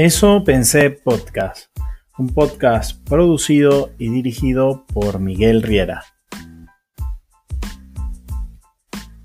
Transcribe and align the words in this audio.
Eso 0.00 0.44
pensé 0.44 0.90
podcast, 0.90 1.76
un 2.18 2.32
podcast 2.32 3.04
producido 3.08 3.90
y 3.98 4.10
dirigido 4.10 4.86
por 4.94 5.18
Miguel 5.18 5.60
Riera. 5.60 6.04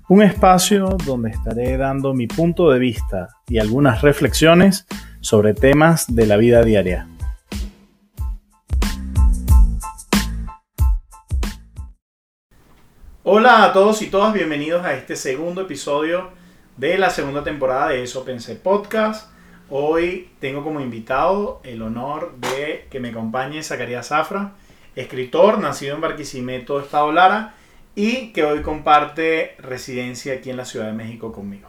Un 0.08 0.22
espacio 0.24 0.96
donde 1.06 1.30
estaré 1.30 1.76
dando 1.76 2.12
mi 2.12 2.26
punto 2.26 2.72
de 2.72 2.80
vista 2.80 3.28
y 3.46 3.58
algunas 3.58 4.02
reflexiones 4.02 4.84
sobre 5.20 5.54
temas 5.54 6.12
de 6.12 6.26
la 6.26 6.36
vida 6.36 6.64
diaria. 6.64 7.06
Hola 13.22 13.62
a 13.62 13.72
todos 13.72 14.02
y 14.02 14.08
todas, 14.08 14.34
bienvenidos 14.34 14.84
a 14.84 14.94
este 14.94 15.14
segundo 15.14 15.60
episodio 15.60 16.30
de 16.76 16.98
la 16.98 17.10
segunda 17.10 17.44
temporada 17.44 17.90
de 17.90 18.02
Eso 18.02 18.24
Pensé 18.24 18.56
Podcast. 18.56 19.33
Hoy 19.76 20.30
tengo 20.38 20.62
como 20.62 20.78
invitado 20.78 21.60
el 21.64 21.82
honor 21.82 22.36
de 22.36 22.86
que 22.90 23.00
me 23.00 23.08
acompañe 23.08 23.60
Zacarías 23.60 24.06
Zafra, 24.06 24.52
escritor, 24.94 25.58
nacido 25.58 25.96
en 25.96 26.00
Barquisimeto, 26.00 26.78
Estado 26.78 27.10
Lara, 27.10 27.56
y 27.96 28.28
que 28.32 28.44
hoy 28.44 28.62
comparte 28.62 29.56
residencia 29.58 30.34
aquí 30.34 30.50
en 30.50 30.58
la 30.58 30.64
Ciudad 30.64 30.86
de 30.86 30.92
México 30.92 31.32
conmigo. 31.32 31.68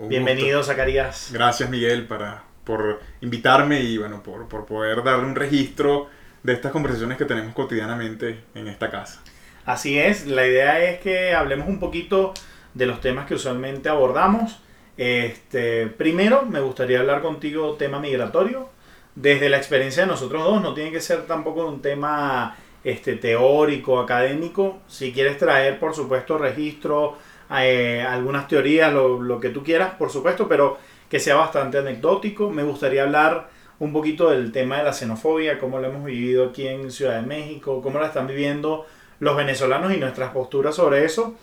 Bienvenido, 0.00 0.64
Zacarías. 0.64 1.30
Gracias, 1.32 1.70
Miguel, 1.70 2.08
para, 2.08 2.42
por 2.64 3.00
invitarme 3.20 3.78
y 3.82 3.98
bueno, 3.98 4.20
por, 4.20 4.48
por 4.48 4.66
poder 4.66 5.04
darle 5.04 5.24
un 5.24 5.36
registro 5.36 6.08
de 6.42 6.54
estas 6.54 6.72
conversaciones 6.72 7.18
que 7.18 7.24
tenemos 7.24 7.54
cotidianamente 7.54 8.40
en 8.56 8.66
esta 8.66 8.90
casa. 8.90 9.22
Así 9.64 9.96
es, 9.96 10.26
la 10.26 10.44
idea 10.44 10.82
es 10.82 10.98
que 10.98 11.34
hablemos 11.34 11.68
un 11.68 11.78
poquito 11.78 12.34
de 12.74 12.86
los 12.86 13.00
temas 13.00 13.28
que 13.28 13.34
usualmente 13.34 13.88
abordamos 13.88 14.60
este, 14.96 15.86
primero, 15.86 16.44
me 16.44 16.60
gustaría 16.60 17.00
hablar 17.00 17.22
contigo 17.22 17.74
tema 17.74 17.98
migratorio. 17.98 18.68
Desde 19.14 19.48
la 19.48 19.58
experiencia 19.58 20.02
de 20.04 20.08
nosotros 20.08 20.42
dos, 20.42 20.62
no 20.62 20.74
tiene 20.74 20.90
que 20.90 21.00
ser 21.00 21.26
tampoco 21.26 21.66
un 21.66 21.82
tema 21.82 22.56
este, 22.84 23.16
teórico, 23.16 24.00
académico. 24.00 24.80
Si 24.88 25.12
quieres 25.12 25.38
traer, 25.38 25.78
por 25.78 25.94
supuesto, 25.94 26.38
registro, 26.38 27.16
eh, 27.50 28.04
algunas 28.06 28.48
teorías, 28.48 28.92
lo, 28.92 29.20
lo, 29.20 29.38
que 29.40 29.50
tú 29.50 29.62
quieras, 29.62 29.94
por 29.94 30.10
supuesto, 30.10 30.48
pero 30.48 30.78
que 31.08 31.20
sea 31.20 31.36
bastante 31.36 31.78
anecdótico. 31.78 32.50
Me 32.50 32.62
gustaría 32.62 33.02
hablar 33.02 33.48
un 33.78 33.92
poquito 33.92 34.30
del 34.30 34.52
tema 34.52 34.78
de 34.78 34.84
la 34.84 34.92
xenofobia, 34.92 35.58
cómo 35.58 35.78
lo 35.78 35.88
hemos 35.88 36.04
vivido 36.04 36.48
aquí 36.48 36.66
en 36.68 36.90
Ciudad 36.90 37.20
de 37.20 37.26
México, 37.26 37.82
cómo 37.82 37.98
la 37.98 38.06
están 38.06 38.26
viviendo 38.26 38.86
los 39.18 39.36
venezolanos 39.36 39.92
y 39.92 39.98
nuestras 39.98 40.30
posturas 40.30 40.74
sobre 40.74 41.04
eso. 41.04 41.34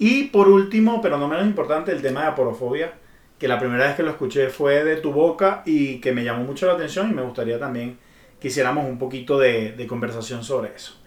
Y 0.00 0.24
por 0.24 0.48
último, 0.48 1.02
pero 1.02 1.18
no 1.18 1.28
menos 1.28 1.44
importante, 1.44 1.92
el 1.92 2.00
tema 2.00 2.22
de 2.22 2.28
aporofobia, 2.28 2.94
que 3.38 3.46
la 3.46 3.58
primera 3.58 3.84
vez 3.84 3.96
que 3.96 4.02
lo 4.02 4.08
escuché 4.08 4.48
fue 4.48 4.82
de 4.82 4.96
tu 4.96 5.12
boca 5.12 5.62
y 5.66 6.00
que 6.00 6.12
me 6.12 6.24
llamó 6.24 6.42
mucho 6.42 6.66
la 6.66 6.72
atención 6.72 7.10
y 7.10 7.14
me 7.14 7.20
gustaría 7.20 7.58
también 7.58 7.98
que 8.40 8.48
hiciéramos 8.48 8.86
un 8.86 8.98
poquito 8.98 9.38
de, 9.38 9.86
conversación 9.86 10.42
sobre 10.42 10.74
eso. 10.74 10.98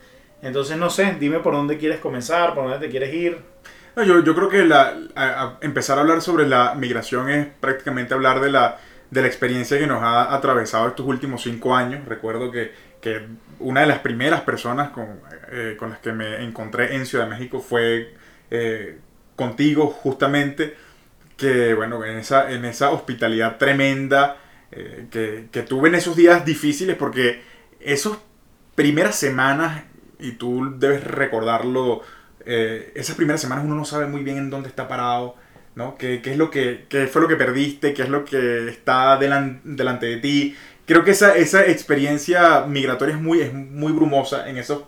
Entonces, 0.44 0.78
no 0.78 0.92
sé, 0.92 1.18
dime 1.20 1.40
por 1.40 1.54
dónde 1.54 1.80
quieres 1.80 2.02
comenzar, 2.02 2.54
por 2.54 2.66
dónde 2.66 2.86
te 2.86 2.92
quieres 2.92 3.12
ir. 3.16 3.40
yo, 3.96 4.24
yo 4.24 4.36
creo 4.36 4.48
que 4.48 4.64
la, 4.64 4.94
empezar 5.62 5.98
a 5.98 6.02
hablar 6.02 6.22
sobre 6.22 6.48
la 6.48 6.76
migración 6.76 7.32
es 7.32 7.48
prácticamente 7.60 8.14
hablar 8.14 8.42
de 8.42 8.52
la, 8.52 8.78
de 9.10 9.22
la 9.22 9.28
experiencia 9.28 9.80
que 9.80 9.88
nos 9.88 10.04
ha 10.04 10.36
atravesado 10.36 10.88
estos 10.90 11.08
últimos 11.08 11.42
cinco 11.42 11.76
años. 11.76 12.08
Recuerdo 12.08 12.52
que, 12.52 12.72
que 13.02 13.26
una 13.58 13.82
de 13.82 13.88
las 13.88 14.00
primeras 14.00 14.42
personas 14.42 14.92
con, 14.92 15.20
eh, 15.52 15.78
con 15.80 15.90
las 15.90 15.98
que 15.98 16.12
me 16.12 16.44
encontré 16.44 16.96
en 16.96 17.08
Ciudad 17.08 17.24
de 17.24 17.32
México 17.32 17.60
fue 17.60 18.22
eh, 18.52 19.00
contigo 19.36 19.88
justamente, 19.88 20.76
que 21.38 21.74
bueno, 21.74 22.04
en 22.06 22.18
esa, 22.18 22.52
en 22.52 22.66
esa 22.66 22.92
hospitalidad 22.92 23.58
tremenda 23.58 24.38
eh, 24.72 25.48
que, 25.52 25.62
tuve 25.64 25.90
en 25.90 25.96
esos 25.96 26.16
días 26.16 26.46
difíciles, 26.46 26.96
porque 26.96 27.42
esas 27.80 28.18
primeras 28.76 29.16
semanas, 29.16 29.84
y 30.20 30.34
tú 30.34 30.76
debes 30.78 31.04
recordarlo, 31.04 32.02
eh, 32.46 32.92
esas 32.96 33.16
primeras 33.16 33.42
semanas 33.42 33.66
uno 33.66 33.76
no 33.76 33.86
sabe 33.86 34.08
muy 34.08 34.24
bien 34.24 34.38
en 34.38 34.50
dónde 34.50 34.70
está 34.70 34.88
parado, 34.88 35.36
¿no? 35.76 35.98
¿Qué, 35.98 36.22
es 36.24 36.38
lo 36.38 36.50
que, 36.50 36.88
fue 37.12 37.22
lo 37.22 37.28
que 37.28 37.36
perdiste? 37.36 37.94
¿Qué 37.94 38.04
es 38.04 38.10
lo 38.10 38.26
que 38.26 38.70
está 38.70 39.18
delante 39.18 40.06
de 40.06 40.18
ti? 40.18 40.56
Creo 40.86 41.04
que 41.04 41.12
esa, 41.12 41.36
esa 41.36 41.66
experiencia 41.66 42.66
migratoria 42.68 43.16
es 43.16 43.22
muy, 43.22 43.42
es 43.42 43.54
muy 43.54 43.92
brumosa 43.92 44.50
en 44.50 44.58
esos 44.58 44.84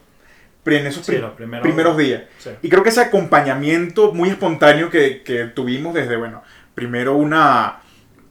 en 0.66 0.88
esos 0.88 1.06
primeros, 1.36 1.98
días. 1.98 2.24
Y 2.62 2.70
creo 2.70 2.84
que 2.84 2.90
ese 2.90 3.02
acompañamiento 3.02 4.14
muy 4.14 4.30
espontáneo 4.30 4.90
que, 4.90 5.22
que 5.24 5.46
tuvimos 5.46 5.94
desde, 5.94 6.18
bueno, 6.18 6.44
primero 6.74 7.16
una, 7.16 7.82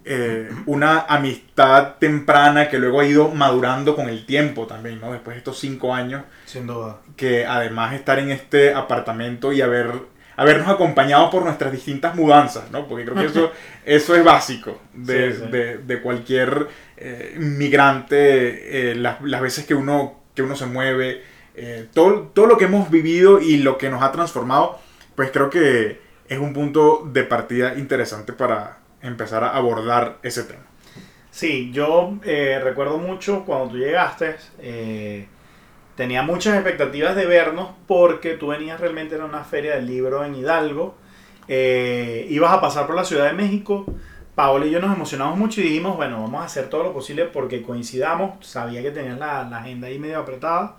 eh, 0.04 0.50
una 0.66 1.00
amistad 1.00 1.94
temprana 1.98 2.68
que 2.68 2.78
luego 2.78 3.00
ha 3.00 3.06
ido 3.06 3.28
madurando 3.30 3.96
con 3.96 4.08
el 4.08 4.26
tiempo 4.26 4.66
también, 4.66 5.00
¿no? 5.00 5.12
Después 5.12 5.34
de 5.34 5.38
estos 5.38 5.58
cinco 5.58 5.94
años. 5.94 6.24
Sin 6.44 6.66
duda. 6.66 6.98
Que 7.16 7.46
además 7.46 7.94
estar 7.94 8.18
en 8.18 8.30
este 8.30 8.74
apartamento 8.74 9.52
y 9.52 9.62
haber, 9.62 9.92
habernos 10.36 10.68
acompañado 10.68 11.30
por 11.30 11.44
nuestras 11.44 11.72
distintas 11.72 12.14
mudanzas, 12.14 12.70
¿no? 12.70 12.86
Porque 12.86 13.04
creo 13.04 13.16
que 13.16 13.26
eso, 13.26 13.52
eso 13.84 14.14
es 14.14 14.24
básico 14.24 14.80
de, 14.92 15.32
de, 15.32 15.78
de 15.78 16.02
cualquier 16.02 16.68
eh, 16.96 17.34
migrante, 17.38 18.90
eh, 18.90 18.94
las, 18.94 19.22
las 19.22 19.40
veces 19.40 19.64
que 19.64 19.74
uno, 19.74 20.20
que 20.34 20.42
uno 20.42 20.54
se 20.54 20.66
mueve 20.66 21.22
eh, 21.56 21.88
todo, 21.92 22.30
todo 22.34 22.46
lo 22.46 22.56
que 22.56 22.64
hemos 22.64 22.90
vivido 22.90 23.40
y 23.40 23.58
lo 23.58 23.78
que 23.78 23.88
nos 23.88 24.02
ha 24.02 24.10
transformado, 24.10 24.78
pues 25.14 25.30
creo 25.30 25.50
que 25.50 26.00
es 26.28 26.38
un 26.38 26.52
punto 26.52 27.08
de 27.12 27.22
partida 27.22 27.74
interesante 27.76 28.32
para 28.32 28.78
empezar 29.02 29.44
a 29.44 29.50
abordar 29.50 30.18
ese 30.22 30.42
tema. 30.44 30.64
Sí, 31.30 31.70
yo 31.72 32.14
eh, 32.24 32.60
recuerdo 32.62 32.98
mucho 32.98 33.44
cuando 33.44 33.68
tú 33.70 33.76
llegaste, 33.76 34.36
eh, 34.60 35.28
tenía 35.96 36.22
muchas 36.22 36.54
expectativas 36.54 37.14
de 37.14 37.26
vernos 37.26 37.70
porque 37.86 38.34
tú 38.34 38.48
venías 38.48 38.80
realmente 38.80 39.14
a 39.14 39.24
una 39.24 39.44
feria 39.44 39.76
del 39.76 39.86
libro 39.86 40.24
en 40.24 40.34
Hidalgo, 40.34 40.96
ibas 41.46 42.52
a 42.52 42.60
pasar 42.60 42.86
por 42.86 42.96
la 42.96 43.04
Ciudad 43.04 43.26
de 43.26 43.32
México, 43.32 43.84
Paola 44.34 44.66
y 44.66 44.70
yo 44.70 44.80
nos 44.80 44.94
emocionamos 44.94 45.38
mucho 45.38 45.60
y 45.60 45.64
dijimos, 45.64 45.96
bueno, 45.96 46.22
vamos 46.22 46.40
a 46.40 46.46
hacer 46.46 46.68
todo 46.68 46.82
lo 46.82 46.92
posible 46.92 47.26
porque 47.26 47.62
coincidamos, 47.62 48.44
sabía 48.44 48.82
que 48.82 48.90
tenías 48.90 49.18
la, 49.18 49.44
la 49.44 49.58
agenda 49.58 49.88
ahí 49.88 49.98
medio 49.98 50.18
apretada 50.18 50.78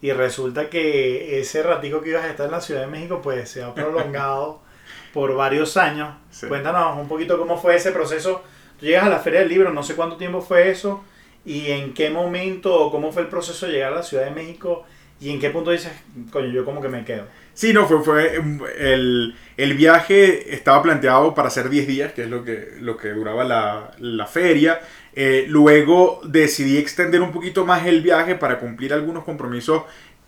y 0.00 0.12
resulta 0.12 0.70
que 0.70 1.40
ese 1.40 1.62
ratico 1.62 2.00
que 2.00 2.10
ibas 2.10 2.24
a 2.24 2.30
estar 2.30 2.46
en 2.46 2.52
la 2.52 2.60
Ciudad 2.60 2.82
de 2.82 2.86
México 2.86 3.20
pues 3.22 3.50
se 3.50 3.62
ha 3.62 3.74
prolongado 3.74 4.60
por 5.12 5.34
varios 5.34 5.76
años. 5.76 6.14
Cuéntanos 6.46 6.98
un 6.98 7.08
poquito 7.08 7.38
cómo 7.38 7.60
fue 7.60 7.76
ese 7.76 7.92
proceso. 7.92 8.42
Tú 8.78 8.86
llegas 8.86 9.04
a 9.04 9.08
la 9.08 9.18
Feria 9.18 9.40
del 9.40 9.48
Libro, 9.48 9.72
no 9.72 9.82
sé 9.82 9.96
cuánto 9.96 10.16
tiempo 10.16 10.40
fue 10.40 10.70
eso 10.70 11.02
y 11.44 11.70
en 11.70 11.94
qué 11.94 12.10
momento 12.10 12.74
o 12.74 12.90
cómo 12.90 13.10
fue 13.10 13.22
el 13.22 13.28
proceso 13.28 13.66
de 13.66 13.72
llegar 13.72 13.92
a 13.92 13.96
la 13.96 14.02
Ciudad 14.02 14.24
de 14.24 14.30
México 14.30 14.84
y 15.20 15.30
en 15.30 15.40
qué 15.40 15.50
punto 15.50 15.72
dices, 15.72 15.92
coño, 16.30 16.48
yo 16.48 16.64
como 16.64 16.80
que 16.80 16.88
me 16.88 17.04
quedo. 17.04 17.24
Sí, 17.52 17.72
no, 17.72 17.88
fue, 17.88 18.04
fue 18.04 18.36
el, 18.78 19.34
el 19.56 19.74
viaje 19.74 20.54
estaba 20.54 20.80
planteado 20.80 21.34
para 21.34 21.48
hacer 21.48 21.68
10 21.68 21.88
días, 21.88 22.12
que 22.12 22.22
es 22.22 22.30
lo 22.30 22.44
que, 22.44 22.74
lo 22.80 22.96
que 22.96 23.08
duraba 23.08 23.42
la, 23.42 23.90
la 23.98 24.26
feria. 24.26 24.80
Eh, 25.14 25.46
luego 25.48 26.20
decidí 26.24 26.76
extender 26.78 27.20
un 27.20 27.32
poquito 27.32 27.64
más 27.64 27.86
el 27.86 28.02
viaje 28.02 28.34
para 28.34 28.58
cumplir 28.58 28.92
algunos 28.92 29.24
compromisos 29.24 29.82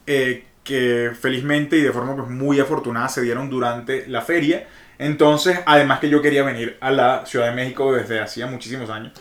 eh, 0.06 0.44
que 0.64 1.12
felizmente 1.18 1.76
y 1.76 1.82
de 1.82 1.92
forma 1.92 2.16
pues, 2.16 2.28
muy 2.28 2.60
afortunada 2.60 3.08
se 3.08 3.22
dieron 3.22 3.50
durante 3.50 4.06
la 4.08 4.22
feria. 4.22 4.66
Entonces, 4.98 5.58
además 5.64 5.98
que 5.98 6.10
yo 6.10 6.20
quería 6.20 6.42
venir 6.42 6.76
a 6.78 6.90
la 6.90 7.24
Ciudad 7.24 7.46
de 7.46 7.52
México 7.52 7.94
desde 7.94 8.20
hacía 8.20 8.46
muchísimos 8.46 8.90
años. 8.90 9.12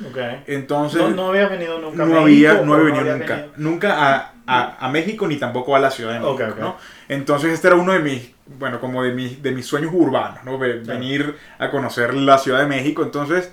Entonces, 0.45 1.01
no, 1.01 1.09
no 1.11 1.27
había 1.29 1.47
venido 1.47 1.79
nunca 1.79 2.05
no 2.05 2.19
Había, 2.19 2.53
no 2.61 2.73
había 2.73 2.93
venido 2.93 3.17
nunca. 3.17 3.45
Nunca 3.55 3.93
a, 3.95 4.33
a, 4.45 4.85
a, 4.85 4.89
México 4.89 5.25
ni 5.25 5.37
tampoco 5.37 5.77
a 5.77 5.79
la 5.79 5.89
Ciudad 5.89 6.13
de 6.13 6.19
México. 6.19 6.55
¿no? 6.59 6.75
Entonces, 7.07 7.53
este 7.53 7.67
era 7.67 7.77
uno 7.77 7.93
de 7.93 7.99
mis, 7.99 8.29
bueno, 8.45 8.81
como 8.81 9.03
de 9.03 9.13
mis, 9.13 9.41
de 9.41 9.53
mis 9.53 9.65
sueños 9.65 9.91
urbanos, 9.93 10.43
¿no? 10.43 10.57
Venir 10.57 11.37
a 11.57 11.71
conocer 11.71 12.13
la 12.13 12.37
Ciudad 12.39 12.59
de 12.59 12.67
México. 12.67 13.01
Entonces, 13.01 13.49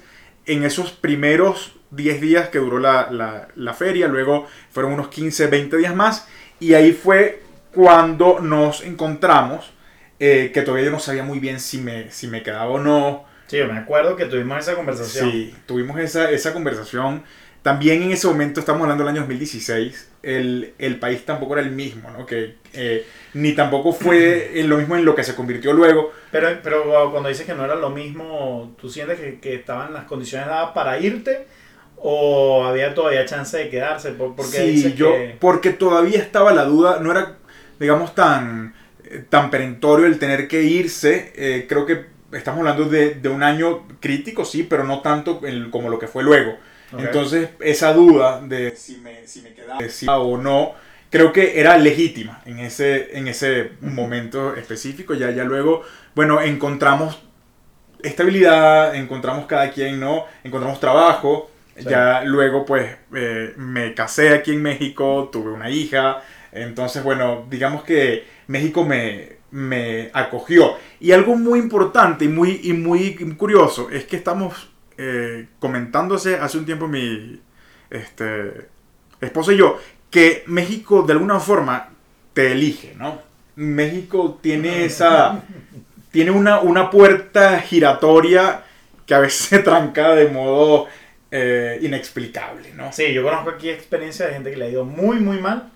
en 0.46 0.64
esos 0.64 0.90
primeros 0.90 1.75
10 1.90 2.20
días 2.20 2.48
que 2.48 2.58
duró 2.58 2.78
la, 2.78 3.74
feria, 3.74 4.08
luego 4.08 4.46
fueron 4.70 4.92
unos 4.92 5.08
15, 5.08 5.46
20 5.46 5.76
días 5.76 5.94
más, 5.94 6.26
y 6.60 6.74
ahí 6.74 6.92
fue 6.92 7.42
cuando 7.74 8.40
nos 8.40 8.82
encontramos, 8.82 9.72
eh, 10.18 10.50
que 10.52 10.62
todavía 10.62 10.86
yo 10.86 10.90
no 10.90 10.98
sabía 10.98 11.22
muy 11.22 11.38
bien 11.38 11.60
si 11.60 11.78
me, 11.78 12.10
si 12.10 12.26
me 12.26 12.42
quedaba 12.42 12.70
o 12.70 12.78
no. 12.78 13.24
Sí, 13.46 13.58
me 13.58 13.78
acuerdo 13.78 14.16
que 14.16 14.24
tuvimos 14.24 14.58
esa 14.58 14.74
conversación. 14.74 15.30
Sí, 15.30 15.54
tuvimos 15.66 15.98
esa, 16.00 16.30
esa 16.30 16.52
conversación. 16.52 17.22
También 17.62 18.02
en 18.02 18.12
ese 18.12 18.28
momento, 18.28 18.60
estamos 18.60 18.82
hablando 18.82 19.02
del 19.02 19.10
año 19.10 19.22
2016, 19.22 20.10
el, 20.22 20.74
el 20.78 20.98
país 21.00 21.24
tampoco 21.24 21.54
era 21.54 21.62
el 21.62 21.72
mismo, 21.72 22.10
¿no? 22.12 22.24
Que, 22.24 22.58
eh, 22.72 23.04
ni 23.34 23.54
tampoco 23.54 23.92
fue 23.92 24.52
lo 24.64 24.78
mismo 24.78 24.96
en 24.96 25.04
lo 25.04 25.14
que 25.14 25.24
se 25.24 25.34
convirtió 25.34 25.72
luego. 25.72 26.12
Pero, 26.30 26.48
pero 26.62 27.10
cuando 27.10 27.28
dices 27.28 27.44
que 27.44 27.54
no 27.54 27.64
era 27.64 27.74
lo 27.74 27.90
mismo, 27.90 28.76
¿tú 28.80 28.88
sientes 28.88 29.18
que, 29.18 29.40
que 29.40 29.56
estaban 29.56 29.92
las 29.92 30.04
condiciones 30.04 30.46
dadas 30.46 30.70
para 30.74 30.98
irte? 31.00 31.46
¿O 31.98 32.64
había 32.64 32.94
todavía 32.94 33.24
chance 33.24 33.56
de 33.56 33.68
quedarse? 33.68 34.12
Porque 34.12 34.42
sí, 34.44 34.94
yo, 34.94 35.12
porque 35.40 35.70
todavía 35.70 36.20
estaba 36.20 36.52
la 36.52 36.64
duda, 36.64 37.00
no 37.00 37.10
era, 37.10 37.36
digamos, 37.80 38.14
tan, 38.14 38.74
eh, 39.04 39.24
tan 39.28 39.50
perentorio 39.50 40.06
el 40.06 40.18
tener 40.18 40.46
que 40.46 40.62
irse. 40.62 41.32
Eh, 41.34 41.66
creo 41.68 41.86
que 41.86 42.06
estamos 42.32 42.60
hablando 42.60 42.84
de, 42.84 43.14
de, 43.14 43.28
un 43.28 43.42
año 43.42 43.86
crítico, 44.00 44.44
sí, 44.44 44.62
pero 44.62 44.84
no 44.84 45.00
tanto 45.00 45.40
como 45.70 45.88
lo 45.88 45.98
que 45.98 46.06
fue 46.06 46.22
luego. 46.22 46.56
Entonces, 46.98 47.50
esa 47.60 47.92
duda 47.92 48.40
de 48.40 48.74
si 48.76 48.96
me, 48.98 49.26
si 49.26 49.42
me 49.42 49.52
quedaba 49.54 49.80
si- 49.88 50.06
o 50.08 50.38
no, 50.38 50.74
creo 51.10 51.32
que 51.32 51.58
era 51.60 51.76
legítima 51.76 52.42
en 52.46 52.58
ese, 52.60 53.16
en 53.18 53.28
ese 53.28 53.72
momento 53.80 54.54
específico. 54.54 55.14
Ya, 55.14 55.30
ya 55.30 55.44
luego, 55.44 55.82
bueno, 56.14 56.40
encontramos 56.40 57.18
estabilidad, 58.02 58.94
encontramos 58.94 59.46
cada 59.46 59.70
quien, 59.70 59.98
¿no? 60.00 60.24
Encontramos 60.44 60.80
trabajo. 60.80 61.50
Sí. 61.78 61.84
Ya 61.88 62.22
luego, 62.24 62.64
pues, 62.64 62.96
eh, 63.14 63.52
me 63.56 63.94
casé 63.94 64.30
aquí 64.30 64.52
en 64.52 64.62
México, 64.62 65.28
tuve 65.30 65.52
una 65.52 65.70
hija. 65.70 66.22
Entonces, 66.52 67.02
bueno, 67.02 67.46
digamos 67.50 67.84
que 67.84 68.24
México 68.46 68.84
me, 68.84 69.36
me 69.50 70.10
acogió. 70.12 70.76
Y 71.00 71.12
algo 71.12 71.36
muy 71.36 71.58
importante 71.58 72.24
y 72.24 72.28
muy, 72.28 72.60
y 72.62 72.72
muy 72.72 73.14
curioso 73.36 73.90
es 73.90 74.04
que 74.04 74.16
estamos 74.16 74.70
eh, 74.98 75.48
comentándose 75.58 76.36
hace 76.36 76.58
un 76.58 76.64
tiempo 76.64 76.88
mi 76.88 77.40
este, 77.90 78.68
esposa 79.20 79.52
y 79.52 79.58
yo 79.58 79.78
que 80.10 80.44
México 80.46 81.02
de 81.02 81.12
alguna 81.12 81.40
forma 81.40 81.90
te 82.32 82.52
elige, 82.52 82.94
¿no? 82.96 83.20
México 83.56 84.38
tiene 84.40 84.84
esa... 84.84 85.42
tiene 86.10 86.30
una, 86.30 86.60
una 86.60 86.90
puerta 86.90 87.60
giratoria 87.60 88.62
que 89.04 89.14
a 89.14 89.18
veces 89.18 89.46
se 89.48 89.58
tranca 89.58 90.14
de 90.14 90.28
modo 90.28 90.86
eh, 91.30 91.78
inexplicable, 91.82 92.72
¿no? 92.74 92.92
Sí, 92.92 93.12
yo 93.12 93.22
conozco 93.22 93.50
aquí 93.50 93.68
experiencias 93.70 94.28
de 94.28 94.34
gente 94.34 94.50
que 94.50 94.56
le 94.56 94.66
ha 94.66 94.68
ido 94.68 94.84
muy, 94.84 95.18
muy 95.18 95.38
mal 95.40 95.70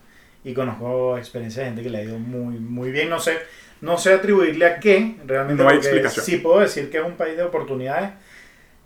y 0.44 0.54
conozco 0.54 1.18
experiencias 1.18 1.64
de 1.64 1.68
gente 1.70 1.82
que 1.82 1.90
le 1.90 1.98
ha 1.98 2.02
ido 2.02 2.18
muy, 2.18 2.58
muy 2.58 2.90
bien. 2.90 3.08
No 3.08 3.18
sé, 3.18 3.38
no 3.80 3.98
sé 3.98 4.12
atribuirle 4.14 4.64
a 4.66 4.78
qué, 4.80 5.16
realmente 5.26 5.62
No 5.62 5.68
hay 5.68 5.76
explicación. 5.78 6.24
sí 6.24 6.36
puedo 6.38 6.60
decir 6.60 6.90
que 6.90 6.98
es 6.98 7.04
un 7.04 7.16
país 7.16 7.36
de 7.36 7.42
oportunidades. 7.42 8.10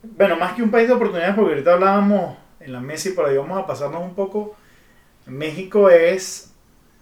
Bueno, 0.02 0.36
más 0.36 0.54
que 0.54 0.62
un 0.62 0.70
país 0.70 0.88
de 0.88 0.94
oportunidades, 0.94 1.34
porque 1.34 1.52
ahorita 1.52 1.74
hablábamos 1.74 2.36
en 2.60 2.72
la 2.72 2.80
mesa 2.80 3.08
y 3.08 3.12
por 3.12 3.26
ahí 3.28 3.36
vamos 3.36 3.58
a 3.62 3.66
pasarnos 3.66 4.02
un 4.02 4.14
poco. 4.14 4.56
México 5.26 5.88
es 5.90 6.50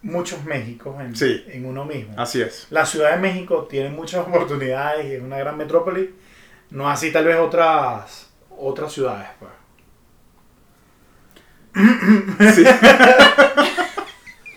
muchos 0.03 0.45
Méxicos 0.45 1.01
en, 1.01 1.15
Sí. 1.17 1.45
en 1.49 1.65
uno 1.67 1.85
mismo. 1.85 2.15
Así 2.17 2.41
es. 2.43 2.67
La 2.71 2.85
Ciudad 2.87 3.13
de 3.13 3.19
México 3.19 3.67
tiene 3.71 3.91
muchas 3.91 4.27
oportunidades 4.27 5.07
y 5.07 5.13
es 5.15 5.23
una 5.23 5.39
gran 5.39 5.57
metrópoli. 5.57 6.11
No 6.71 6.89
así 6.91 7.11
tal 7.13 7.25
vez 7.27 7.37
otras, 7.37 8.32
otras 8.63 8.93
ciudades. 8.93 9.29
Pues. 9.39 9.53
Sí. 12.55 12.65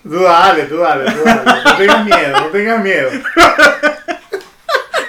Tú 0.04 0.22
dale, 0.22 0.64
tú 0.66 0.78
dale, 0.78 1.12
tú 1.12 1.24
dale. 1.24 1.64
No 1.64 1.78
tengas 1.78 2.06
miedo, 2.06 2.40
no 2.40 2.48
tengas 2.48 2.84
miedo. 2.84 3.10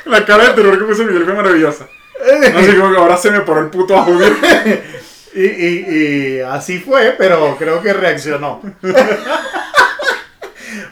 La 0.07 0.25
cara 0.25 0.45
de 0.45 0.55
terror 0.55 0.79
que 0.79 0.85
puso 0.85 1.05
Miguel 1.05 1.25
fue 1.25 1.35
maravillosa. 1.35 1.87
No 2.53 2.61
sé 2.61 2.77
cómo 2.77 2.93
que 2.93 2.97
ahora 2.97 3.17
se 3.17 3.31
me 3.31 3.41
paró 3.41 3.61
el 3.61 3.71
puto 3.71 3.97
audio. 3.97 4.27
Y, 5.37 5.45
y, 5.45 5.87
y 5.91 6.41
así 6.41 6.79
fue, 6.79 7.15
pero 7.19 7.57
creo 7.59 7.83
que 7.83 7.93
reaccionó. 7.93 8.63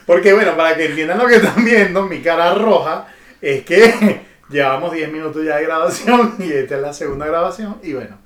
Porque 0.07 0.35
bueno, 0.35 0.55
para 0.55 0.77
que 0.77 0.85
entiendan 0.85 1.17
lo 1.17 1.27
que 1.27 1.37
están 1.37 1.65
viendo, 1.65 2.03
mi 2.03 2.21
cara 2.21 2.53
roja 2.53 3.07
es 3.41 3.65
que 3.65 4.21
llevamos 4.49 4.93
10 4.93 5.13
minutos 5.13 5.45
ya 5.45 5.57
de 5.57 5.65
grabación 5.65 6.35
y 6.39 6.53
esta 6.53 6.77
es 6.77 6.83
la 6.83 6.93
segunda 6.93 7.27
grabación 7.27 7.77
y 7.83 7.95
bueno, 7.95 8.19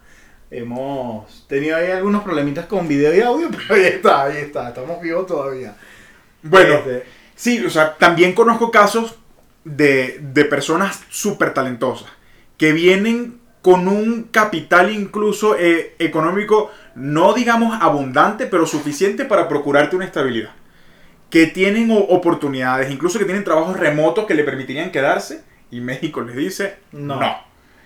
hemos 0.51 1.47
tenido 1.49 1.77
ahí 1.77 1.91
algunos 1.91 2.23
problemitas 2.23 2.67
con 2.67 2.89
video 2.89 3.15
y 3.15 3.21
audio, 3.21 3.49
pero 3.69 3.75
ahí 3.75 3.87
está, 3.87 4.25
ahí 4.25 4.37
está, 4.39 4.69
estamos 4.69 5.01
vivos 5.01 5.27
todavía. 5.27 5.75
Bueno, 6.43 6.75
Este, 6.75 7.05
sí, 7.35 7.65
o 7.65 7.71
sea, 7.71 7.97
también 7.97 8.33
conozco 8.33 8.71
casos 8.71 9.19
de, 9.65 10.19
de 10.21 10.45
personas 10.45 11.03
súper 11.09 11.53
talentosas 11.53 12.09
que 12.57 12.73
vienen 12.73 13.39
con 13.63 13.89
un 13.89 14.25
capital 14.25 14.91
incluso 14.91 15.57
eh, 15.59 15.95
económico, 15.99 16.71
no 16.95 17.35
digamos 17.35 17.77
abundante, 17.81 18.47
pero 18.47 18.67
suficiente 18.67 19.25
para 19.25 19.49
procurarte 19.49 19.97
una 19.97 20.05
estabilidad. 20.05 20.53
Que 21.29 21.47
tienen 21.47 21.91
oportunidades, 21.91 22.91
incluso 22.91 23.19
que 23.19 23.27
tienen 23.27 23.45
trabajos 23.45 23.79
remotos 23.79 24.27
que 24.27 24.35
le 24.35 24.45
permitirían 24.45 24.91
quedarse 24.91 25.43
y 25.71 25.81
México 25.81 26.21
les 26.23 26.37
dice 26.37 26.77
No. 26.93 27.17
no. 27.21 27.37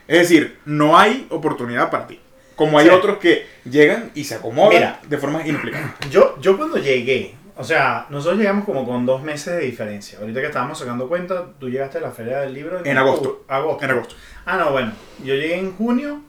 Es 0.09 0.19
decir, 0.29 0.59
no 0.67 0.99
hay 0.99 1.27
oportunidad 1.31 1.91
para 1.91 2.07
ti. 2.07 2.19
Como 2.57 2.79
hay 2.79 2.87
Sí. 2.87 2.93
otros 2.93 3.19
que 3.19 3.47
llegan 3.65 4.11
y 4.15 4.25
se 4.25 4.35
acomodan 4.35 4.75
Mira. 4.75 5.01
de 5.09 5.19
forma 5.19 5.47
inexplicable. 5.47 5.89
Yo, 6.11 6.37
yo 6.41 6.57
cuando 6.57 6.77
llegué, 6.79 7.35
o 7.57 7.65
sea, 7.65 8.07
nosotros 8.11 8.39
llegamos 8.39 8.65
como 8.65 8.85
con 8.87 9.07
dos 9.07 9.23
meses 9.23 9.57
de 9.57 9.61
diferencia. 9.65 10.19
Ahorita 10.19 10.41
que 10.41 10.47
estábamos 10.49 10.79
sacando 10.79 11.09
cuenta, 11.09 11.47
tú 11.59 11.71
llegaste 11.71 11.99
a 11.99 12.03
la 12.03 12.11
feria 12.11 12.41
del 12.41 12.53
libro 12.53 12.85
En 12.85 12.99
agosto. 12.99 13.45
agosto. 13.49 13.85
En 13.85 13.91
agosto. 13.93 14.15
Ah, 14.45 14.57
no, 14.59 14.71
bueno. 14.73 14.93
Yo 15.25 15.35
llegué 15.35 15.57
en 15.59 15.73
junio, 15.77 16.21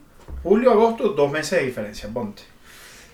julio, 0.44 0.72
agosto, 0.72 1.10
dos 1.10 1.32
meses 1.32 1.60
de 1.60 1.66
diferencia, 1.66 2.10
ponte. 2.14 2.44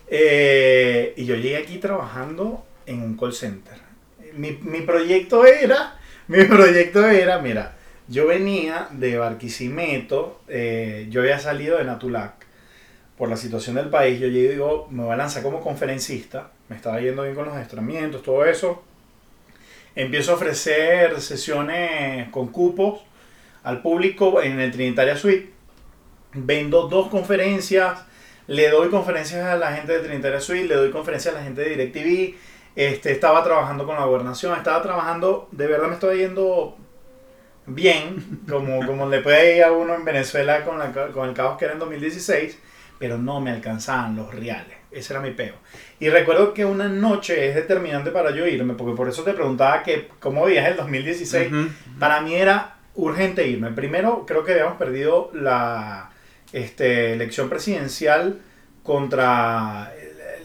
Eh, 0.08 1.14
y 1.18 1.26
yo 1.26 1.36
llegué 1.36 1.58
aquí 1.58 1.78
trabajando 1.78 2.66
en 2.86 3.02
un 3.02 3.18
call 3.18 3.34
center. 3.34 3.76
Mi, 4.34 4.52
mi 4.62 4.82
proyecto 4.82 5.46
era, 5.46 5.98
mi 6.28 6.44
proyecto 6.46 7.08
era, 7.08 7.40
mira, 7.40 7.76
yo 8.10 8.26
venía 8.26 8.88
de 8.92 9.18
Barquisimeto, 9.18 10.42
eh, 10.48 11.08
yo 11.12 11.22
había 11.22 11.40
salido 11.40 11.78
de 11.78 11.84
Natulac 11.84 12.34
por 13.18 13.30
la 13.30 13.38
situación 13.38 13.76
del 13.76 13.90
país. 13.90 14.20
Yo 14.20 14.28
digo, 14.28 14.88
me 14.90 15.04
voy 15.04 15.14
a 15.14 15.18
lanzar 15.18 15.44
como 15.44 15.62
conferencista. 15.62 16.50
Me 16.70 16.76
estaba 16.76 17.00
yendo 17.00 17.22
bien 17.24 17.36
con 17.36 17.46
los 17.46 17.56
entrenamientos, 17.56 18.24
todo 18.24 18.46
eso. 18.46 18.82
Empiezo 19.96 20.32
a 20.32 20.36
ofrecer 20.36 21.22
sesiones 21.22 22.30
con 22.30 22.48
cupos 22.48 23.02
al 23.64 23.82
público 23.82 24.42
en 24.42 24.60
el 24.60 24.72
Trinitaria 24.72 25.16
Suite. 25.16 25.52
Vendo 26.34 26.88
dos 26.88 27.10
conferencias, 27.10 28.00
le 28.48 28.70
doy 28.70 28.90
conferencias 28.90 29.46
a 29.46 29.56
la 29.56 29.74
gente 29.74 29.94
de 29.94 30.08
Trinitaria 30.08 30.40
Suite, 30.40 30.68
le 30.68 30.76
doy 30.76 30.90
conferencias 30.90 31.36
a 31.36 31.38
la 31.38 31.44
gente 31.44 31.62
de 31.62 31.70
DirecTV. 31.76 32.36
Este, 32.76 33.12
estaba 33.12 33.44
trabajando 33.44 33.86
con 33.86 33.96
la 33.96 34.06
gobernación, 34.06 34.58
estaba 34.58 34.82
trabajando, 34.82 35.48
de 35.52 35.68
verdad 35.68 35.90
me 35.90 35.94
estaba 35.96 36.16
yendo 36.16 36.78
bien, 37.74 38.42
como, 38.50 38.86
como 38.86 39.08
le 39.08 39.22
puede 39.22 39.58
ir 39.58 39.64
a 39.64 39.72
uno 39.72 39.96
en 39.96 40.06
Venezuela 40.06 40.64
con, 40.64 40.80
la, 40.80 40.92
con 40.92 41.30
el 41.30 41.36
caos 41.36 41.58
que 41.58 41.66
era 41.66 41.74
en 41.74 41.80
2016, 41.80 42.58
pero 42.98 43.18
no 43.18 43.40
me 43.40 43.52
alcanzaban 43.52 44.16
los 44.16 44.34
reales. 44.34 44.78
Ese 44.92 45.14
era 45.14 45.22
mi 45.22 45.32
peo. 45.32 45.54
Y 46.00 46.10
recuerdo 46.10 46.54
que 46.54 46.66
una 46.66 46.88
noche 46.88 47.48
es 47.48 47.56
determinante 47.56 48.12
para 48.12 48.32
yo 48.32 48.48
irme, 48.48 48.74
porque 48.74 48.96
por 48.96 49.08
eso 49.08 49.24
te 49.24 49.34
preguntaba 49.34 49.84
que 49.84 50.10
cómo 50.20 50.46
veías 50.46 50.68
el 50.68 50.78
2016. 50.78 51.52
Ujú. 51.52 51.70
Para 52.00 52.22
mí 52.22 52.34
era 52.34 52.78
urgente 52.96 53.48
irme. 53.48 53.72
Primero, 53.72 54.26
creo 54.26 54.44
que 54.44 54.54
habíamos 54.54 54.78
perdido 54.78 55.30
la 55.34 56.10
este, 56.52 57.14
elección 57.14 57.50
presidencial 57.50 58.40
contra 58.84 59.94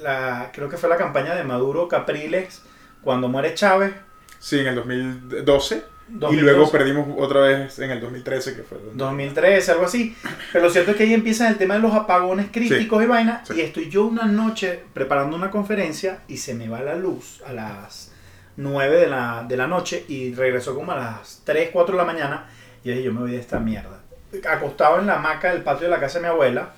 la, 0.03 0.51
creo 0.53 0.69
que 0.69 0.77
fue 0.77 0.89
la 0.89 0.97
campaña 0.97 1.35
de 1.35 1.45
Maduro 1.45 1.89
Capriles 1.89 2.63
cuando 3.03 3.29
muere 3.29 3.55
Chávez. 3.55 3.95
Sí, 4.39 4.61
en 4.61 4.67
el 4.67 4.75
2012. 4.75 5.94
Y 6.09 6.19
2012. 6.19 6.43
luego 6.43 6.71
perdimos 6.71 7.09
otra 7.19 7.41
vez 7.41 7.79
en 7.79 7.91
el 7.91 8.01
2013, 8.01 8.55
que 8.57 8.63
fue 8.63 8.79
donde- 8.79 8.93
2013, 9.03 9.73
algo 9.73 9.85
así. 9.87 10.15
Pero 10.53 10.67
lo 10.67 10.71
cierto 10.71 10.91
es 10.91 10.97
que 10.99 11.05
ahí 11.05 11.15
empieza 11.15 11.49
el 11.49 11.57
tema 11.57 11.75
de 11.75 11.81
los 11.81 11.95
apagones 11.95 12.49
críticos 12.53 13.03
y 13.03 13.07
vainas. 13.07 13.49
sí. 13.49 13.55
Y 13.57 13.61
estoy 13.63 13.89
yo 13.89 14.05
una 14.05 14.27
noche 14.27 14.81
preparando 14.93 15.37
una 15.37 15.51
conferencia 15.51 16.21
y 16.29 16.37
se 16.37 16.55
me 16.55 16.69
va 16.69 16.81
la 16.83 16.95
luz 16.95 17.43
a 17.47 17.53
las 17.53 18.13
9 18.57 18.97
de 18.97 19.07
la, 19.09 19.45
de 19.49 19.57
la 19.57 19.67
noche 19.67 20.05
y 20.09 20.35
regresó 20.35 20.75
como 20.75 20.93
a 20.93 20.97
las 20.97 21.41
3, 21.45 21.71
4 21.73 21.97
de 21.97 21.99
la 21.99 22.05
mañana. 22.13 22.47
Y 22.85 22.91
dije, 22.91 23.03
yo 23.03 23.13
me 23.13 23.21
voy 23.21 23.31
de 23.33 23.39
esta 23.39 23.59
mierda. 23.59 24.01
Acostado 24.49 25.01
en 25.01 25.07
la 25.07 25.17
hamaca 25.17 25.53
del 25.53 25.63
patio 25.63 25.87
de 25.87 25.91
la 25.91 26.01
casa 26.01 26.19
de 26.19 26.23
mi 26.25 26.29
abuela, 26.29 26.73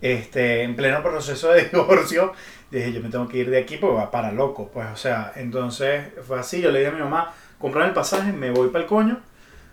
este, 0.00 0.62
en 0.62 0.76
pleno 0.76 1.02
proceso 1.02 1.50
de 1.50 1.64
divorcio, 1.72 2.32
dije, 2.70 2.92
yo 2.92 3.00
me 3.02 3.08
tengo 3.08 3.26
que 3.26 3.38
ir 3.38 3.50
de 3.50 3.58
aquí 3.58 3.76
porque 3.78 3.96
va 3.96 4.10
para 4.10 4.30
loco. 4.30 4.70
Pues, 4.72 4.86
o 4.92 4.96
sea, 4.96 5.32
entonces 5.36 6.06
fue 6.26 6.38
así. 6.38 6.60
Yo 6.60 6.70
le 6.70 6.78
dije 6.80 6.90
a 6.92 6.94
mi 6.94 7.00
mamá, 7.00 7.34
comprar 7.58 7.86
el 7.88 7.94
pasaje, 7.94 8.32
me 8.32 8.50
voy 8.50 8.68
para 8.68 8.84
el 8.84 8.88
coño 8.88 9.20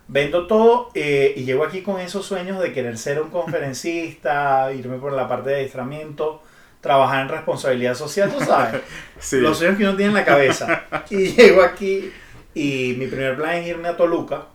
vendo 0.07 0.45
todo 0.45 0.91
eh, 0.93 1.33
y 1.35 1.45
llego 1.45 1.63
aquí 1.63 1.81
con 1.81 1.99
esos 1.99 2.25
sueños 2.25 2.59
de 2.61 2.71
querer 2.73 2.97
ser 2.97 3.21
un 3.21 3.29
conferencista, 3.29 4.71
irme 4.77 4.97
por 4.97 5.13
la 5.13 5.27
parte 5.27 5.49
de 5.49 5.55
adiestramiento, 5.57 6.43
trabajar 6.81 7.23
en 7.23 7.29
responsabilidad 7.29 7.95
social, 7.95 8.31
tú 8.31 8.43
sabes, 8.43 8.81
Sí. 9.19 9.37
los 9.39 9.57
sueños 9.57 9.77
que 9.77 9.83
uno 9.83 9.95
tiene 9.95 10.09
en 10.09 10.15
la 10.15 10.25
cabeza. 10.25 10.83
Y 11.09 11.31
llego 11.33 11.63
aquí 11.63 12.11
y 12.53 12.95
mi 12.97 13.07
primer 13.07 13.35
plan 13.35 13.55
es 13.55 13.67
irme 13.67 13.87
a 13.87 13.97
Toluca 13.97 14.45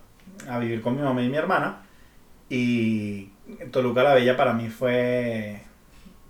a 0.49 0.57
vivir 0.59 0.81
con 0.81 0.95
mi 0.95 1.01
mamá 1.01 1.21
y 1.21 1.29
mi 1.29 1.37
hermana. 1.37 1.81
Y 2.49 3.29
Toluca 3.71 4.03
la 4.03 4.13
Bella 4.13 4.35
para 4.35 4.53
mí 4.53 4.69
fue, 4.69 5.61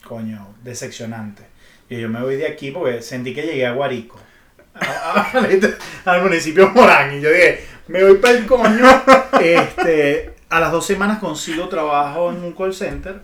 coño, 0.03 0.53
decepcionante. 0.63 1.43
Y 1.89 1.99
yo 1.99 2.09
me 2.09 2.21
voy 2.21 2.35
de 2.35 2.47
aquí 2.47 2.71
porque 2.71 3.01
sentí 3.01 3.33
que 3.33 3.43
llegué 3.43 3.65
a 3.65 3.73
Guarico. 3.73 4.19
A- 4.75 5.31
a- 6.05 6.11
al 6.11 6.21
municipio 6.23 6.69
Morán. 6.69 7.17
Y 7.17 7.21
yo 7.21 7.29
dije, 7.29 7.65
me 7.87 8.03
voy 8.03 8.17
para 8.17 8.37
el 8.37 8.45
coño. 8.45 8.85
Este, 9.39 10.31
a 10.49 10.59
las 10.59 10.71
dos 10.71 10.85
semanas 10.85 11.19
consigo 11.19 11.67
trabajo 11.67 12.31
en 12.31 12.43
un 12.43 12.53
call 12.53 12.73
center. 12.73 13.19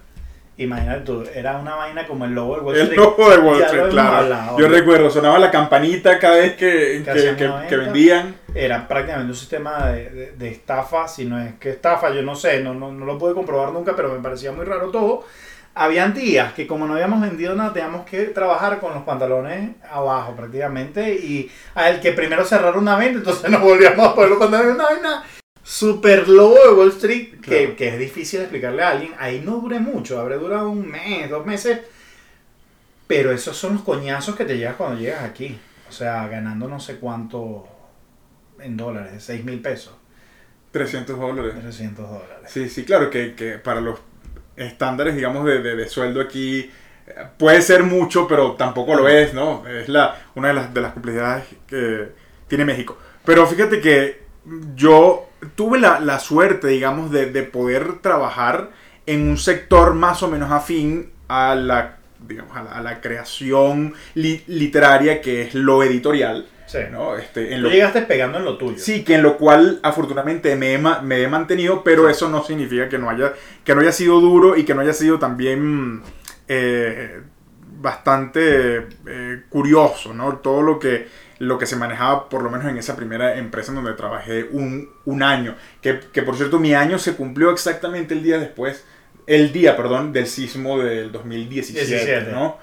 Imagínate 0.59 1.01
tú, 1.01 1.23
era 1.35 1.57
una 1.57 1.75
vaina 1.75 2.07
como 2.07 2.25
el 2.25 2.31
logo 2.33 2.55
del 2.55 2.63
Wall 2.65 2.75
El 2.75 2.81
Street. 2.83 2.99
logo 2.99 3.29
de 3.29 3.37
Wall 3.37 3.61
Street, 3.61 3.89
claro. 3.91 4.15
hablado. 4.17 4.57
Yo 4.59 4.67
recuerdo, 4.67 5.11
sonaba 5.11 5.37
la 5.37 5.51
campanita 5.51 6.17
cada 6.17 6.37
vez 6.37 6.53
que, 6.55 7.03
Que 7.05 7.13
que, 7.13 7.35
que- 7.35 7.67
que 7.69 7.77
vendían. 7.77 8.35
Era 8.55 8.87
prácticamente 8.87 9.33
un 9.33 9.37
sistema 9.37 9.89
de, 9.91 10.09
de- 10.09 10.31
de 10.31 10.49
estafa, 10.49 11.07
si 11.07 11.25
no 11.25 11.39
es 11.39 11.53
que 11.59 11.69
estafa, 11.69 12.09
yo 12.11 12.23
no 12.23 12.35
sé, 12.35 12.59
no, 12.61 12.73
no, 12.73 12.91
no 12.91 13.05
lo 13.05 13.19
pude 13.19 13.35
comprobar 13.35 13.71
nunca, 13.71 13.95
pero 13.95 14.09
me 14.11 14.19
parecía 14.19 14.51
muy 14.51 14.65
raro 14.65 14.89
todo. 14.89 15.25
Habían 15.77 16.13
días 16.13 16.53
que 16.53 16.67
como 16.67 16.87
no 16.87 16.93
habíamos 16.93 17.21
vendido 17.21 17.55
nada, 17.55 17.73
teníamos 17.73 18.05
que 18.05 18.25
trabajar 18.25 18.79
con 18.79 18.93
los 18.93 19.03
pantalones 19.03 19.71
abajo 19.89 20.35
prácticamente 20.35 21.13
y 21.13 21.49
al 21.75 21.99
que 21.99 22.13
primero 22.13 22.43
cerrar 22.45 22.77
una 22.77 22.95
venta, 22.97 23.19
entonces 23.19 23.49
nos 23.49 23.61
volvíamos 23.61 24.07
a 24.07 24.15
poner 24.15 24.29
los 24.31 24.39
pantalones 24.39 24.75
una 24.75 24.85
vaina 24.85 25.23
super 25.63 26.27
lobo 26.29 26.55
de 26.55 26.73
Wall 26.73 26.89
Street, 26.89 27.41
que, 27.41 27.75
que, 27.75 27.89
es 27.89 27.99
difícil 27.99 28.39
explicarle 28.39 28.83
a 28.83 28.91
alguien. 28.91 29.13
Ahí 29.19 29.41
no 29.43 29.57
duré 29.57 29.79
mucho, 29.79 30.19
habré 30.19 30.37
durado 30.37 30.69
un 30.69 30.87
mes, 30.87 31.29
dos 31.29 31.45
meses, 31.45 31.79
pero 33.05 33.31
esos 33.31 33.55
son 33.57 33.73
los 33.73 33.83
coñazos 33.83 34.35
que 34.35 34.45
te 34.45 34.57
llevas 34.57 34.75
cuando 34.75 34.99
llegas 34.99 35.23
aquí. 35.23 35.59
O 35.89 35.91
sea, 35.91 36.27
ganando 36.27 36.67
no 36.67 36.79
sé 36.79 36.97
cuánto 36.97 37.67
en 38.59 38.77
dólares, 38.77 39.23
6 39.23 39.43
mil 39.43 39.61
pesos. 39.61 39.93
300 40.71 41.19
dólares. 41.19 41.53
300 41.61 42.09
dólares. 42.09 42.49
Sí, 42.49 42.69
sí, 42.69 42.83
claro, 42.83 43.09
que, 43.09 43.35
que 43.35 43.57
para 43.57 43.81
los 43.81 43.99
estándares, 44.57 45.15
digamos, 45.15 45.45
de, 45.45 45.61
de, 45.61 45.87
sueldo 45.87 46.19
aquí 46.19 46.69
puede 47.37 47.61
ser 47.61 47.83
mucho, 47.83 48.27
pero 48.27 48.53
tampoco 48.53 48.95
lo 48.95 49.07
es, 49.07 49.33
¿no? 49.33 49.65
Es 49.67 49.87
la, 49.87 50.17
una 50.35 50.49
de 50.49 50.53
las, 50.53 50.73
de 50.73 50.81
las 50.81 50.93
complejidades 50.93 51.45
que 51.67 52.09
tiene 52.47 52.65
México. 52.65 52.97
Pero 53.23 53.45
fíjate 53.47 53.79
que 53.79 54.23
yo 54.75 55.29
tuve 55.55 55.79
la, 55.79 55.99
la 55.99 56.19
suerte, 56.19 56.67
digamos, 56.67 57.11
de, 57.11 57.31
de, 57.31 57.43
poder 57.43 57.99
trabajar 57.99 58.71
en 59.05 59.29
un 59.29 59.37
sector 59.37 59.93
más 59.93 60.23
o 60.23 60.27
menos 60.27 60.51
afín 60.51 61.11
a 61.27 61.55
la, 61.55 61.97
digamos, 62.27 62.55
a 62.55 62.81
la, 62.81 63.01
creación 63.01 63.93
literaria 64.15 65.21
que 65.21 65.43
es 65.43 65.53
lo 65.53 65.83
editorial. 65.83 66.47
Sí. 66.67 66.79
¿no? 66.91 67.17
Este, 67.17 67.53
en 67.53 67.63
lo, 67.63 67.69
llegaste 67.69 68.01
pegando 68.03 68.37
en 68.37 68.45
lo 68.45 68.57
tuyo. 68.57 68.77
Sí, 68.77 69.03
que 69.03 69.15
en 69.15 69.23
lo 69.23 69.37
cual 69.37 69.79
afortunadamente 69.81 70.55
me 70.55 70.73
he, 70.73 70.77
me 70.77 71.21
he 71.23 71.27
mantenido, 71.27 71.83
pero 71.83 72.09
eso 72.09 72.29
no 72.29 72.43
significa 72.43 72.89
que 72.89 72.97
no, 72.97 73.09
haya, 73.09 73.33
que 73.63 73.73
no 73.73 73.81
haya 73.81 73.93
sido 73.93 74.19
duro 74.19 74.55
y 74.55 74.65
que 74.65 74.75
no 74.75 74.81
haya 74.81 74.93
sido 74.93 75.17
también 75.17 76.01
eh, 76.47 77.21
bastante 77.79 78.87
eh, 79.07 79.43
curioso, 79.49 80.13
¿no? 80.13 80.37
Todo 80.37 80.61
lo 80.61 80.77
que, 80.77 81.07
lo 81.39 81.57
que 81.57 81.65
se 81.65 81.77
manejaba, 81.77 82.27
por 82.27 82.43
lo 82.43 82.49
menos 82.49 82.67
en 82.67 82.77
esa 82.77 82.97
primera 82.97 83.37
empresa 83.37 83.71
en 83.71 83.77
donde 83.77 83.93
trabajé 83.93 84.43
un, 84.51 84.89
un 85.05 85.23
año. 85.23 85.55
Que, 85.81 86.01
que, 86.11 86.21
por 86.21 86.35
cierto, 86.35 86.59
mi 86.59 86.73
año 86.73 86.99
se 86.99 87.15
cumplió 87.15 87.49
exactamente 87.51 88.13
el 88.13 88.23
día 88.23 88.39
después, 88.39 88.83
el 89.25 89.53
día, 89.53 89.77
perdón, 89.77 90.11
del 90.11 90.27
sismo 90.27 90.79
del 90.79 91.13
2017, 91.13 92.31
¿no? 92.31 92.57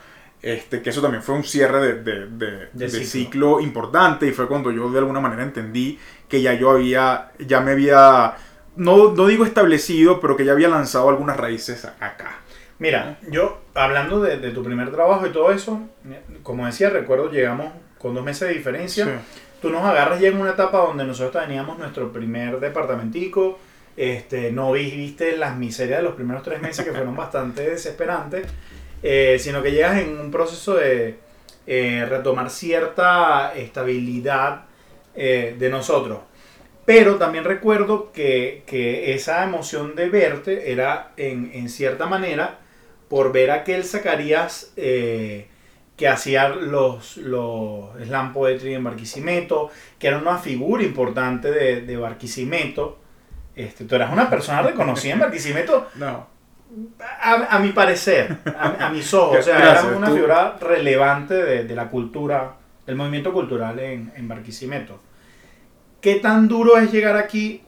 Este, 0.44 0.82
que 0.82 0.90
eso 0.90 1.00
también 1.00 1.22
fue 1.22 1.36
un 1.36 1.42
cierre 1.42 1.94
de, 1.94 2.26
de, 2.70 2.90
ciclo. 2.90 3.60
importante 3.60 4.26
y 4.26 4.32
fue 4.32 4.46
cuando 4.46 4.70
yo 4.70 4.90
de 4.90 4.98
alguna 4.98 5.18
manera 5.18 5.42
entendí 5.42 5.98
que 6.28 6.42
ya 6.42 6.52
yo 6.52 6.70
había, 6.70 7.30
ya 7.38 7.62
me 7.62 7.70
había, 7.70 8.34
no, 8.76 9.14
no 9.14 9.26
digo 9.26 9.46
establecido, 9.46 10.20
pero 10.20 10.36
que 10.36 10.44
ya 10.44 10.52
había 10.52 10.68
lanzado 10.68 11.08
algunas 11.08 11.38
raíces 11.38 11.86
acá. 11.86 12.40
Mira, 12.78 13.16
yo 13.30 13.62
hablando 13.72 14.20
de, 14.20 14.36
tu 14.50 14.62
primer 14.62 14.92
trabajo 14.92 15.26
y 15.26 15.30
todo 15.30 15.50
eso, 15.50 15.80
como 16.42 16.66
decía, 16.66 16.90
recuerdo 16.90 17.30
llegamos 17.30 17.72
con 17.96 18.14
dos 18.14 18.22
meses 18.22 18.46
de 18.48 18.54
diferencia. 18.54 19.22
Tú 19.62 19.70
nos 19.70 19.82
agarras 19.82 20.20
ya 20.20 20.28
en 20.28 20.38
una 20.38 20.50
etapa 20.50 20.76
donde 20.76 21.06
nosotros 21.06 21.42
teníamos 21.42 21.78
nuestro 21.78 22.12
primer 22.12 22.60
departamentico, 22.60 23.58
este, 23.96 24.52
no 24.52 24.72
viste 24.72 25.38
las 25.38 25.56
miserias 25.56 26.00
de 26.00 26.04
los 26.04 26.14
primeros 26.14 26.42
tres 26.42 26.60
meses 26.60 26.84
que 26.84 26.92
fueron 26.92 27.16
bastante 27.16 27.62
desesperantes. 27.70 28.46
Eh, 29.06 29.36
sino 29.38 29.62
que 29.62 29.70
llegas 29.70 29.98
en 29.98 30.18
un 30.18 30.30
proceso 30.30 30.76
de 30.76 31.18
eh, 31.66 32.06
retomar 32.08 32.48
cierta 32.48 33.52
estabilidad 33.54 34.62
eh, 35.14 35.54
de 35.58 35.68
nosotros. 35.68 36.20
Pero 36.86 37.16
también 37.16 37.44
recuerdo 37.44 38.12
que, 38.12 38.64
esa 39.14 39.44
emoción 39.44 39.94
de 39.94 40.08
verte 40.08 40.72
era 40.72 41.12
en, 41.18 41.68
cierta 41.68 42.06
manera 42.06 42.60
por 43.08 43.30
ver 43.30 43.50
aquel 43.50 43.84
Zacarías 43.84 44.72
que 44.74 46.08
hacía 46.08 46.48
los, 46.48 47.18
los 47.18 47.90
slam 48.02 48.32
poetry 48.32 48.72
en 48.72 48.84
Barquisimeto, 48.84 49.70
que 49.98 50.08
era 50.08 50.18
una 50.18 50.38
figura 50.38 50.82
importante 50.82 51.50
de, 51.50 51.82
de 51.82 51.96
Barquisimeto. 51.98 52.98
Este, 53.54 53.84
tú 53.84 53.96
eras 53.96 54.12
una 54.12 54.30
persona 54.30 54.62
reconocida 54.62 55.12
en 55.12 55.20
Barquisimeto. 55.20 55.88
No. 55.96 56.33
A, 57.22 57.58
mi 57.60 57.70
parecer, 57.70 58.38
a, 58.58 58.90
mis 58.90 59.12
ojos, 59.14 59.38
o 59.38 59.42
sea, 59.44 59.58
era 59.58 59.96
una 59.96 60.10
figura 60.10 60.56
relevante 60.60 61.34
de, 61.34 61.74
la 61.74 61.88
cultura, 61.88 62.56
del 62.86 62.96
movimiento 62.96 63.32
cultural 63.32 63.78
en, 63.78 64.12
en 64.16 64.28
Barquisimeto. 64.28 65.00
¿Qué 66.00 66.16
tan 66.16 66.48
duro 66.48 66.76
es 66.76 66.92
llegar 66.92 67.16
aquí 67.16 67.62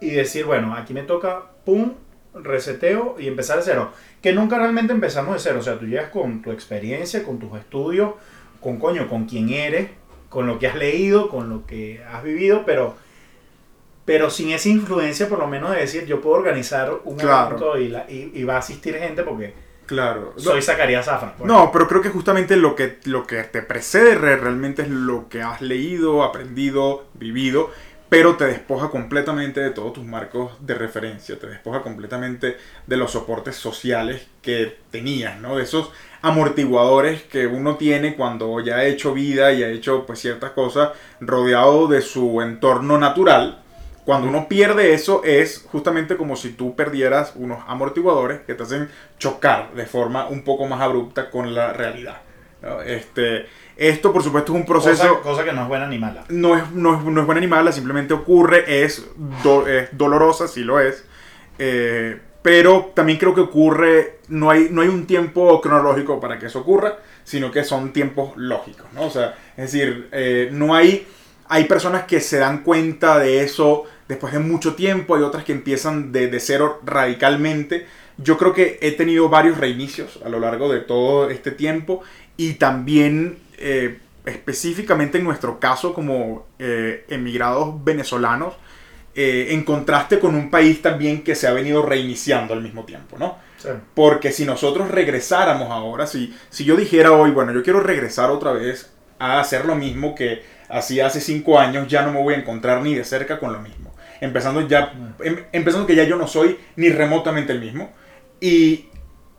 y 0.00 0.10
decir, 0.10 0.44
bueno, 0.44 0.74
aquí 0.74 0.92
me 0.92 1.02
toca, 1.02 1.42
pum, 1.64 1.92
reseteo 2.34 3.16
y 3.18 3.28
empezar 3.28 3.58
de 3.58 3.64
cero? 3.64 3.92
Que 4.20 4.32
nunca 4.32 4.58
realmente 4.58 4.92
empezamos 4.92 5.34
de 5.34 5.40
cero, 5.40 5.58
o 5.60 5.62
sea, 5.62 5.78
tú 5.78 5.86
llegas 5.86 6.10
con 6.10 6.42
tu 6.42 6.50
experiencia, 6.50 7.22
con 7.22 7.38
tus 7.38 7.56
estudios, 7.58 8.14
con 8.60 8.78
coño, 8.78 9.08
con 9.08 9.26
quién 9.26 9.50
eres, 9.50 9.90
con 10.28 10.46
lo 10.46 10.58
que 10.58 10.66
has 10.66 10.74
leído, 10.74 11.28
con 11.28 11.48
lo 11.48 11.66
que 11.66 12.02
has 12.12 12.22
vivido, 12.24 12.64
pero 12.66 12.96
pero 14.06 14.30
sin 14.30 14.52
esa 14.52 14.70
influencia 14.70 15.28
por 15.28 15.40
lo 15.40 15.48
menos 15.48 15.72
de 15.72 15.78
decir 15.78 16.06
yo 16.06 16.22
puedo 16.22 16.36
organizar 16.36 16.90
un 17.04 17.20
evento 17.20 17.76
y, 17.76 17.88
la, 17.88 18.06
y, 18.08 18.42
va 18.44 18.54
a 18.54 18.58
asistir 18.58 18.94
gente 18.94 19.22
porque 19.22 19.52
claro 19.84 20.32
soy 20.36 20.62
Zacarías 20.62 21.04
Zafra. 21.04 21.34
Pues. 21.36 21.46
No, 21.46 21.70
pero 21.70 21.86
creo 21.86 22.00
que 22.00 22.08
justamente 22.08 22.56
lo 22.56 22.74
que, 22.74 22.98
lo 23.04 23.26
que 23.26 23.42
te 23.42 23.60
precede 23.60 24.14
realmente 24.14 24.82
es 24.82 24.88
lo 24.88 25.28
que 25.28 25.42
has 25.42 25.60
leído, 25.60 26.22
aprendido, 26.22 27.06
vivido, 27.14 27.70
pero 28.08 28.36
te 28.36 28.44
despoja 28.44 28.90
completamente 28.90 29.60
de 29.60 29.70
todos 29.70 29.94
tus 29.94 30.04
marcos 30.04 30.52
de 30.60 30.74
referencia, 30.74 31.36
te 31.38 31.48
despoja 31.48 31.82
completamente 31.82 32.56
de 32.86 32.96
los 32.96 33.10
soportes 33.10 33.56
sociales 33.56 34.28
que 34.40 34.76
tenías, 34.92 35.40
¿no? 35.40 35.56
De 35.56 35.64
esos 35.64 35.90
amortiguadores 36.22 37.24
que 37.24 37.48
uno 37.48 37.74
tiene 37.74 38.14
cuando 38.14 38.60
ya 38.60 38.76
ha 38.76 38.84
hecho 38.84 39.12
vida 39.12 39.52
y 39.52 39.64
ha 39.64 39.68
hecho 39.68 40.06
pues 40.06 40.20
ciertas 40.20 40.52
cosas 40.52 40.90
rodeado 41.20 41.88
de 41.88 42.00
su 42.00 42.40
entorno 42.40 42.98
natural 42.98 43.64
cuando 44.06 44.28
uno 44.28 44.46
pierde 44.46 44.94
eso 44.94 45.22
es 45.24 45.66
justamente 45.70 46.16
como 46.16 46.36
si 46.36 46.50
tú 46.50 46.76
perdieras 46.76 47.32
unos 47.34 47.58
amortiguadores 47.66 48.40
que 48.42 48.54
te 48.54 48.62
hacen 48.62 48.88
chocar 49.18 49.74
de 49.74 49.84
forma 49.84 50.28
un 50.28 50.44
poco 50.44 50.64
más 50.66 50.80
abrupta 50.80 51.28
con 51.28 51.56
la 51.56 51.72
realidad. 51.72 52.20
Este, 52.86 53.46
esto 53.76 54.12
por 54.12 54.22
supuesto 54.22 54.52
es 54.52 54.60
un 54.60 54.64
proceso... 54.64 55.20
Cosa, 55.22 55.42
que 55.42 55.52
no 55.52 55.62
es 55.62 55.68
buena 55.68 55.88
ni 55.88 55.98
mala. 55.98 56.24
No 56.28 56.56
es, 56.56 56.70
no 56.70 56.96
es, 56.96 57.04
no 57.04 57.20
es 57.20 57.26
buena 57.26 57.40
ni 57.40 57.48
mala, 57.48 57.72
simplemente 57.72 58.14
ocurre, 58.14 58.84
es, 58.84 59.04
dolorosa, 59.90 60.46
sí 60.46 60.62
lo 60.62 60.78
es. 60.78 61.04
Eh, 61.58 62.20
pero 62.42 62.92
también 62.94 63.18
creo 63.18 63.34
que 63.34 63.40
ocurre, 63.40 64.20
no 64.28 64.50
hay, 64.50 64.68
no 64.70 64.82
hay 64.82 64.88
un 64.88 65.08
tiempo 65.08 65.60
cronológico 65.60 66.20
para 66.20 66.38
que 66.38 66.46
eso 66.46 66.60
ocurra, 66.60 66.98
sino 67.24 67.50
que 67.50 67.64
son 67.64 67.92
tiempos 67.92 68.36
lógicos, 68.36 68.86
¿no? 68.94 69.02
O 69.02 69.10
sea, 69.10 69.34
es 69.56 69.72
decir, 69.72 70.08
eh, 70.12 70.48
no 70.52 70.76
hay, 70.76 71.08
hay 71.48 71.64
personas 71.64 72.04
que 72.04 72.20
se 72.20 72.38
dan 72.38 72.62
cuenta 72.62 73.18
de 73.18 73.42
eso 73.42 73.82
después 74.08 74.32
de 74.32 74.38
mucho 74.38 74.74
tiempo, 74.74 75.14
hay 75.14 75.22
otras 75.22 75.44
que 75.44 75.52
empiezan 75.52 76.12
de, 76.12 76.38
cero 76.40 76.80
radicalmente. 76.84 77.86
Yo 78.18 78.38
creo 78.38 78.52
que 78.52 78.78
he 78.80 78.92
tenido 78.92 79.28
varios 79.28 79.58
reinicios 79.58 80.20
a 80.24 80.28
lo 80.28 80.40
largo 80.40 80.72
de 80.72 80.80
todo 80.80 81.28
este 81.30 81.50
tiempo 81.50 82.02
y 82.36 82.54
también 82.54 83.38
eh, 83.58 83.98
específicamente 84.24 85.18
en 85.18 85.24
nuestro 85.24 85.60
caso 85.60 85.92
como 85.92 86.46
eh, 86.58 87.04
emigrados 87.08 87.84
venezolanos, 87.84 88.54
eh, 89.14 89.48
en 89.50 89.64
contraste 89.64 90.18
con 90.18 90.34
un 90.34 90.50
país 90.50 90.82
también 90.82 91.22
que 91.22 91.34
se 91.34 91.46
ha 91.46 91.52
venido 91.52 91.82
reiniciando 91.82 92.52
al 92.52 92.62
mismo 92.62 92.84
tiempo, 92.84 93.16
¿no? 93.18 93.38
Porque 93.94 94.30
si 94.30 94.44
nosotros 94.44 94.90
regresáramos 94.90 95.70
ahora, 95.70 96.06
si, 96.06 96.36
si 96.50 96.64
yo 96.64 96.76
dijera 96.76 97.10
hoy, 97.12 97.32
bueno, 97.32 97.52
yo 97.52 97.64
quiero 97.64 97.80
regresar 97.80 98.30
otra 98.30 98.52
vez 98.52 98.92
a 99.18 99.40
hacer 99.40 99.64
lo 99.64 99.74
mismo 99.74 100.14
que 100.14 100.42
hacía 100.68 101.06
hace 101.06 101.20
cinco 101.20 101.58
años, 101.58 101.88
ya 101.88 102.02
no 102.02 102.12
me 102.12 102.22
voy 102.22 102.34
a 102.34 102.36
encontrar 102.36 102.82
ni 102.82 102.94
de 102.94 103.02
cerca 103.02 103.40
con 103.40 103.52
lo 103.52 103.60
mismo 103.60 103.85
empezando 104.20 104.66
ya, 104.66 104.92
em, 105.20 105.44
empezando 105.52 105.86
que 105.86 105.94
ya 105.94 106.04
yo 106.04 106.16
no 106.16 106.26
soy 106.26 106.58
ni 106.76 106.88
remotamente 106.88 107.52
el 107.52 107.60
mismo, 107.60 107.92
y 108.40 108.86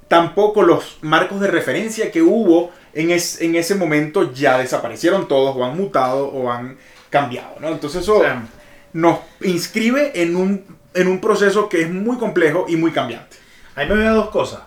tampoco 0.07 0.63
los 0.63 0.97
marcos 1.01 1.39
de 1.39 1.47
referencia 1.47 2.11
que 2.11 2.21
hubo 2.21 2.71
en, 2.93 3.11
en 3.11 3.55
ese 3.55 3.75
momento 3.75 4.33
ya 4.33 4.57
desaparecieron 4.57 5.27
todos, 5.27 5.55
o 5.55 5.63
han 5.63 5.77
mutado, 5.77 6.27
o 6.27 6.51
han 6.51 6.77
cambiado, 7.09 7.55
¿no? 7.59 7.69
Entonces 7.69 8.03
eso 8.03 8.21
nos 8.93 9.19
inscribe 9.41 10.21
en 10.21 10.35
un, 10.35 10.65
en 10.93 11.07
un 11.07 11.21
proceso 11.21 11.69
que 11.69 11.81
es 11.81 11.89
muy 11.89 12.17
complejo 12.17 12.65
y 12.67 12.75
muy 12.75 12.91
cambiante. 12.91 13.37
Ahí 13.75 13.87
me 13.87 13.95
veo 13.95 14.15
dos 14.15 14.29
cosas. 14.29 14.61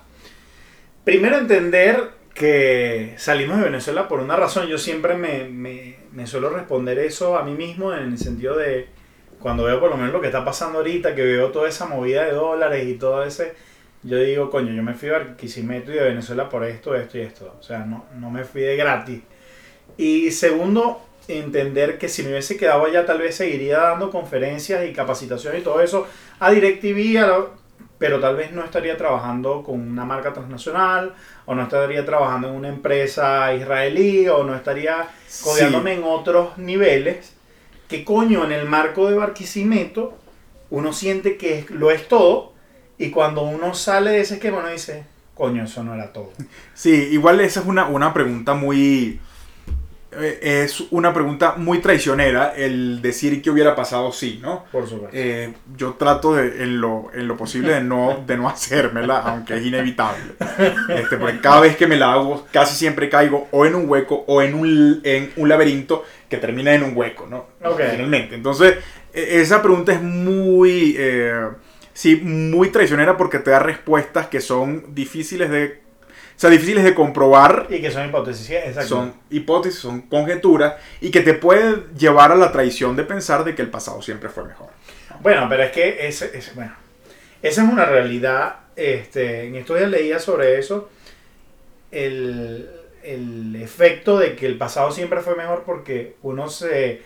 Primero, 1.04 1.38
entender 1.38 2.10
que 2.34 3.14
salimos 3.18 3.58
de 3.58 3.64
Venezuela 3.64 4.06
por 4.06 4.20
una 4.20 4.36
razón. 4.36 4.68
Yo 4.68 4.78
siempre 4.78 5.14
me, 5.14 5.48
me, 5.48 5.96
me, 6.12 6.26
suelo 6.26 6.50
responder 6.50 6.98
eso 6.98 7.36
a 7.36 7.42
mí 7.42 7.54
mismo 7.54 7.92
en 7.92 8.12
el 8.12 8.18
sentido 8.18 8.56
de 8.56 8.88
cuando 9.40 9.64
veo 9.64 9.80
por 9.80 9.90
lo 9.90 9.96
menos 9.96 10.12
lo 10.12 10.20
que 10.20 10.26
está 10.26 10.44
pasando 10.44 10.78
ahorita, 10.78 11.14
que 11.14 11.22
veo 11.22 11.50
toda 11.50 11.68
esa 11.68 11.86
movida 11.86 12.24
de 12.24 12.32
dólares 12.32 12.86
y 12.86 12.94
todo 12.94 13.24
ese, 13.24 13.54
yo 14.02 14.18
digo, 14.18 14.50
coño, 14.50 14.72
yo 14.72 14.82
me 14.82 14.94
fui 14.94 15.08
a 15.08 15.12
Barquisimeto 15.12 15.90
y 15.90 15.94
de 15.94 16.04
Venezuela 16.04 16.48
por 16.48 16.64
esto, 16.64 16.94
esto 16.94 17.18
y 17.18 17.22
esto. 17.22 17.56
O 17.58 17.62
sea, 17.62 17.80
no, 17.80 18.06
no 18.18 18.30
me 18.30 18.44
fui 18.44 18.62
de 18.62 18.76
gratis. 18.76 19.20
Y 19.96 20.30
segundo, 20.30 21.02
entender 21.28 21.98
que 21.98 22.08
si 22.08 22.22
me 22.22 22.30
hubiese 22.30 22.56
quedado 22.56 22.84
allá, 22.84 23.04
tal 23.04 23.18
vez 23.18 23.34
seguiría 23.34 23.78
dando 23.78 24.10
conferencias 24.10 24.88
y 24.88 24.92
capacitaciones 24.92 25.60
y 25.60 25.64
todo 25.64 25.80
eso 25.80 26.06
a 26.38 26.50
DirecTV, 26.50 27.48
pero 27.98 28.18
tal 28.18 28.36
vez 28.36 28.52
no 28.52 28.64
estaría 28.64 28.96
trabajando 28.96 29.62
con 29.62 29.78
una 29.80 30.06
marca 30.06 30.32
transnacional, 30.32 31.14
o 31.44 31.54
no 31.54 31.62
estaría 31.62 32.04
trabajando 32.04 32.48
en 32.48 32.54
una 32.54 32.68
empresa 32.68 33.52
israelí, 33.52 34.26
o 34.28 34.42
no 34.44 34.54
estaría 34.54 35.06
codeándome 35.44 35.94
en 35.94 36.04
otros 36.04 36.56
niveles, 36.56 37.34
que 37.90 38.04
coño, 38.04 38.44
en 38.44 38.52
el 38.52 38.66
marco 38.66 39.10
de 39.10 39.16
Barquisimeto, 39.16 40.16
uno 40.70 40.92
siente 40.92 41.36
que 41.36 41.66
lo 41.68 41.90
es 41.90 42.06
todo, 42.06 42.52
y 42.96 43.10
cuando 43.10 43.42
uno 43.42 43.74
sale 43.74 44.12
de 44.12 44.20
ese 44.20 44.34
esquema, 44.34 44.58
uno 44.58 44.68
dice, 44.68 45.04
coño, 45.34 45.64
eso 45.64 45.82
no 45.82 45.94
era 45.94 46.12
todo. 46.12 46.30
Sí, 46.74 47.08
igual 47.10 47.40
esa 47.40 47.60
es 47.60 47.66
una, 47.66 47.86
una 47.86 48.14
pregunta 48.14 48.54
muy 48.54 49.18
es 50.12 50.82
una 50.90 51.14
pregunta 51.14 51.54
muy 51.56 51.78
traicionera 51.78 52.52
el 52.56 53.00
decir 53.00 53.40
que 53.40 53.50
hubiera 53.50 53.76
pasado 53.76 54.10
sí, 54.12 54.40
¿no? 54.42 54.64
Por 54.72 54.88
supuesto. 54.88 55.16
Eh, 55.16 55.54
yo 55.76 55.94
trato 55.94 56.34
de, 56.34 56.64
en, 56.64 56.80
lo, 56.80 57.10
en 57.14 57.28
lo 57.28 57.36
posible 57.36 57.74
de 57.74 57.80
no, 57.80 58.24
de 58.26 58.36
no 58.36 58.48
hacérmela, 58.48 59.18
aunque 59.18 59.56
es 59.56 59.64
inevitable. 59.64 60.32
Este, 60.88 61.16
porque 61.16 61.40
cada 61.40 61.60
vez 61.60 61.76
que 61.76 61.86
me 61.86 61.96
la 61.96 62.12
hago, 62.12 62.46
casi 62.52 62.74
siempre 62.74 63.08
caigo 63.08 63.48
o 63.52 63.66
en 63.66 63.74
un 63.74 63.88
hueco 63.88 64.24
o 64.26 64.42
en 64.42 64.54
un, 64.54 65.00
en 65.04 65.32
un 65.36 65.48
laberinto 65.48 66.04
que 66.28 66.38
termina 66.38 66.74
en 66.74 66.82
un 66.82 66.96
hueco, 66.96 67.26
¿no? 67.28 67.46
Finalmente. 67.76 68.34
Entonces, 68.34 68.78
e, 69.12 69.40
esa 69.40 69.62
pregunta 69.62 69.92
es 69.92 70.02
muy, 70.02 70.96
eh, 70.98 71.48
sí, 71.92 72.16
muy 72.16 72.70
traicionera 72.70 73.16
porque 73.16 73.38
te 73.38 73.50
da 73.50 73.60
respuestas 73.60 74.26
que 74.26 74.40
son 74.40 74.92
difíciles 74.94 75.50
de 75.50 75.89
sea, 76.40 76.50
difíciles 76.50 76.84
de 76.84 76.94
comprobar. 76.94 77.66
Y 77.68 77.80
que 77.80 77.90
son 77.90 78.08
hipótesis, 78.08 78.50
exacto. 78.50 78.88
Son 78.88 79.14
hipótesis, 79.30 79.80
son 79.80 80.02
conjeturas 80.02 80.74
y 81.00 81.10
que 81.10 81.20
te 81.20 81.34
pueden 81.34 81.86
llevar 81.96 82.32
a 82.32 82.36
la 82.36 82.50
traición 82.50 82.96
de 82.96 83.04
pensar 83.04 83.44
de 83.44 83.54
que 83.54 83.62
el 83.62 83.70
pasado 83.70 84.00
siempre 84.00 84.28
fue 84.30 84.44
mejor. 84.44 84.68
Bueno, 85.20 85.46
pero 85.48 85.64
es 85.64 85.72
que 85.72 86.06
ese, 86.06 86.32
bueno, 86.54 86.72
esa 87.42 87.62
es 87.62 87.70
una 87.70 87.84
realidad. 87.84 88.56
Este, 88.74 89.48
en 89.48 89.56
estos 89.56 89.76
días 89.78 89.90
leía 89.90 90.18
sobre 90.18 90.58
eso. 90.58 90.88
El, 91.90 92.70
el 93.02 93.56
efecto 93.56 94.18
de 94.18 94.36
que 94.36 94.46
el 94.46 94.56
pasado 94.56 94.92
siempre 94.92 95.20
fue 95.20 95.34
mejor 95.34 95.64
porque 95.64 96.16
uno 96.22 96.48
se 96.48 97.02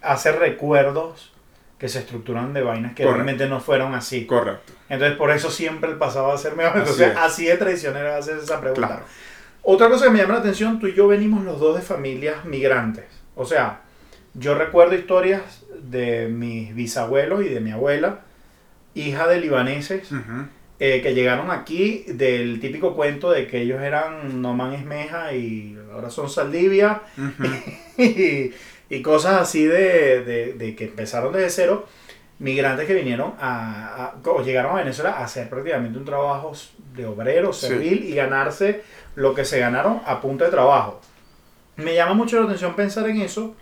hace 0.00 0.32
recuerdos 0.32 1.32
que 1.80 1.88
se 1.88 2.00
estructuran 2.00 2.52
de 2.52 2.62
vainas 2.62 2.92
que 2.94 3.04
realmente 3.04 3.48
no 3.48 3.58
fueron 3.58 3.94
así. 3.94 4.26
Correcto. 4.26 4.74
Entonces, 4.90 5.16
por 5.16 5.30
eso 5.30 5.50
siempre 5.50 5.90
el 5.90 5.96
pasado 5.96 6.28
va 6.28 6.34
a 6.34 6.38
ser 6.38 6.54
mejor. 6.54 6.76
Entonces, 6.76 7.16
así, 7.16 7.46
de 7.46 7.56
traicionero 7.56 8.14
hacer 8.14 8.36
esa 8.36 8.60
pregunta. 8.60 9.02
Otra 9.62 9.88
cosa 9.88 10.04
que 10.04 10.10
me 10.10 10.18
llama 10.18 10.34
la 10.34 10.40
atención, 10.40 10.78
tú 10.78 10.88
y 10.88 10.94
yo 10.94 11.08
venimos 11.08 11.42
los 11.42 11.58
dos 11.58 11.76
de 11.76 11.82
familias 11.82 12.44
migrantes. 12.44 13.06
O 13.34 13.46
sea, 13.46 13.80
yo 14.34 14.54
recuerdo 14.54 14.94
historias 14.94 15.64
de 15.82 16.28
mis 16.28 16.74
bisabuelos 16.74 17.46
y 17.46 17.48
de 17.48 17.60
mi 17.60 17.70
abuela, 17.70 18.20
hija 18.92 19.26
de 19.26 19.40
libaneses, 19.40 20.10
eh, 20.80 21.00
que 21.00 21.14
llegaron 21.14 21.50
aquí 21.50 22.04
del 22.08 22.60
típico 22.60 22.94
cuento 22.94 23.30
de 23.30 23.46
que 23.46 23.62
ellos 23.62 23.80
eran 23.80 24.42
Noman 24.42 24.74
Esmeja 24.74 25.32
y 25.32 25.78
ahora 25.92 26.10
son 26.10 26.28
Saldivia. 26.28 27.00
y, 27.96 28.52
y 28.90 29.02
cosas 29.02 29.40
así 29.40 29.64
de, 29.64 30.54
de, 30.58 30.74
que 30.74 30.84
empezaron 30.84 31.32
desde 31.32 31.48
cero, 31.50 31.86
migrantes 32.40 32.86
que 32.86 32.94
vinieron 32.94 33.34
a, 33.38 34.14
o 34.24 34.42
llegaron 34.42 34.72
a 34.72 34.80
Venezuela 34.80 35.12
a 35.12 35.24
hacer 35.24 35.48
prácticamente 35.48 35.96
un 35.96 36.04
trabajo 36.04 36.52
de 36.94 37.06
obrero, 37.06 37.52
servil 37.52 38.04
y 38.04 38.14
ganarse 38.14 38.82
lo 39.14 39.32
que 39.32 39.44
se 39.44 39.60
ganaron 39.60 40.00
a 40.04 40.20
punta 40.20 40.46
de 40.46 40.50
trabajo. 40.50 41.00
Me 41.76 41.94
llama 41.94 42.14
mucho 42.14 42.38
la 42.38 42.46
atención 42.46 42.74
pensar 42.74 43.08
en 43.08 43.20
eso 43.20 43.54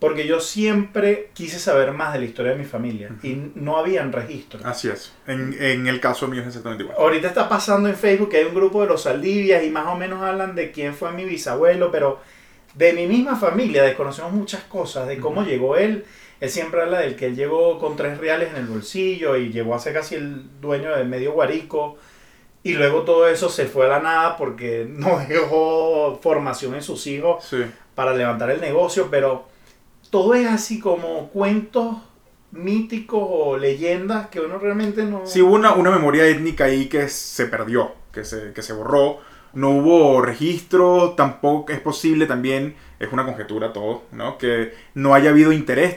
porque 0.00 0.26
yo 0.26 0.40
siempre 0.40 1.30
quise 1.34 1.58
saber 1.60 1.92
más 1.92 2.12
de 2.12 2.18
la 2.18 2.24
historia 2.24 2.52
de 2.52 2.58
mi 2.58 2.64
familia 2.64 3.10
y 3.22 3.40
no 3.54 3.78
habían 3.78 4.12
registros. 4.12 4.64
Así 4.64 4.88
es. 4.88 5.12
En, 5.26 5.56
en, 5.58 5.86
el 5.86 6.00
caso 6.00 6.26
mío 6.26 6.42
es 6.42 6.48
exactamente 6.48 6.82
igual. 6.82 6.98
Ahorita 6.98 7.28
está 7.28 7.48
pasando 7.48 7.88
en 7.88 7.94
Facebook 7.94 8.30
que 8.30 8.38
hay 8.38 8.44
un 8.44 8.54
grupo 8.54 8.82
de 8.82 8.88
los 8.88 9.04
Saldivias 9.04 9.62
y 9.62 9.70
más 9.70 9.86
o 9.86 9.96
menos 9.96 10.20
hablan 10.20 10.56
de 10.56 10.72
quién 10.72 10.94
fue 10.94 11.12
mi 11.12 11.24
bisabuelo, 11.24 11.90
pero 11.90 12.20
de 12.74 12.92
mi 12.92 13.06
misma 13.06 13.36
familia 13.36 13.82
desconocemos 13.82 14.32
muchas 14.32 14.62
cosas, 14.64 15.06
de 15.06 15.18
cómo 15.18 15.42
llegó 15.42 15.76
él. 15.76 16.04
Él 16.40 16.50
siempre 16.50 16.82
habla 16.82 17.00
del 17.00 17.16
que 17.16 17.26
él 17.26 17.36
llegó 17.36 17.78
con 17.78 17.96
tres 17.96 18.18
reales 18.18 18.50
en 18.50 18.56
el 18.56 18.66
bolsillo 18.66 19.36
y 19.36 19.50
llegó 19.50 19.74
a 19.74 19.78
ser 19.78 19.94
casi 19.94 20.16
el 20.16 20.60
dueño 20.60 20.94
de 20.94 21.04
medio 21.04 21.32
guarico. 21.32 21.96
Y 22.62 22.72
luego 22.72 23.02
todo 23.02 23.28
eso 23.28 23.48
se 23.48 23.66
fue 23.66 23.86
a 23.86 23.88
la 23.88 24.00
nada 24.00 24.36
porque 24.36 24.86
no 24.88 25.18
dejó 25.28 26.18
formación 26.20 26.74
en 26.74 26.82
sus 26.82 27.06
hijos 27.06 27.44
para 27.94 28.14
levantar 28.14 28.50
el 28.50 28.60
negocio. 28.60 29.08
Pero 29.10 29.46
todo 30.10 30.34
es 30.34 30.46
así 30.48 30.80
como 30.80 31.28
cuentos 31.28 31.96
míticos 32.50 33.22
o 33.22 33.56
leyendas 33.56 34.28
que 34.28 34.40
uno 34.40 34.58
realmente 34.58 35.04
no... 35.04 35.26
Sí, 35.26 35.42
hubo 35.42 35.54
una, 35.54 35.74
una 35.74 35.90
memoria 35.90 36.26
étnica 36.26 36.64
ahí 36.64 36.86
que 36.86 37.08
se 37.08 37.46
perdió, 37.46 37.92
que 38.12 38.24
se, 38.24 38.52
que 38.52 38.62
se 38.62 38.72
borró 38.72 39.18
no 39.54 39.70
hubo 39.70 40.20
registro, 40.20 41.14
tampoco 41.16 41.72
es 41.72 41.80
posible 41.80 42.26
también, 42.26 42.76
es 42.98 43.12
una 43.12 43.24
conjetura 43.24 43.72
todo, 43.72 44.02
¿no? 44.12 44.38
Que 44.38 44.74
no 44.94 45.14
haya 45.14 45.30
habido 45.30 45.52
interés 45.52 45.96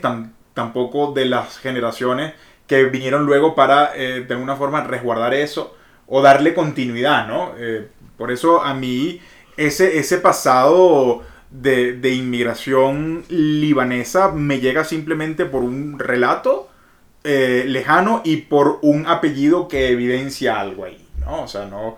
tampoco 0.54 1.12
de 1.14 1.26
las 1.26 1.58
generaciones 1.58 2.34
que 2.68 2.84
vinieron 2.86 3.26
luego 3.26 3.56
para 3.56 3.96
eh, 3.96 4.22
de 4.22 4.34
alguna 4.34 4.56
forma 4.56 4.84
resguardar 4.84 5.34
eso 5.34 5.76
o 6.06 6.22
darle 6.22 6.54
continuidad, 6.54 7.28
¿no? 7.28 7.54
Eh, 7.58 7.88
por 8.18 8.32
eso 8.32 8.62
a 8.62 8.74
mí 8.74 9.22
ese, 9.56 9.98
ese 9.98 10.18
pasado 10.18 11.24
de, 11.50 12.14
inmigración 12.14 13.24
libanesa 13.30 14.32
me 14.32 14.60
llega 14.60 14.84
simplemente 14.84 15.46
por 15.46 15.64
un 15.64 15.98
relato 15.98 16.70
eh, 17.24 17.64
lejano 17.68 18.22
y 18.24 18.38
por 18.38 18.80
un 18.82 19.08
apellido 19.08 19.68
que 19.68 19.90
evidencia 19.90 20.60
algo 20.60 20.86
ahí, 20.86 21.08
¿no? 21.20 21.44
O 21.44 21.48
sea, 21.48 21.66
no... 21.66 21.98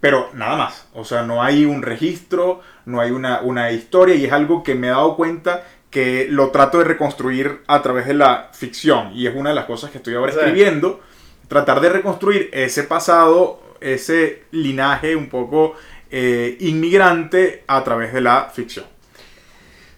Pero 0.00 0.30
nada 0.32 0.56
más, 0.56 0.86
o 0.94 1.04
sea, 1.04 1.22
no 1.22 1.42
hay 1.42 1.64
un 1.64 1.82
registro, 1.82 2.60
no 2.86 3.00
hay 3.00 3.10
una, 3.10 3.40
una 3.40 3.72
historia 3.72 4.14
y 4.14 4.24
es 4.24 4.32
algo 4.32 4.62
que 4.62 4.74
me 4.74 4.86
he 4.86 4.90
dado 4.90 5.16
cuenta 5.16 5.64
que 5.90 6.28
lo 6.30 6.50
trato 6.50 6.78
de 6.78 6.84
reconstruir 6.84 7.62
a 7.66 7.82
través 7.82 8.06
de 8.06 8.14
la 8.14 8.50
ficción 8.52 9.10
y 9.14 9.26
es 9.26 9.34
una 9.34 9.50
de 9.50 9.56
las 9.56 9.64
cosas 9.64 9.90
que 9.90 9.98
estoy 9.98 10.14
ahora 10.14 10.32
escribiendo, 10.32 11.00
tratar 11.48 11.80
de 11.80 11.88
reconstruir 11.88 12.50
ese 12.52 12.84
pasado, 12.84 13.60
ese 13.80 14.44
linaje 14.52 15.16
un 15.16 15.28
poco 15.28 15.74
eh, 16.10 16.56
inmigrante 16.60 17.64
a 17.66 17.82
través 17.82 18.12
de 18.12 18.20
la 18.20 18.50
ficción. 18.54 18.84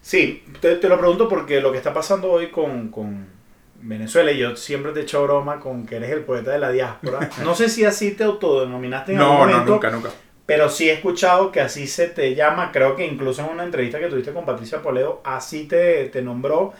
Sí, 0.00 0.44
te, 0.60 0.76
te, 0.76 0.88
lo 0.88 0.98
pregunto 0.98 1.28
porque 1.28 1.60
lo 1.60 1.70
que 1.72 1.78
está 1.78 1.92
pasando 1.92 2.30
hoy 2.30 2.50
con, 2.50 2.88
con 2.88 3.39
Venezuela, 3.82 4.32
y 4.32 4.38
yo 4.38 4.56
siempre 4.56 4.92
te 4.92 5.00
he 5.00 5.02
hecho 5.02 5.22
broma 5.22 5.60
con 5.60 5.86
que 5.86 5.96
eres 5.96 6.10
el 6.10 6.20
poeta 6.20 6.50
de 6.52 6.58
la 6.58 6.70
diáspora. 6.70 7.30
No 7.44 7.54
sé 7.54 7.68
si 7.68 7.84
así 7.84 8.12
te 8.12 8.24
autodenominaste 8.24 9.12
en 9.12 9.20
algún 9.20 9.36
momento. 9.36 9.64
No, 9.64 9.70
nunca, 9.72 9.90
nunca. 9.90 10.10
Pero 10.46 10.68
sí 10.68 10.90
he 10.90 10.94
escuchado 10.94 11.52
que 11.52 11.60
así 11.60 11.86
se 11.86 12.08
te 12.08 12.34
llama. 12.34 12.72
Creo 12.72 12.96
que 12.96 13.06
incluso 13.06 13.42
en 13.42 13.50
una 13.50 13.64
entrevista 13.64 13.98
que 13.98 14.08
tuviste 14.08 14.32
con 14.32 14.44
Patricia 14.44 14.82
Poledo, 14.82 15.20
así 15.24 15.64
te, 15.64 16.06
te 16.06 16.22
nombró. 16.22 16.72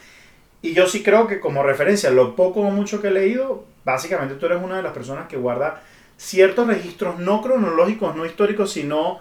Y 0.63 0.75
yo 0.75 0.87
sí 0.87 1.03
creo 1.03 1.27
que 1.27 1.41
como 1.41 1.63
referencia, 1.63 2.11
lo 2.11 2.37
poco 2.37 2.61
o 2.61 2.71
mucho 2.71 3.01
que 3.01 3.09
he 3.09 3.13
leído, 3.13 3.65
básicamente 3.85 4.35
tú 4.35 4.47
eres 4.47 4.63
una 4.63 4.77
de 4.77 4.83
las 4.83 4.93
personas 4.93 5.29
que 5.29 5.37
guarda 5.37 5.83
ciertos 6.17 6.67
registros 6.67 7.19
no 7.19 7.41
cronológicos, 7.41 8.15
no 8.15 8.27
históricos, 8.27 8.73
sino, 8.73 9.21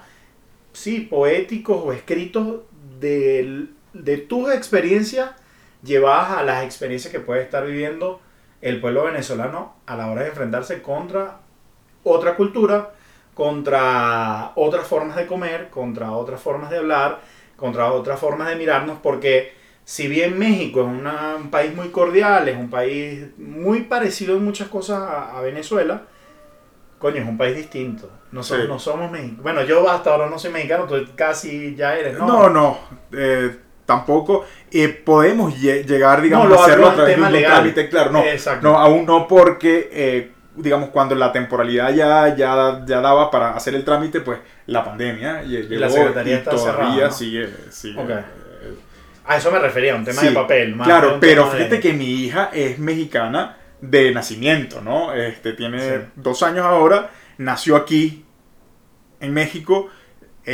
sí, 0.74 1.02
poéticos 1.02 1.82
o 1.82 1.94
escritos 1.94 2.62
de, 3.00 3.68
de 3.94 4.18
tus 4.18 4.52
experiencias 4.52 5.32
llevadas 5.84 6.38
a 6.38 6.44
las 6.44 6.64
experiencias 6.64 7.12
que 7.12 7.20
puede 7.20 7.42
estar 7.42 7.66
viviendo 7.66 8.22
el 8.62 8.82
pueblo 8.82 9.06
venezolano 9.06 9.76
a 9.86 9.96
la 9.96 10.10
hora 10.10 10.24
de 10.24 10.30
enfrentarse 10.30 10.82
contra 10.82 11.40
otra 12.04 12.36
cultura, 12.36 12.92
contra 13.34 14.52
otras 14.56 14.86
formas 14.88 15.16
de 15.16 15.28
comer, 15.28 15.70
contra 15.70 16.12
otras 16.12 16.42
formas 16.42 16.70
de 16.70 16.78
hablar, 16.78 17.20
contra 17.56 17.92
otras 17.92 18.20
formas 18.20 18.50
de 18.50 18.56
mirarnos, 18.56 18.98
porque 19.02 19.54
si 19.84 20.08
bien 20.08 20.38
México 20.38 20.82
es 20.82 20.88
un 20.88 21.50
país 21.50 21.76
muy 21.76 21.90
cordial, 21.90 22.48
es 22.48 22.58
un 22.58 22.70
país 22.70 23.28
muy 23.38 23.82
parecido 23.82 24.38
en 24.38 24.46
muchas 24.46 24.68
cosas 24.68 25.02
a, 25.34 25.42
Venezuela, 25.42 26.04
coño, 27.00 27.22
es 27.22 27.28
un 27.28 27.38
país 27.38 27.56
distinto. 27.56 28.10
No, 28.32 28.44
somos, 28.44 28.68
no 28.68 28.78
somos 28.78 29.12
mexicanos. 29.12 29.42
Bueno, 29.42 29.64
yo 29.64 29.90
hasta 29.90 30.12
ahora 30.12 30.30
no 30.30 30.38
soy 30.38 30.52
mexicano, 30.52 30.86
tú 30.86 30.96
casi 31.16 31.76
ya 31.76 31.98
eres, 31.98 32.18
¿no? 32.18 32.28
No, 32.28 32.50
no. 32.50 32.78
Eh, 33.12 33.58
tampoco 33.90 34.46
eh, 34.72 34.88
podemos 34.88 35.60
llegar, 35.60 36.22
digamos, 36.22 36.56
a 36.56 36.64
hacerlo 36.64 36.90
a 36.90 36.94
través 36.94 37.18
de 37.18 37.24
un 37.24 37.44
trámite, 37.44 37.90
claro, 37.90 38.12
no, 38.12 38.24
no, 38.62 38.78
aún 38.78 39.04
no 39.04 39.28
porque, 39.28 39.90
eh, 39.92 40.32
digamos, 40.56 40.90
cuando 40.90 41.16
la 41.16 41.32
temporalidad 41.32 41.92
ya, 41.92 42.36
ya, 42.36 42.84
ya 42.86 43.02
daba 43.02 43.32
para 43.32 43.56
hacer 43.56 43.74
el 43.74 43.84
trámite, 43.84 44.22
pues 44.22 44.38
la 44.68 44.84
pandemia 44.86 45.42
llegó 45.42 45.74
y, 45.74 45.78
la 45.78 45.90
secretaría 45.90 46.36
está 46.36 46.52
todavía 46.52 47.10
sigue, 47.10 47.50
sigue 47.72 48.00
eh, 48.00 48.76
a 49.26 49.38
eso 49.38 49.52
me 49.52 49.58
refería, 49.58 49.96
un 49.96 50.06
tema 50.06 50.22
de 50.22 50.32
papel. 50.34 50.78
claro, 50.84 51.18
pero 51.20 51.48
fíjate 51.48 51.80
que 51.80 51.92
mi 51.94 52.26
hija 52.26 52.52
es 52.54 52.78
mexicana 52.78 53.58
de 53.82 54.12
nacimiento, 54.12 54.82
¿no? 54.82 55.16
Este, 55.16 55.54
tiene 55.54 56.10
dos 56.16 56.44
años 56.44 56.64
ahora, 56.64 57.10
nació 57.40 57.76
aquí, 57.76 58.24
en 59.20 59.34
México, 59.34 59.90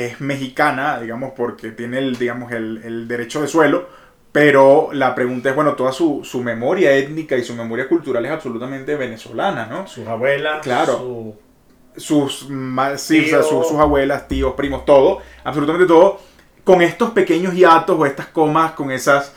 es 0.03 0.19
mexicana, 0.21 0.99
digamos, 0.99 1.33
porque 1.35 1.71
tiene 1.71 1.99
el, 1.99 2.17
digamos, 2.17 2.51
el, 2.51 3.07
derecho 3.07 3.41
de 3.41 3.47
suelo, 3.47 3.87
Pero 4.31 4.89
la 4.91 5.15
pregunta 5.15 5.49
es, 5.49 5.55
bueno, 5.55 5.73
toda 5.75 5.93
su, 5.93 6.21
su 6.25 6.41
memoria 6.43 6.91
étnica 6.91 7.37
y 7.37 7.43
su 7.43 7.55
memoria 7.55 7.87
cultural 7.87 8.25
es 8.25 8.31
absolutamente 8.31 8.95
venezolana, 8.97 9.65
¿no? 9.67 9.87
Sus 9.87 10.05
abuelas, 10.07 10.61
Claro. 10.61 10.93
su- 10.97 11.35
sus, 11.97 12.39
sí, 12.97 13.25
o 13.25 13.27
sea, 13.29 13.39
Tío. 13.39 13.43
sus, 13.43 13.67
sus 13.69 13.79
abuelas, 13.79 14.27
tíos, 14.27 14.53
primos, 14.55 14.83
todo, 14.85 15.19
absolutamente 15.45 15.87
todo, 15.87 16.19
con 16.65 16.81
estos 16.81 17.11
pequeños 17.11 17.53
hiatos 17.53 17.97
o 17.97 18.05
estas 18.05 18.25
comas, 18.27 18.73
con 18.73 18.91
esas, 18.91 19.33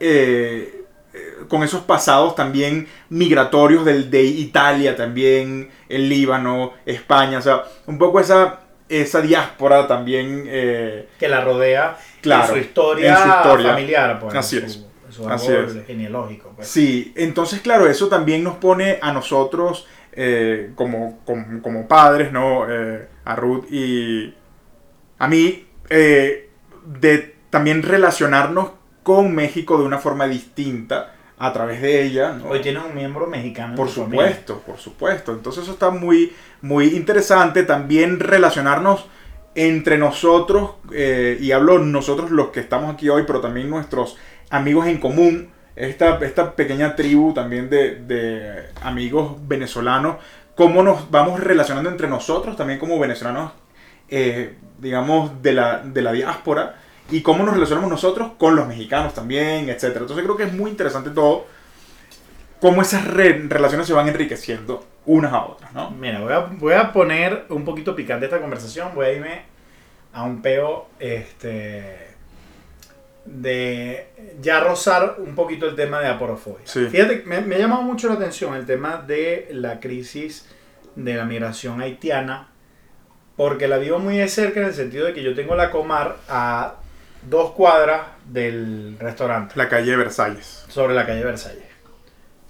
eh, 0.00 0.84
eh, 1.14 1.34
con 1.48 1.62
esos 1.62 1.82
pasados 1.82 2.34
también 2.34 2.88
migratorios 3.10 3.84
del, 3.84 4.10
de 4.10 4.24
Italia 4.24 4.96
también, 4.96 5.70
el 5.88 6.08
Líbano, 6.08 6.72
España, 6.86 7.38
o 7.38 7.42
sea, 7.42 7.62
un 7.86 7.98
poco 7.98 8.18
esa, 8.18 8.60
esa 8.90 9.20
diáspora 9.22 9.86
también, 9.86 10.44
eh, 10.46 11.08
que 11.18 11.28
la 11.28 11.40
rodea 11.40 11.96
Claro, 12.20 12.48
en 12.48 12.50
su 12.50 12.58
historia, 12.66 13.10
en 13.12 13.16
su 13.16 13.28
historia. 13.28 13.70
familiar, 13.70 14.20
pues, 14.20 14.34
Así 14.34 14.58
es. 14.58 14.72
su, 14.72 14.86
su 15.22 15.28
Así 15.28 15.52
es. 15.52 15.86
genealógico. 15.86 16.52
Pues. 16.56 16.68
Sí, 16.68 17.12
entonces 17.16 17.60
claro, 17.60 17.86
eso 17.88 18.08
también 18.08 18.42
nos 18.44 18.56
pone 18.56 18.98
a 19.00 19.12
nosotros 19.12 19.86
eh, 20.12 20.72
como, 20.74 21.20
como, 21.24 21.62
como 21.62 21.86
padres, 21.88 22.32
¿no? 22.32 22.66
Eh, 22.68 23.06
a 23.24 23.36
Ruth 23.36 23.66
y 23.70 24.34
a 25.18 25.28
mí, 25.28 25.66
de 25.88 27.34
también 27.50 27.82
relacionarnos 27.82 28.72
con 29.02 29.34
México 29.34 29.78
de 29.78 29.84
una 29.84 29.98
forma 29.98 30.26
distinta 30.26 31.14
a 31.40 31.54
través 31.54 31.80
de 31.80 32.04
ella, 32.04 32.34
¿no? 32.34 32.50
Hoy 32.50 32.60
tienes 32.60 32.84
un 32.84 32.94
miembro 32.94 33.26
mexicano. 33.26 33.74
Por 33.74 33.88
familia. 33.88 34.26
supuesto, 34.26 34.60
por 34.60 34.76
supuesto. 34.76 35.32
Entonces 35.32 35.62
eso 35.62 35.72
está 35.72 35.90
muy, 35.90 36.34
muy 36.60 36.88
interesante. 36.88 37.62
También 37.62 38.20
relacionarnos 38.20 39.06
entre 39.54 39.96
nosotros, 39.96 40.72
eh, 40.92 41.38
y 41.40 41.52
hablo 41.52 41.78
nosotros 41.78 42.30
los 42.30 42.50
que 42.50 42.60
estamos 42.60 42.92
aquí 42.92 43.08
hoy, 43.08 43.24
pero 43.26 43.40
también 43.40 43.70
nuestros 43.70 44.18
amigos 44.50 44.86
en 44.86 44.98
común, 44.98 45.50
esta, 45.76 46.18
esta 46.18 46.54
pequeña 46.54 46.94
tribu 46.94 47.32
también 47.32 47.70
de, 47.70 47.94
de 47.94 48.66
amigos 48.82 49.36
venezolanos, 49.48 50.16
cómo 50.54 50.82
nos 50.82 51.10
vamos 51.10 51.40
relacionando 51.40 51.88
entre 51.88 52.06
nosotros, 52.06 52.54
también 52.54 52.78
como 52.78 52.98
venezolanos, 52.98 53.52
eh, 54.10 54.56
digamos, 54.78 55.42
de 55.42 55.54
la, 55.54 55.78
de 55.78 56.02
la 56.02 56.12
diáspora, 56.12 56.76
y 57.10 57.22
cómo 57.22 57.44
nos 57.44 57.54
relacionamos 57.54 57.90
nosotros 57.90 58.32
con 58.38 58.56
los 58.56 58.66
mexicanos 58.68 59.14
también, 59.14 59.68
etc. 59.68 59.84
Entonces 59.96 60.24
creo 60.24 60.36
que 60.36 60.44
es 60.44 60.52
muy 60.52 60.70
interesante 60.70 61.10
todo 61.10 61.46
cómo 62.60 62.82
esas 62.82 63.06
re- 63.06 63.42
relaciones 63.48 63.86
se 63.86 63.92
van 63.94 64.08
enriqueciendo 64.08 64.86
unas 65.06 65.32
a 65.32 65.44
otras, 65.46 65.72
¿no? 65.72 65.90
Mira, 65.90 66.20
voy 66.20 66.32
a, 66.32 66.38
voy 66.40 66.74
a 66.74 66.92
poner 66.92 67.46
un 67.48 67.64
poquito 67.64 67.96
picante 67.96 68.26
esta 68.26 68.38
conversación. 68.40 68.90
Voy 68.94 69.06
a 69.06 69.12
irme 69.12 69.42
a 70.12 70.24
un 70.24 70.42
peo 70.42 70.88
este, 70.98 72.08
de 73.24 74.08
ya 74.40 74.60
rozar 74.60 75.16
un 75.18 75.34
poquito 75.34 75.66
el 75.66 75.74
tema 75.74 76.00
de 76.00 76.08
aporofobia. 76.08 76.66
Sí. 76.66 76.86
Fíjate, 76.86 77.22
me, 77.26 77.40
me 77.40 77.56
ha 77.56 77.58
llamado 77.58 77.82
mucho 77.82 78.08
la 78.08 78.14
atención 78.14 78.54
el 78.54 78.66
tema 78.66 78.98
de 78.98 79.48
la 79.52 79.80
crisis 79.80 80.46
de 80.96 81.14
la 81.14 81.24
migración 81.24 81.80
haitiana, 81.80 82.48
porque 83.36 83.68
la 83.68 83.78
vivo 83.78 83.98
muy 83.98 84.18
de 84.18 84.28
cerca 84.28 84.60
en 84.60 84.66
el 84.66 84.74
sentido 84.74 85.06
de 85.06 85.14
que 85.14 85.22
yo 85.22 85.34
tengo 85.34 85.54
la 85.54 85.70
Comar 85.70 86.16
a 86.28 86.74
dos 87.22 87.52
cuadras 87.52 88.02
del 88.26 88.96
restaurante 88.98 89.54
La 89.56 89.68
calle 89.68 89.96
Versalles. 89.96 90.64
sobre 90.68 90.94
la 90.94 91.04
calle 91.06 91.24
Versalles, 91.24 91.64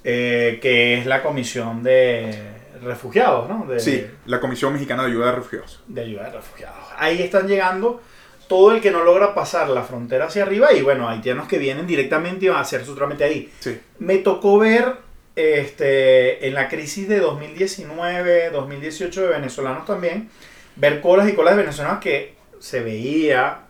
eh, 0.04 0.58
que 0.62 0.98
es 0.98 1.06
la 1.06 1.22
comisión 1.22 1.82
de 1.82 2.38
refugiados, 2.82 3.48
¿no? 3.48 3.66
De, 3.66 3.78
Sí, 3.80 4.06
la 4.26 4.40
Comisión 4.40 4.72
Mexicana 4.72 5.02
de 5.02 5.10
Ayuda 5.10 5.28
a 5.30 5.32
Refugiados. 5.32 5.82
de 5.86 6.00
ayuda 6.00 6.24
de 6.24 6.30
refugiados. 6.30 6.78
Ahí 6.96 7.20
están 7.22 7.46
llegando 7.46 8.00
todo 8.48 8.72
el 8.72 8.80
que 8.80 8.90
no 8.90 9.04
logra 9.04 9.34
pasar 9.34 9.68
la 9.68 9.82
frontera 9.82 10.24
hacia 10.26 10.42
arriba 10.44 10.72
y 10.72 10.80
bueno, 10.82 11.08
haitianos 11.08 11.46
que 11.46 11.58
vienen 11.58 11.86
directamente 11.86 12.46
y 12.46 12.48
van 12.48 12.58
a 12.58 12.62
hacer 12.62 12.84
su 12.86 12.94
trámite 12.94 13.24
ahí. 13.24 13.52
Sí, 13.60 13.78
Me 13.98 14.18
tocó 14.18 14.58
ver 14.58 14.94
este, 15.36 16.46
en 16.48 16.54
la 16.54 16.68
crisis 16.68 17.06
de 17.08 17.18
2019, 17.20 18.50
2018 18.50 19.22
de 19.22 19.28
venezolanos 19.28 19.84
también, 19.84 20.30
ver 20.76 21.00
colas 21.00 21.28
y 21.28 21.34
colas 21.34 21.54
de 21.56 21.62
venezolanos 21.62 22.00
que 22.00 22.34
se 22.58 22.80
veía 22.80 23.60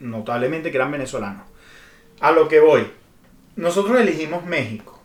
notablemente 0.00 0.70
que 0.70 0.76
eran 0.76 0.90
venezolanos. 0.92 1.46
A 2.20 2.32
lo 2.32 2.48
que 2.48 2.60
voy, 2.60 2.86
nosotros 3.56 4.00
elegimos 4.00 4.44
México, 4.44 5.00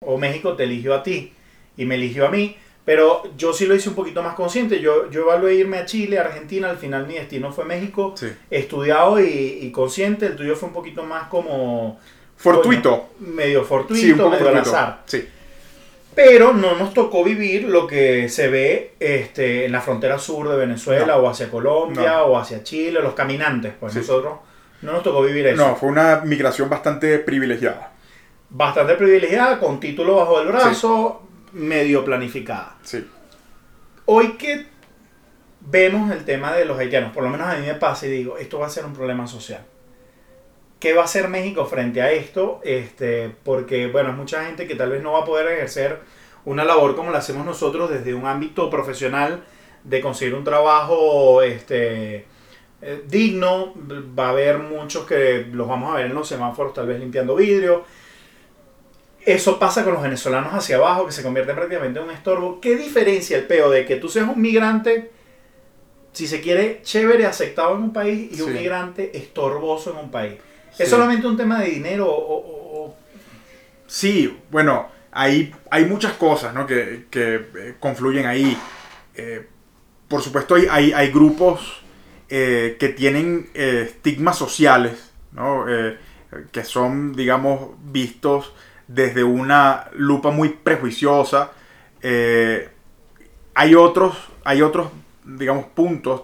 o 0.00 0.18
México 0.18 0.54
te 0.54 0.64
eligió 0.64 0.94
a 0.94 1.02
ti 1.02 1.32
y 1.76 1.84
me 1.84 1.96
eligió 1.96 2.26
a 2.26 2.30
mí, 2.30 2.56
pero 2.84 3.22
yo 3.36 3.52
sí 3.52 3.66
lo 3.66 3.74
hice 3.74 3.90
un 3.90 3.94
poquito 3.94 4.22
más 4.22 4.34
consciente. 4.34 4.80
Yo, 4.80 5.10
yo 5.10 5.22
evalué 5.22 5.56
irme 5.56 5.78
a 5.78 5.84
Chile, 5.84 6.18
a 6.18 6.22
Argentina, 6.22 6.70
al 6.70 6.78
final 6.78 7.06
mi 7.06 7.14
destino 7.14 7.52
fue 7.52 7.66
México, 7.66 8.14
sí. 8.16 8.28
estudiado 8.50 9.20
y, 9.20 9.58
y 9.60 9.70
consciente. 9.70 10.26
El 10.26 10.36
tuyo 10.36 10.56
fue 10.56 10.68
un 10.68 10.74
poquito 10.74 11.02
más 11.02 11.28
como 11.28 11.98
Fortuito. 12.38 13.08
Coño, 13.18 13.34
medio 13.34 13.64
fortuito, 13.64 14.00
Sí, 14.00 14.12
un 14.12 14.18
poco 14.18 14.30
medio 14.30 14.48
al 14.48 14.58
azar. 14.58 15.02
Sí, 15.06 15.28
Pero 16.20 16.52
no 16.52 16.74
nos 16.74 16.92
tocó 16.94 17.22
vivir 17.22 17.68
lo 17.68 17.86
que 17.86 18.28
se 18.28 18.48
ve 18.48 18.94
este, 18.98 19.66
en 19.66 19.70
la 19.72 19.80
frontera 19.80 20.18
sur 20.18 20.48
de 20.48 20.56
Venezuela 20.56 21.06
No. 21.06 21.18
o 21.18 21.28
hacia 21.28 21.48
Colombia 21.48 22.14
No. 22.14 22.22
o 22.24 22.36
hacia 22.38 22.64
Chile, 22.64 23.00
los 23.00 23.14
caminantes. 23.14 23.72
Pues 23.78 23.92
Sí. 23.92 24.00
nosotros 24.00 24.38
no 24.82 24.92
nos 24.94 25.04
tocó 25.04 25.22
vivir 25.22 25.46
eso. 25.46 25.64
no, 25.64 25.76
fue 25.76 25.88
una 25.88 26.22
migración 26.24 26.68
bastante 26.68 27.20
privilegiada. 27.20 27.92
Bastante 28.50 28.94
privilegiada, 28.94 29.60
con 29.60 29.78
título 29.78 30.16
bajo 30.16 30.40
el 30.40 30.48
brazo, 30.48 31.22
medio 31.52 32.04
planificada. 32.04 32.74
Sí, 32.82 33.06
Hoy 34.06 34.32
que 34.32 34.66
vemos 35.60 36.10
el 36.10 36.24
tema 36.24 36.52
de 36.52 36.64
los 36.64 36.76
haitianos, 36.80 37.12
por 37.12 37.22
lo 37.22 37.28
menos 37.30 37.46
a 37.46 37.54
mí 37.56 37.64
me 37.66 37.74
pasa 37.74 38.06
y 38.06 38.10
digo, 38.10 38.38
esto 38.38 38.58
va 38.58 38.66
a 38.66 38.70
ser 38.70 38.84
un 38.84 38.92
problema 38.92 39.26
social. 39.28 39.60
¿Qué 40.78 40.92
va 40.92 41.02
a 41.02 41.04
hacer 41.06 41.28
México 41.28 41.66
frente 41.66 42.00
a 42.00 42.12
esto? 42.12 42.60
Este, 42.62 43.34
porque, 43.42 43.88
bueno, 43.88 44.10
hay 44.10 44.14
mucha 44.14 44.44
gente 44.44 44.68
que 44.68 44.76
tal 44.76 44.90
vez 44.90 45.02
no 45.02 45.12
va 45.12 45.20
a 45.20 45.24
poder 45.24 45.48
ejercer 45.48 45.98
una 46.44 46.64
labor 46.64 46.94
como 46.94 47.10
la 47.10 47.18
hacemos 47.18 47.44
nosotros 47.44 47.90
desde 47.90 48.14
un 48.14 48.26
ámbito 48.26 48.70
profesional 48.70 49.42
de 49.82 50.00
conseguir 50.00 50.34
un 50.34 50.44
trabajo 50.44 51.42
este, 51.42 52.26
eh, 52.80 53.02
digno. 53.08 53.74
Va 54.16 54.28
a 54.28 54.30
haber 54.30 54.58
muchos 54.58 55.04
que 55.04 55.46
los 55.50 55.66
vamos 55.66 55.92
a 55.92 55.96
ver 55.96 56.06
en 56.06 56.14
los 56.14 56.28
semáforos, 56.28 56.74
tal 56.74 56.86
vez 56.86 57.00
limpiando 57.00 57.34
vidrio. 57.34 57.84
Eso 59.24 59.58
pasa 59.58 59.82
con 59.82 59.94
los 59.94 60.02
venezolanos 60.02 60.54
hacia 60.54 60.76
abajo, 60.76 61.06
que 61.06 61.12
se 61.12 61.24
convierten 61.24 61.56
prácticamente 61.56 61.98
en 61.98 62.06
un 62.06 62.12
estorbo. 62.12 62.60
¿Qué 62.60 62.76
diferencia 62.76 63.36
el 63.36 63.46
peo 63.46 63.68
de 63.68 63.84
que 63.84 63.96
tú 63.96 64.08
seas 64.08 64.28
un 64.28 64.40
migrante, 64.40 65.10
si 66.12 66.28
se 66.28 66.40
quiere, 66.40 66.82
chévere, 66.82 67.26
aceptado 67.26 67.74
en 67.74 67.82
un 67.82 67.92
país, 67.92 68.38
y 68.38 68.42
un 68.42 68.52
migrante 68.52 69.18
estorboso 69.18 69.90
en 69.90 69.96
un 69.96 70.10
país? 70.12 70.34
Sí. 70.78 70.84
¿Es 70.84 70.90
solamente 70.90 71.26
un 71.26 71.36
tema 71.36 71.58
de 71.60 71.70
dinero 71.70 72.06
o, 72.08 72.34
o- 72.36 72.84
o- 72.86 72.96
Sí, 73.86 74.38
bueno, 74.50 74.88
hay, 75.12 75.52
hay 75.70 75.84
muchas 75.86 76.12
cosas 76.14 76.54
¿no? 76.54 76.66
que, 76.66 77.06
que, 77.10 77.34
eh, 77.34 77.74
confluyen 77.80 78.26
ahí. 78.26 78.56
Eh, 79.14 79.46
por 80.08 80.22
supuesto, 80.22 80.54
hay, 80.54 80.66
hay, 80.70 80.92
hay 80.92 81.10
grupos 81.10 81.82
eh, 82.28 82.76
que 82.78 82.88
tienen 82.90 83.50
eh, 83.54 83.86
estigmas 83.88 84.38
sociales, 84.38 85.10
¿no? 85.32 85.64
Que 86.52 86.64
son, 86.64 87.14
digamos, 87.14 87.70
vistos 87.84 88.52
desde 88.86 89.24
una 89.24 89.88
lupa 89.94 90.30
muy 90.30 90.50
prejuiciosa. 90.50 91.50
Hay 93.54 93.74
otros, 93.74 94.16
hay 94.44 94.62
otros, 94.62 94.90
digamos, 95.24 95.66
puntos 95.66 96.22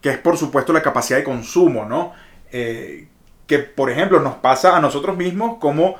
que 0.00 0.10
es, 0.10 0.18
por 0.18 0.36
supuesto, 0.36 0.72
la 0.72 0.82
capacidad 0.82 1.18
de 1.18 1.24
consumo, 1.24 1.84
¿no? 1.86 2.12
Eh, 2.52 3.08
que, 3.46 3.58
por 3.58 3.90
ejemplo, 3.90 4.20
nos 4.20 4.34
pasa 4.36 4.76
a 4.76 4.80
nosotros 4.80 5.16
mismos 5.16 5.58
como 5.58 5.96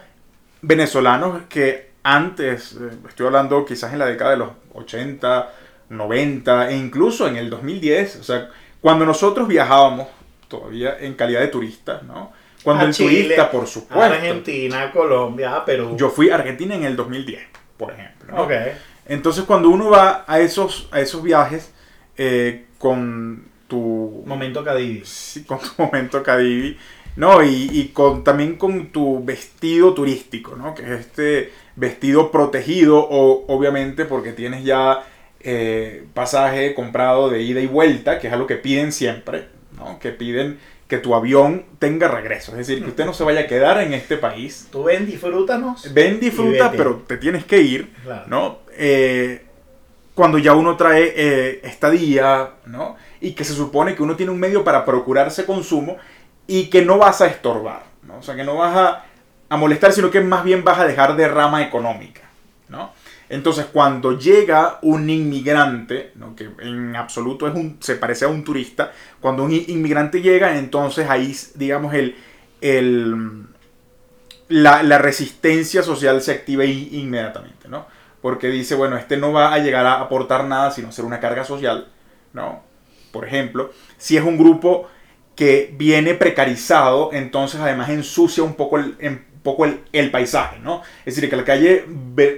venezolanos 0.62 1.42
que 1.48 1.90
antes, 2.02 2.72
eh, 2.72 2.96
estoy 3.08 3.26
hablando 3.26 3.64
quizás 3.64 3.92
en 3.92 3.98
la 3.98 4.06
década 4.06 4.32
de 4.32 4.36
los 4.38 4.50
80, 4.74 5.50
90 5.88 6.70
e 6.70 6.76
incluso 6.76 7.26
en 7.28 7.36
el 7.36 7.50
2010, 7.50 8.16
o 8.16 8.22
sea, 8.22 8.50
cuando 8.80 9.06
nosotros 9.06 9.48
viajábamos 9.48 10.08
todavía 10.48 10.98
en 11.00 11.14
calidad 11.14 11.40
de 11.40 11.48
turistas, 11.48 12.02
¿no? 12.02 12.32
Cuando 12.62 12.84
A 12.84 12.86
el 12.86 12.94
Chile, 12.94 13.22
turista, 13.22 13.50
por 13.50 13.66
supuesto. 13.66 14.02
Argentina, 14.02 14.90
Colombia, 14.90 15.62
Perú? 15.64 15.96
Yo 15.98 16.08
fui 16.08 16.30
a 16.30 16.36
Argentina 16.36 16.74
en 16.74 16.84
el 16.84 16.96
2010, 16.96 17.42
por 17.76 17.92
ejemplo. 17.92 18.34
¿no? 18.34 18.42
Ok. 18.42 18.52
Entonces, 19.06 19.44
cuando 19.44 19.68
uno 19.68 19.90
va 19.90 20.24
a 20.26 20.40
esos, 20.40 20.88
a 20.90 21.00
esos 21.00 21.22
viajes 21.22 21.74
eh, 22.16 22.66
con 22.78 23.44
tu 23.68 24.22
Momento 24.26 24.64
Cadivi. 24.64 25.02
sí, 25.04 25.44
con 25.44 25.58
tu 25.58 25.68
momento 25.76 26.22
Cadivi, 26.22 26.78
¿no? 27.16 27.42
Y, 27.42 27.68
y 27.72 27.88
con, 27.88 28.24
también 28.24 28.56
con 28.56 28.88
tu 28.88 29.24
vestido 29.24 29.94
turístico, 29.94 30.56
¿no? 30.56 30.74
Que 30.74 30.82
es 30.82 31.00
este 31.00 31.52
vestido 31.76 32.30
protegido, 32.30 32.98
o, 32.98 33.44
obviamente 33.48 34.04
porque 34.04 34.32
tienes 34.32 34.64
ya 34.64 35.04
eh, 35.40 36.04
pasaje 36.14 36.74
comprado 36.74 37.28
de 37.30 37.42
ida 37.42 37.60
y 37.60 37.66
vuelta, 37.66 38.18
que 38.18 38.28
es 38.28 38.32
algo 38.32 38.46
que 38.46 38.56
piden 38.56 38.92
siempre, 38.92 39.46
¿no? 39.76 39.98
Que 39.98 40.10
piden 40.10 40.58
que 40.88 40.98
tu 40.98 41.14
avión 41.14 41.64
tenga 41.78 42.08
regreso, 42.08 42.52
es 42.52 42.58
decir, 42.58 42.82
que 42.82 42.90
usted 42.90 43.06
no 43.06 43.14
se 43.14 43.24
vaya 43.24 43.40
a 43.40 43.46
quedar 43.46 43.80
en 43.80 43.94
este 43.94 44.18
país. 44.18 44.68
Tú 44.70 44.84
ven, 44.84 45.06
disfrútanos. 45.06 45.92
Ven, 45.94 46.20
disfruta, 46.20 46.70
pero 46.72 47.02
te 47.06 47.16
tienes 47.16 47.44
que 47.44 47.60
ir, 47.62 47.90
Claro. 48.04 48.24
¿no? 48.28 48.58
Eh, 48.76 49.42
cuando 50.14 50.38
ya 50.38 50.54
uno 50.54 50.76
trae 50.76 51.12
eh, 51.16 51.60
estadía, 51.64 52.50
¿no? 52.66 52.96
Y 53.20 53.32
que 53.32 53.44
se 53.44 53.54
supone 53.54 53.94
que 53.94 54.02
uno 54.02 54.14
tiene 54.14 54.30
un 54.30 54.38
medio 54.38 54.62
para 54.62 54.84
procurarse 54.84 55.46
consumo 55.46 55.96
y 56.46 56.68
que 56.70 56.82
no 56.84 56.98
vas 56.98 57.20
a 57.20 57.26
estorbar, 57.26 57.84
¿no? 58.02 58.18
O 58.18 58.22
sea, 58.22 58.34
que 58.34 58.44
no 58.44 58.56
vas 58.56 58.76
a, 58.76 59.04
a 59.48 59.56
molestar, 59.56 59.92
sino 59.92 60.10
que 60.10 60.20
más 60.20 60.44
bien 60.44 60.64
vas 60.64 60.78
a 60.78 60.86
dejar 60.86 61.16
de 61.16 61.28
rama 61.28 61.62
económica, 61.62 62.22
¿no? 62.68 62.92
Entonces, 63.28 63.66
cuando 63.72 64.18
llega 64.18 64.78
un 64.82 65.08
inmigrante, 65.08 66.12
¿no? 66.16 66.36
que 66.36 66.50
en 66.60 66.94
absoluto 66.94 67.48
es 67.48 67.54
un, 67.54 67.78
se 67.80 67.96
parece 67.96 68.26
a 68.26 68.28
un 68.28 68.44
turista, 68.44 68.92
cuando 69.20 69.44
un 69.44 69.52
inmigrante 69.52 70.20
llega, 70.20 70.58
entonces 70.58 71.08
ahí, 71.08 71.34
digamos, 71.54 71.94
el, 71.94 72.16
el, 72.60 73.46
la, 74.48 74.82
la 74.82 74.98
resistencia 74.98 75.82
social 75.82 76.20
se 76.20 76.32
activa 76.32 76.64
inmediatamente, 76.64 77.68
¿no? 77.68 77.86
Porque 78.20 78.48
dice, 78.48 78.74
bueno, 78.74 78.96
este 78.96 79.16
no 79.16 79.32
va 79.32 79.52
a 79.52 79.58
llegar 79.58 79.86
a 79.86 80.00
aportar 80.00 80.44
nada, 80.44 80.70
sino 80.70 80.92
ser 80.92 81.04
una 81.04 81.20
carga 81.20 81.44
social, 81.44 81.88
¿no? 82.32 82.62
Por 83.10 83.26
ejemplo, 83.26 83.72
si 83.96 84.16
es 84.16 84.24
un 84.24 84.36
grupo 84.36 84.88
que 85.34 85.72
viene 85.76 86.14
precarizado, 86.14 87.10
entonces 87.12 87.60
además 87.60 87.88
ensucia 87.88 88.42
un 88.42 88.54
poco 88.54 88.78
el, 88.78 88.96
poco 89.42 89.66
el, 89.92 90.10
paisaje, 90.10 90.58
¿no? 90.60 90.82
Es 91.04 91.16
decir, 91.16 91.28
que 91.28 91.36
la 91.36 91.44
calle 91.44 91.84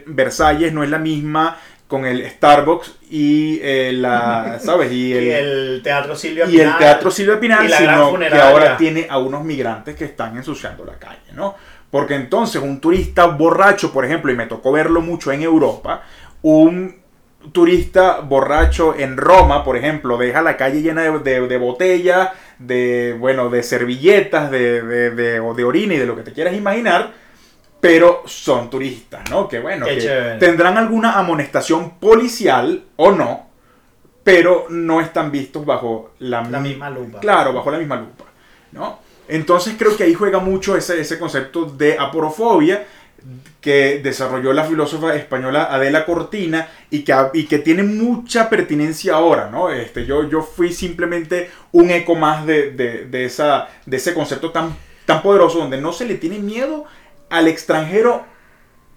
Versalles 0.07 0.73
no 0.73 0.83
es 0.83 0.91
la 0.91 0.99
misma 0.99 1.59
con 1.87 2.05
el 2.05 2.29
Starbucks 2.29 2.97
y 3.11 3.61
eh, 3.63 3.93
la, 3.93 4.59
¿sabes? 4.65 4.91
Y 4.91 5.13
el, 5.13 5.81
Teatro 5.85 6.17
Silvia 6.17 6.47
Pinal. 6.47 6.59
Y 6.59 6.61
el 6.61 6.79
Teatro 6.79 7.11
Silvia 7.11 7.39
Pinal, 7.39 7.71
sino 7.71 8.19
que 8.19 8.39
ahora 8.39 8.77
tiene 8.77 9.07
a 9.09 9.19
unos 9.19 9.45
migrantes 9.45 9.95
que 9.95 10.05
están 10.05 10.37
ensuciando 10.37 10.85
la 10.85 10.95
calle, 10.95 11.33
¿no? 11.33 11.55
Porque 11.91 12.15
entonces 12.15 12.61
un 12.61 12.81
turista 12.81 13.27
borracho, 13.27 13.93
por 13.93 14.05
ejemplo, 14.05 14.33
y 14.33 14.37
me 14.37 14.47
tocó 14.47 14.73
verlo 14.73 15.01
mucho 15.01 15.31
en 15.31 15.43
Europa, 15.43 16.03
un 16.43 17.06
turista 17.53 18.21
borracho 18.21 18.95
en 18.97 19.17
Roma, 19.17 19.65
por 19.65 19.77
ejemplo, 19.77 20.17
deja 20.17 20.43
la 20.43 20.57
calle 20.57 20.83
llena 20.83 21.03
de, 21.03 21.47
de 21.47 21.59
botellas, 21.59 22.31
de, 22.59 23.17
bueno, 23.19 23.51
de 23.51 23.63
servilletas, 23.63 24.51
de, 24.51 24.83
de, 24.83 25.11
de, 25.11 25.41
de 25.41 25.65
orina 25.65 25.95
y 25.95 25.99
de 25.99 26.07
lo 26.07 26.17
que 26.17 26.23
te 26.23 26.33
quieras 26.33 26.55
imaginar, 26.55 27.13
pero 27.81 28.23
son 28.27 28.71
turistas, 28.71 29.29
¿no? 29.31 29.49
Que 29.49 29.61
bueno, 29.61 29.87
que 29.87 30.37
tendrán 30.41 30.79
alguna 30.79 31.19
amonestación 31.19 31.99
policial 31.99 32.85
o 32.97 33.13
no, 33.13 33.47
pero 34.25 34.67
no 34.71 35.01
están 35.01 35.31
vistos 35.31 35.65
bajo 35.65 36.13
la, 36.19 36.43
misma 36.43 36.91
lupa. 36.91 37.21
Claro, 37.21 37.53
bajo 37.53 37.71
la 37.71 37.79
misma 37.79 37.97
lupa, 37.97 38.25
¿no? 38.73 38.99
Entonces 39.29 39.75
creo 39.79 39.97
que 39.97 40.05
ahí 40.05 40.15
juega 40.15 40.39
mucho 40.39 40.77
ese, 40.77 41.01
ese 41.01 41.19
concepto 41.19 41.65
de 41.65 41.99
aporofobia 41.99 42.87
que 43.61 44.01
desarrolló 44.03 44.53
la 44.53 44.65
filósofa 44.65 45.15
española 45.17 45.69
Adela 45.71 46.05
Cortina 46.05 46.69
y 46.91 47.03
que, 47.03 47.15
y 47.35 47.47
que 47.47 47.59
tiene 47.59 47.83
mucha 47.83 48.49
pertinencia 48.49 49.15
ahora, 49.15 49.51
¿no? 49.51 49.71
Este, 49.71 50.07
yo, 50.07 50.29
yo 50.29 50.43
fui 50.43 50.73
simplemente 50.73 51.51
un 51.73 51.91
eco 51.91 52.15
más 52.15 52.47
de, 52.47 52.71
de, 52.71 53.25
esa, 53.25 53.69
de 53.85 53.97
ese 53.97 54.15
concepto 54.15 54.53
tan, 54.53 54.77
tan 55.05 55.23
poderoso 55.23 55.59
donde 55.59 55.81
no 55.81 55.93
se 55.93 56.07
le 56.07 56.15
tiene 56.15 56.39
miedo 56.39 56.85
al 57.29 57.49
extranjero 57.49 58.25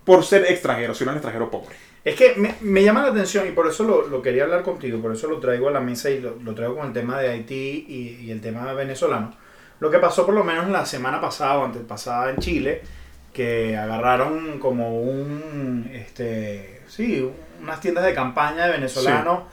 por 0.06 0.24
ser 0.24 0.46
extranjero, 0.46 0.94
sino 0.94 1.12
al 1.12 1.18
extranjero 1.18 1.50
pobre. 1.50 1.76
Es 2.04 2.16
que 2.16 2.36
me, 2.36 2.56
me 2.62 2.84
llama 2.84 3.02
la 3.04 3.10
atención 3.10 3.48
y 3.48 3.52
por 3.52 3.68
eso 3.68 3.84
lo, 3.84 4.08
lo, 4.08 4.22
quería 4.22 4.44
hablar 4.44 4.64
contigo, 4.64 5.02
por 5.02 5.12
eso 5.12 5.28
lo 5.28 5.40
traigo 5.40 5.68
a 5.68 5.72
la 5.72 5.82
mesa 5.82 6.10
y 6.10 6.20
lo, 6.20 6.36
lo 6.44 6.56
traigo 6.56 6.76
con 6.76 6.88
el 6.88 6.94
tema 6.94 7.20
de 7.20 7.30
Haití 7.30 7.86
y, 7.88 8.26
y, 8.26 8.32
el 8.32 8.40
tema 8.40 8.72
venezolano. 8.74 9.36
Lo 9.80 9.92
que 9.92 10.00
pasó 10.00 10.26
por 10.26 10.34
lo 10.34 10.44
menos 10.44 10.70
la 10.70 10.86
semana 10.86 11.20
pasada 11.20 11.58
o 11.60 11.66
antes 11.66 11.82
pasada 11.84 12.30
en 12.30 12.38
Chile, 12.38 12.82
que 13.40 13.78
agarraron 13.78 14.60
como 14.60 15.00
un, 15.00 15.90
este, 15.94 16.82
sí, 16.90 17.26
unas 17.62 17.80
tiendas 17.80 18.04
de 18.04 18.14
campaña 18.14 18.66
de 18.66 18.74
venezolanos 18.74 19.44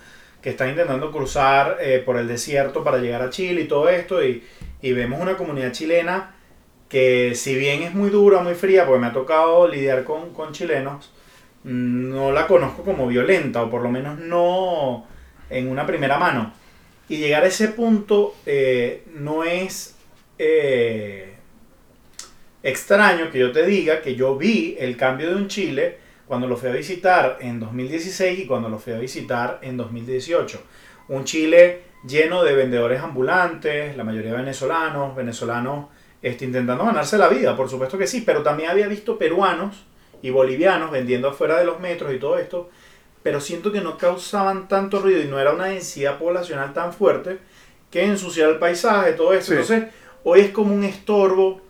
que 0.43 0.51
están 0.51 0.71
intentando 0.71 1.13
cruzar 1.13 1.79
eh, 1.81 2.03
por 2.05 2.17
el 2.17 2.27
desierto 2.27 2.83
para 2.83 2.99
llegar 2.99 3.23
a 3.23 3.31
Chile 3.31 3.61
y 3.61 3.69
todo 3.69 3.89
esto, 3.89 4.25
y, 4.25 4.43
y, 4.83 4.91
vemos 4.91 5.21
una 5.21 5.37
comunidad 5.37 5.71
chilena 5.71 6.35
que 6.89 7.37
si 7.37 7.55
bien 7.55 7.85
es 7.85 7.95
muy 7.95 8.11
dura, 8.11 8.41
muy 8.41 8.55
fría, 8.55 8.87
porque 8.87 8.99
me 8.99 9.07
ha 9.07 9.13
tocado 9.13 9.69
lidiar 9.69 10.03
con, 10.03 10.35
con 10.35 10.51
chilenos, 10.51 11.13
no 11.63 12.33
la 12.33 12.49
conozco 12.49 12.83
como 12.83 13.07
violenta, 13.07 13.63
o 13.63 13.71
por 13.71 13.83
lo 13.83 13.91
menos 13.93 14.19
no 14.19 15.07
en 15.49 15.69
una 15.69 15.87
primera 15.87 16.19
mano. 16.19 16.53
Y 17.09 17.19
llegar 17.19 17.45
a 17.45 17.47
ese 17.47 17.69
punto 17.69 18.35
eh, 18.47 19.05
no 19.15 19.45
es... 19.45 19.95
Eh, 20.41 21.36
extraño 22.67 23.31
que 23.31 23.39
yo 23.39 23.53
te 23.53 23.65
diga 23.65 24.03
que 24.03 24.17
yo 24.17 24.37
vi 24.37 24.77
el 24.81 24.97
cambio 24.97 25.29
de 25.31 25.37
un 25.37 25.47
Chile 25.47 25.99
cuando 26.27 26.49
lo 26.49 26.57
fui 26.57 26.69
a 26.69 26.73
visitar 26.73 27.39
en 27.41 27.61
2016 27.61 28.41
y 28.41 28.47
cuando 28.47 28.69
lo 28.69 28.81
fui 28.81 28.93
a 28.93 28.99
visitar 28.99 29.61
en 29.63 29.77
2018. 29.77 30.61
Un 31.09 31.23
Chile 31.23 31.83
lleno 32.05 32.43
de 32.43 32.57
vendedores 32.57 33.01
ambulantes, 33.01 33.97
la 33.97 34.03
mayoría 34.03 34.35
venezolanos, 34.35 35.15
venezolanos 35.15 35.87
este, 36.21 36.45
intentando 36.45 36.85
ganarse 36.85 37.17
la 37.19 37.29
vida, 37.29 37.57
por 37.57 37.71
supuesto 37.71 37.99
que 37.99 38.09
sí, 38.09 38.25
pero 38.27 38.43
también 38.43 38.71
había 38.71 38.89
visto 38.89 39.17
peruanos 39.17 39.85
y 40.21 40.31
bolivianos 40.31 40.91
vendiendo 40.91 41.29
afuera 41.29 41.59
de 41.61 41.67
los 41.67 41.79
metros 41.79 42.13
y 42.13 42.19
todo 42.19 42.37
esto, 42.37 42.69
pero 43.23 43.41
siento 43.41 43.71
que 43.71 43.81
no 43.81 43.97
causaban 43.97 44.67
tanto 44.67 45.01
ruido 45.01 45.21
y 45.21 45.27
no 45.27 45.39
era 45.39 45.53
una 45.53 45.67
densidad 45.67 46.19
poblacional 46.19 46.73
tan 46.73 46.93
fuerte 46.93 47.39
que 47.93 48.03
ensuciar 48.05 48.51
el 48.51 48.59
paisaje, 48.59 49.13
todo 49.13 49.35
esto. 49.35 49.53
Entonces, 49.53 49.85
hoy 50.25 50.41
es 50.41 50.51
como 50.51 50.75
un 50.75 50.83
estorbo 50.83 51.66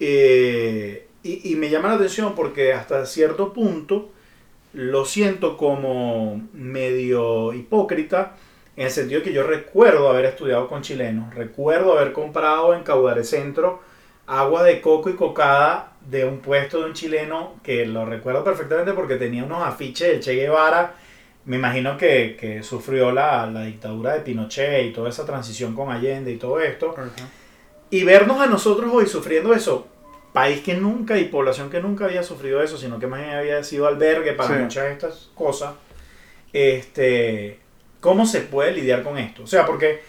eh, 0.00 1.06
y, 1.22 1.54
me 1.56 1.68
llama 1.68 1.88
la 1.88 1.94
atención 1.94 2.34
porque 2.34 2.72
hasta 2.72 3.04
cierto 3.04 3.52
punto 3.52 4.10
lo 4.72 5.04
siento 5.04 5.58
como 5.58 6.40
medio 6.54 7.52
hipócrita, 7.52 8.36
en 8.76 8.86
el 8.86 8.90
sentido 8.90 9.22
que 9.22 9.32
yo 9.32 9.42
recuerdo 9.42 10.08
haber 10.08 10.24
estudiado 10.24 10.68
con 10.68 10.80
chilenos, 10.80 11.34
recuerdo 11.34 11.98
haber 11.98 12.12
comprado 12.12 12.72
en 12.72 12.82
Caudare 12.82 13.24
Centro 13.24 13.80
agua 14.26 14.62
de 14.62 14.80
coco 14.80 15.10
y 15.10 15.14
cocada 15.14 15.92
de 16.08 16.24
un 16.24 16.38
puesto 16.38 16.80
de 16.80 16.86
un 16.86 16.92
chileno 16.94 17.56
que 17.62 17.84
lo 17.84 18.06
recuerdo 18.06 18.44
perfectamente 18.44 18.92
porque 18.92 19.16
tenía 19.16 19.44
unos 19.44 19.62
afiches 19.62 20.08
del 20.08 20.20
Che 20.20 20.34
Guevara. 20.34 20.94
Me 21.46 21.56
imagino 21.56 21.96
que, 21.96 22.36
que 22.38 22.62
sufrió 22.62 23.10
la, 23.10 23.46
la, 23.46 23.64
dictadura 23.64 24.14
de 24.14 24.20
Pinochet 24.20 24.86
y 24.86 24.92
toda 24.92 25.08
esa 25.08 25.26
transición 25.26 25.74
con 25.74 25.90
Allende 25.90 26.30
y 26.30 26.36
todo 26.36 26.60
esto. 26.60 26.94
Y 27.90 28.04
vernos 28.04 28.40
a 28.40 28.46
nosotros 28.46 28.90
hoy 28.92 29.06
sufriendo 29.06 29.52
eso, 29.52 29.88
país 30.32 30.60
que 30.60 30.74
nunca 30.74 31.18
y 31.18 31.24
población 31.24 31.70
que 31.70 31.80
nunca 31.80 32.04
había 32.04 32.22
sufrido 32.22 32.62
eso, 32.62 32.78
sino 32.78 32.98
que 32.98 33.06
más 33.06 33.20
bien 33.20 33.34
había 33.34 33.64
sido 33.64 33.86
albergue 33.86 34.32
para 34.32 34.58
muchas 34.58 34.84
de 34.84 34.92
estas 34.92 35.30
cosas, 35.34 35.74
este, 36.52 37.58
¿cómo 38.00 38.26
se 38.26 38.40
puede 38.42 38.72
lidiar 38.72 39.02
con 39.02 39.18
esto? 39.18 39.42
O 39.42 39.46
sea, 39.46 39.66
porque 39.66 40.00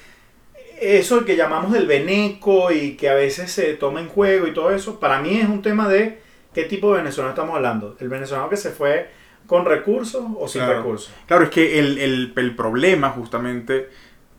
eso 0.80 1.26
que 1.26 1.36
llamamos 1.36 1.72
del 1.72 1.88
veneco 1.88 2.72
y 2.72 2.96
que 2.96 3.10
a 3.10 3.14
veces 3.14 3.52
se 3.52 3.74
toma 3.74 4.00
en 4.00 4.10
juego 4.10 4.48
y 4.48 4.54
todo 4.54 4.72
eso, 4.72 5.00
para 5.00 5.22
mí 5.22 5.40
es 5.40 5.48
un 5.48 5.62
tema 5.62 5.88
de 5.88 6.20
qué 6.54 6.64
tipo 6.64 6.92
de 6.92 7.00
venezolano 7.00 7.32
estamos 7.32 7.56
hablando. 7.56 7.96
¿El 8.00 8.10
venezolano 8.10 8.50
que 8.50 8.58
se 8.58 8.72
fue 8.72 9.10
con 9.48 9.66
recursos 9.66 10.24
o 10.38 10.48
sin 10.48 10.66
recursos? 10.68 11.12
Claro, 11.28 11.46
es 11.46 11.50
que 11.50 11.80
el, 11.80 11.98
el, 11.98 12.34
el 12.36 12.56
problema 12.56 13.10
justamente 13.10 13.90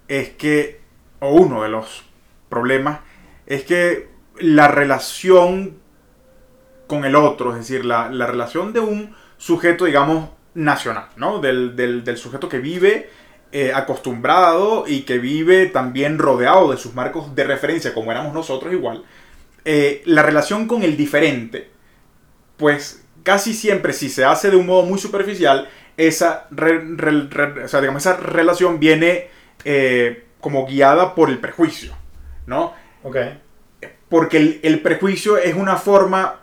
es 0.09 0.31
que, 0.31 0.81
o 1.21 1.33
uno 1.33 1.63
de 1.63 1.69
los 1.69 2.05
problemas, 2.49 3.01
es 3.47 3.65
que 3.65 4.09
la 4.39 4.69
relación 4.69 5.79
con 6.87 7.05
el 7.05 7.17
otro, 7.17 7.53
es 7.53 7.59
decir, 7.59 7.85
la, 7.85 8.09
relación 8.27 8.73
de 8.73 8.81
un 8.81 9.15
sujeto, 9.39 9.85
digamos, 9.85 10.31
nacional, 10.55 11.07
¿no? 11.17 11.41
Del, 11.41 12.17
sujeto 12.17 12.49
que 12.49 12.59
vive 12.59 13.09
eh, 13.51 13.73
acostumbrado 13.75 14.85
y 14.87 15.03
que 15.03 15.19
vive 15.19 15.67
también 15.67 16.19
rodeado 16.19 16.71
de 16.71 16.77
sus 16.77 16.95
marcos 16.95 17.35
de 17.35 17.45
referencia, 17.45 17.95
como 17.95 18.11
éramos 18.11 18.35
nosotros 18.35 18.73
igual. 18.73 19.05
Eh, 19.65 20.03
la 20.07 20.23
relación 20.23 20.67
con 20.67 20.83
el 20.83 20.97
diferente, 20.97 21.71
pues 22.57 23.05
casi 23.23 23.55
siempre, 23.55 23.93
si 23.93 24.09
se 24.09 24.25
hace 24.25 24.51
de 24.51 24.57
un 24.57 24.67
modo 24.67 24.83
muy 24.83 24.99
superficial, 24.99 25.69
esa, 25.97 26.47
digamos, 26.51 28.03
esa 28.03 28.17
relación 28.17 28.81
viene 28.81 29.29
eh, 29.65 30.27
como 30.41 30.67
guiada 30.67 31.15
por 31.15 31.31
el 31.31 31.39
prejuicio, 31.39 31.95
¿no? 32.47 32.75
Okay 33.03 33.39
porque 34.13 34.61
el, 34.63 34.81
prejuicio 34.81 35.39
es 35.39 35.55
una 35.55 35.77
forma, 35.77 36.41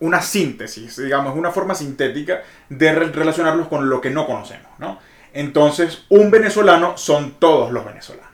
una 0.00 0.20
síntesis, 0.20 0.96
digamos, 0.96 1.36
una 1.36 1.52
forma 1.52 1.72
sintética 1.72 2.42
de 2.68 2.92
relacionarlos 2.92 3.68
con 3.68 3.88
lo 3.88 4.00
que 4.00 4.10
no 4.10 4.26
conocemos, 4.26 4.66
¿no? 4.80 4.98
Entonces, 5.32 6.04
un 6.08 6.32
venezolano 6.32 6.98
son 6.98 7.36
todos 7.38 7.70
los 7.70 7.84
venezolanos. 7.84 8.28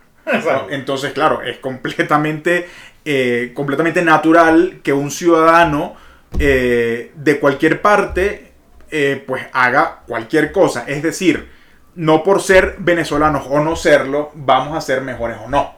Entonces, 0.71 1.13
claro, 1.13 1.43
es 1.43 1.59
completamente, 1.59 2.67
eh, 3.05 3.53
completamente 3.55 4.01
natural 4.01 4.81
que 4.83 4.95
un 4.95 5.11
ciudadano 5.11 5.95
eh, 6.39 7.13
de 7.15 7.41
cualquier 7.41 7.83
parte 7.83 8.53
eh, 8.91 9.23
pues 9.27 9.45
haga 9.53 10.01
cualquier 10.07 10.51
cosa. 10.51 10.85
Es 10.87 11.03
decir, 11.03 11.51
no 11.95 12.23
por 12.23 12.41
ser 12.41 12.77
venezolanos 12.79 13.47
o 13.51 13.61
no 13.61 13.77
serlo, 13.77 14.33
vamos 14.35 14.75
a 14.75 14.81
ser 14.81 15.03
mejores 15.03 15.37
o 15.45 15.49
no. 15.51 15.78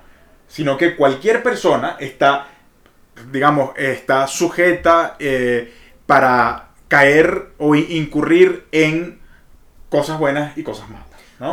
Sino 0.51 0.77
que 0.77 0.97
cualquier 0.97 1.43
persona 1.43 1.97
está 1.99 2.49
digamos, 3.31 3.71
está 3.77 4.27
sujeta 4.27 5.17
eh, 5.19 5.73
para 6.07 6.71
caer 6.89 7.49
o 7.59 7.75
incurrir 7.75 8.67
en 8.73 9.21
cosas 9.89 10.19
buenas 10.19 10.57
y 10.57 10.63
cosas 10.63 10.89
malas. 10.89 11.07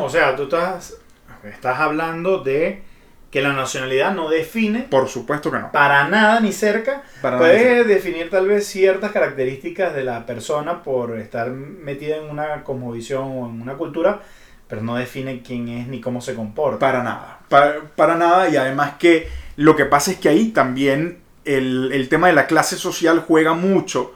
O 0.04 0.10
sea, 0.10 0.36
tú 0.36 0.44
estás, 0.44 0.98
estás 1.44 1.80
hablando 1.80 2.40
de 2.40 2.84
que 3.32 3.42
la 3.42 3.52
nacionalidad 3.52 4.14
no 4.14 4.30
define 4.30 4.84
Por 4.84 5.10
supuesto 5.10 5.52
que 5.52 5.60
no. 5.60 5.72
para 5.72 6.08
nada 6.08 6.40
ni 6.40 6.52
cerca. 6.52 7.04
Para 7.22 7.38
Puede 7.38 7.84
definir 7.84 8.30
tal 8.30 8.48
vez 8.48 8.66
ciertas 8.66 9.12
características 9.12 9.94
de 9.94 10.04
la 10.04 10.26
persona 10.26 10.82
por 10.82 11.18
estar 11.18 11.52
metida 11.52 12.18
en 12.18 12.30
una 12.30 12.64
cosmovisión 12.64 13.24
o 13.24 13.50
en 13.50 13.62
una 13.62 13.76
cultura, 13.76 14.22
pero 14.67 14.82
no 14.82 14.95
define 14.95 15.41
quién 15.41 15.67
es 15.69 15.88
ni 15.88 16.01
cómo 16.01 16.21
se 16.21 16.36
comporta. 16.36 16.80
Para 16.80 17.03
nada. 17.03 17.39
Para, 17.49 17.82
para 17.95 18.15
nada. 18.15 18.49
Y 18.49 18.58
además 18.58 18.93
que 18.99 19.30
lo 19.56 19.75
que 19.75 19.86
pasa 19.86 20.12
es 20.12 20.17
que 20.17 20.30
ahí 20.30 20.49
también 20.49 21.19
el, 21.45 21.91
el 21.93 22.10
tema 22.10 22.27
de 22.27 22.34
la 22.34 22.47
clase 22.47 22.77
social 22.77 23.23
juega 23.27 23.53
mucho. 23.53 24.13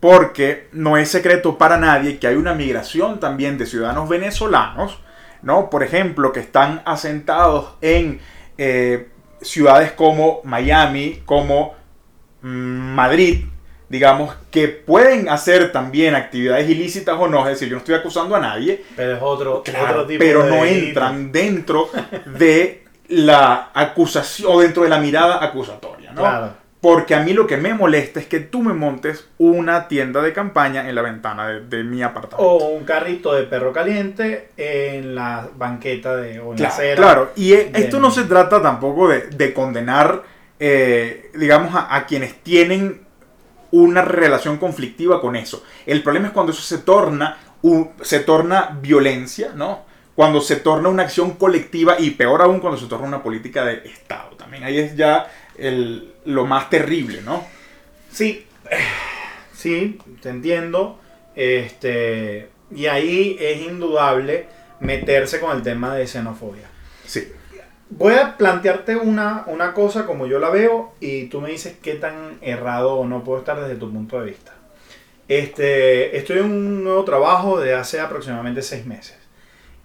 Porque 0.00 0.68
no 0.72 0.96
es 0.96 1.10
secreto 1.10 1.58
para 1.58 1.76
nadie 1.76 2.18
que 2.18 2.26
hay 2.26 2.36
una 2.36 2.54
migración 2.54 3.20
también 3.20 3.58
de 3.58 3.66
ciudadanos 3.66 4.08
venezolanos, 4.08 4.98
¿no? 5.42 5.68
Por 5.68 5.82
ejemplo, 5.82 6.32
que 6.32 6.40
están 6.40 6.80
asentados 6.86 7.74
en 7.82 8.18
eh, 8.56 9.08
ciudades 9.42 9.92
como 9.92 10.40
Miami, 10.44 11.22
como 11.26 11.74
mm, 12.42 12.48
Madrid, 12.94 13.44
digamos, 13.90 14.34
que 14.50 14.68
pueden 14.68 15.28
hacer 15.28 15.72
también 15.72 16.14
actividades 16.14 16.70
ilícitas 16.70 17.16
o 17.18 17.28
no, 17.28 17.40
es 17.40 17.54
decir, 17.54 17.68
yo 17.68 17.74
no 17.74 17.80
estoy 17.80 17.96
acusando 17.96 18.34
a 18.36 18.40
nadie, 18.40 18.82
Pero 18.96 19.16
es 19.16 19.18
otro, 19.20 19.62
Claro, 19.64 19.90
otro 19.90 20.06
tipo 20.06 20.20
pero 20.24 20.44
de 20.44 20.50
no 20.50 20.64
delito. 20.64 20.86
entran 20.86 21.32
dentro 21.32 21.90
de 22.38 22.84
la 23.08 23.70
acusación 23.74 24.48
o 24.52 24.60
dentro 24.60 24.84
de 24.84 24.88
la 24.88 24.98
mirada 25.00 25.44
acusatoria, 25.44 26.12
¿no? 26.12 26.20
Claro. 26.22 26.60
Porque 26.80 27.14
a 27.14 27.20
mí 27.20 27.34
lo 27.34 27.46
que 27.46 27.58
me 27.58 27.74
molesta 27.74 28.20
es 28.20 28.26
que 28.26 28.40
tú 28.40 28.62
me 28.62 28.72
montes 28.72 29.28
una 29.36 29.86
tienda 29.86 30.22
de 30.22 30.32
campaña 30.32 30.88
en 30.88 30.94
la 30.94 31.02
ventana 31.02 31.46
de, 31.48 31.60
de 31.66 31.84
mi 31.84 32.02
apartamento. 32.02 32.42
O 32.48 32.68
un 32.68 32.84
carrito 32.84 33.34
de 33.34 33.42
perro 33.42 33.70
caliente 33.72 34.48
en 34.56 35.14
la 35.14 35.46
banqueta 35.56 36.16
de, 36.16 36.40
o 36.40 36.52
en 36.54 36.62
la 36.62 36.68
Claro, 36.68 36.72
acera. 36.74 36.96
claro. 36.96 37.30
y 37.36 37.50
de- 37.50 37.70
esto 37.74 38.00
no 38.00 38.10
se 38.10 38.22
trata 38.22 38.62
tampoco 38.62 39.08
de, 39.08 39.26
de 39.26 39.52
condenar, 39.52 40.22
eh, 40.58 41.30
digamos, 41.34 41.74
a, 41.74 41.94
a 41.94 42.06
quienes 42.06 42.36
tienen 42.42 43.02
una 43.72 44.02
relación 44.02 44.58
conflictiva 44.58 45.20
con 45.20 45.36
eso. 45.36 45.64
El 45.86 46.02
problema 46.02 46.28
es 46.28 46.32
cuando 46.32 46.52
eso 46.52 46.62
se 46.62 46.78
torna, 46.78 47.38
se 48.02 48.20
torna 48.20 48.78
violencia, 48.80 49.52
¿no? 49.54 49.84
Cuando 50.14 50.40
se 50.40 50.56
torna 50.56 50.88
una 50.88 51.04
acción 51.04 51.32
colectiva 51.32 51.96
y 51.98 52.10
peor 52.10 52.42
aún 52.42 52.60
cuando 52.60 52.78
se 52.78 52.86
torna 52.86 53.06
una 53.06 53.22
política 53.22 53.64
de 53.64 53.82
Estado. 53.88 54.30
También 54.36 54.64
ahí 54.64 54.78
es 54.78 54.96
ya 54.96 55.30
el- 55.56 56.12
lo 56.24 56.46
más 56.46 56.68
terrible, 56.68 57.22
¿no? 57.22 57.44
Sí, 58.10 58.46
sí, 59.54 59.98
te 60.20 60.28
entiendo. 60.30 60.98
Este, 61.36 62.50
y 62.74 62.86
ahí 62.86 63.36
es 63.40 63.62
indudable 63.62 64.46
meterse 64.80 65.40
con 65.40 65.56
el 65.56 65.62
tema 65.62 65.94
de 65.94 66.06
xenofobia. 66.06 66.68
Sí. 67.06 67.32
Voy 67.90 68.14
a 68.14 68.36
plantearte 68.36 68.96
una, 68.96 69.44
una 69.46 69.74
cosa 69.74 70.06
como 70.06 70.26
yo 70.26 70.38
la 70.38 70.50
veo 70.50 70.94
y 71.00 71.26
tú 71.26 71.40
me 71.40 71.50
dices 71.50 71.76
qué 71.82 71.94
tan 71.94 72.38
errado 72.40 72.94
o 72.94 73.06
no 73.06 73.24
puedo 73.24 73.40
estar 73.40 73.60
desde 73.60 73.74
tu 73.74 73.92
punto 73.92 74.20
de 74.20 74.26
vista. 74.26 74.54
Este, 75.26 76.16
estoy 76.16 76.38
en 76.38 76.44
un 76.44 76.84
nuevo 76.84 77.04
trabajo 77.04 77.60
de 77.60 77.74
hace 77.74 78.00
aproximadamente 78.00 78.62
seis 78.62 78.86
meses 78.86 79.16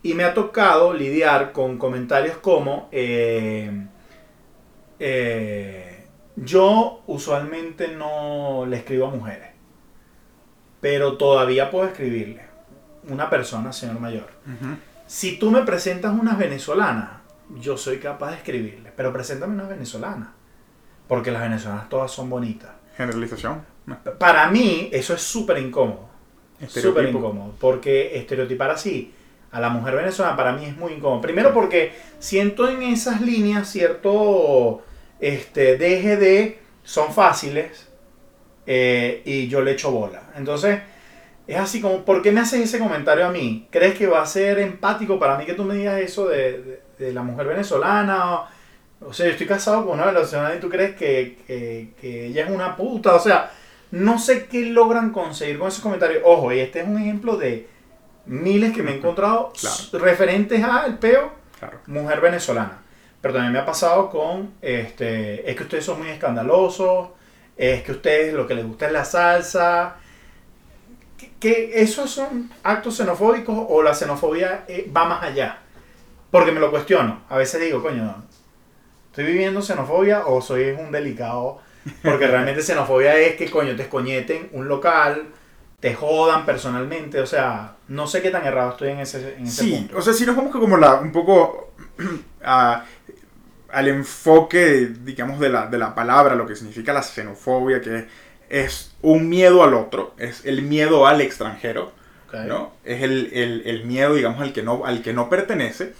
y 0.02 0.14
me 0.14 0.24
ha 0.24 0.36
tocado 0.36 0.94
lidiar 0.94 1.52
con 1.52 1.80
comentarios 1.80 2.38
como 2.38 2.90
eh, 2.92 3.72
eh, 5.00 6.08
yo 6.36 7.02
usualmente 7.08 7.88
no 7.88 8.66
le 8.68 8.78
escribo 8.78 9.08
a 9.08 9.10
mujeres, 9.10 9.50
pero 10.80 11.18
todavía 11.18 11.72
puedo 11.72 11.88
escribirle 11.88 12.44
una 13.10 13.30
persona, 13.30 13.74
señor 13.74 14.00
mayor. 14.00 14.28
Si 15.08 15.38
tú 15.38 15.50
me 15.50 15.64
presentas 15.64 16.14
unas 16.14 16.38
venezolanas, 16.38 17.25
yo 17.60 17.78
soy 17.78 17.98
capaz 18.00 18.32
de 18.32 18.38
escribirle, 18.38 18.92
pero 18.96 19.14
preséntame 19.14 19.54
unas 19.54 19.70
venezolanas, 19.70 20.30
porque 21.08 21.32
las 21.32 21.42
venezolanas 21.42 21.90
todas 21.90 22.12
son 22.12 22.30
bonitas. 22.30 22.72
Generalización. 22.98 23.66
Para 24.18 24.50
mí 24.50 24.90
eso 24.92 25.14
es 25.14 25.22
súper 25.22 25.58
incómodo, 25.60 26.10
súper 26.68 27.06
incómodo, 27.20 27.54
porque 27.60 28.18
estereotipar 28.18 28.72
así 28.72 29.14
a 29.52 29.60
la 29.60 29.70
mujer 29.70 29.96
venezolana 29.96 30.36
para 30.36 30.54
mí 30.54 30.66
es 30.66 30.76
muy 30.76 30.94
incómodo. 30.94 31.22
Primero 31.22 31.54
porque 31.54 31.94
siento 32.20 32.68
en 32.70 32.82
esas 32.84 33.22
líneas 33.22 33.70
cierto 33.70 34.84
este, 35.20 35.78
deje 35.78 36.18
de, 36.18 36.60
son 36.84 37.14
fáciles 37.14 37.88
eh, 38.66 39.22
y 39.26 39.48
yo 39.48 39.62
le 39.62 39.72
echo 39.72 39.92
bola. 39.92 40.32
Entonces, 40.36 40.80
es 41.48 41.58
así 41.58 41.82
como, 41.82 42.04
¿por 42.06 42.22
qué 42.22 42.32
me 42.32 42.42
haces 42.42 42.62
ese 42.62 42.80
comentario 42.80 43.26
a 43.28 43.32
mí? 43.32 43.68
¿Crees 43.72 43.96
que 43.98 44.08
va 44.08 44.22
a 44.22 44.26
ser 44.26 44.60
empático 44.60 45.20
para 45.20 45.38
mí 45.38 45.46
que 45.46 45.54
tú 45.54 45.64
me 45.64 45.76
digas 45.76 46.00
eso 46.02 46.28
de, 46.28 46.62
de- 46.64 46.85
de 47.00 47.14
la 47.14 47.22
mujer 47.24 47.48
venezolana? 47.48 48.34
O, 48.36 48.48
o 49.08 49.14
sea, 49.14 49.26
yo 49.28 49.32
estoy 49.34 49.48
casado 49.48 49.86
con 49.86 50.00
una 50.00 50.12
venezolana 50.12 50.56
y 50.56 50.60
tú 50.60 50.70
crees 50.70 50.96
que, 50.96 51.38
que- 51.48 51.90
que 52.00 52.28
ella 52.28 52.46
es 52.46 52.50
una 52.52 52.76
puta. 52.76 53.16
O 53.16 53.20
sea, 53.20 53.52
no 53.92 54.18
sé 54.20 54.46
qué 54.48 54.66
logran 54.66 55.12
conseguir 55.12 55.60
con 55.60 55.68
esos 55.68 55.82
comentarios. 55.82 56.22
Ojo, 56.26 56.52
y 56.52 56.60
este 56.60 56.82
es 56.82 56.88
un 56.88 56.98
ejemplo 57.02 57.38
de 57.38 57.68
miles 58.26 58.74
que 58.74 58.82
me 58.84 58.92
he 58.92 58.98
encontrado 58.98 59.54
Claro. 59.60 60.04
referentes 60.06 60.64
al 60.64 60.98
peo 60.98 61.32
Claro. 61.60 61.80
mujer 61.88 62.22
venezolana. 62.22 62.80
Pero 63.22 63.34
también 63.34 63.54
me 63.54 63.60
ha 63.60 63.66
pasado 63.66 64.10
con, 64.10 64.52
este, 64.62 65.50
es 65.50 65.56
que 65.56 65.64
ustedes 65.64 65.84
son 65.86 66.00
muy 66.00 66.10
escandalosos, 66.10 67.10
es 67.58 67.82
que 67.84 67.92
a 67.92 67.96
ustedes 67.96 68.34
lo 68.34 68.46
que 68.48 68.54
les 68.56 68.66
gusta 68.66 68.88
es 68.88 68.92
la 68.92 69.06
salsa. 69.06 69.96
Que, 71.18 71.32
que 71.40 71.82
esos 71.82 72.10
son 72.10 72.52
actos 72.64 72.98
xenofóbicos 72.98 73.56
o 73.70 73.82
la 73.82 73.94
xenofobia 73.94 74.66
eh, 74.68 74.92
va 74.96 75.06
más 75.06 75.24
allá. 75.24 75.60
Porque 76.40 76.52
me 76.52 76.60
lo 76.60 76.72
cuestiono. 76.72 77.22
A 77.30 77.38
veces 77.38 77.62
digo, 77.62 77.82
coño, 77.82 78.24
¿estoy 79.12 79.26
viviendo 79.26 79.62
xenofobia 79.62 80.26
o 80.28 80.42
soy 80.42 80.70
un 80.72 80.92
delicado? 80.92 81.60
Porque 82.04 82.28
realmente 82.28 82.62
xenofobia 82.70 83.16
es 83.18 83.36
que, 83.36 83.50
coño, 83.50 83.76
te 83.76 83.84
escoñeten 83.84 84.50
un 84.54 84.68
local, 84.68 85.24
te 85.80 85.94
jodan 85.94 86.46
personalmente. 86.46 87.20
O 87.20 87.26
sea, 87.28 87.76
no 87.88 88.08
sé 88.08 88.22
qué 88.22 88.32
tan 88.32 88.46
errado 88.46 88.72
estoy 88.72 88.90
en 88.90 89.00
ese, 89.00 89.36
en 89.38 89.46
ese 89.46 89.64
Sí, 89.64 89.72
punto. 89.72 89.98
o 89.98 90.02
sea, 90.02 90.14
si 90.14 90.26
nos 90.26 90.36
vamos 90.36 90.52
como 90.52 90.78
la, 90.78 90.96
un 90.96 91.12
poco 91.12 91.72
a- 92.44 92.84
al 93.70 93.88
enfoque, 93.88 94.92
digamos, 95.04 95.40
de 95.40 95.50
la, 95.50 95.68
de 95.68 95.78
la 95.78 95.94
palabra, 95.96 96.36
lo 96.36 96.46
que 96.48 96.56
significa 96.56 96.94
la 96.94 97.04
xenofobia, 97.04 97.82
que 97.82 98.08
es 98.50 98.94
un 99.02 99.28
miedo 99.28 99.64
al 99.64 99.74
otro, 99.74 100.14
es 100.18 100.46
el 100.46 100.62
miedo 100.62 101.08
al 101.08 101.22
extranjero. 101.22 101.92
¿no? 102.48 102.74
Es 102.84 103.02
el, 103.02 103.30
el- 103.34 103.64
el 103.66 103.86
miedo, 103.86 104.14
digamos, 104.14 104.42
al 104.42 104.52
que, 104.54 104.62
no, 104.62 104.86
al 104.86 105.02
que 105.02 105.14
no 105.14 105.30
pertenece. 105.30 105.94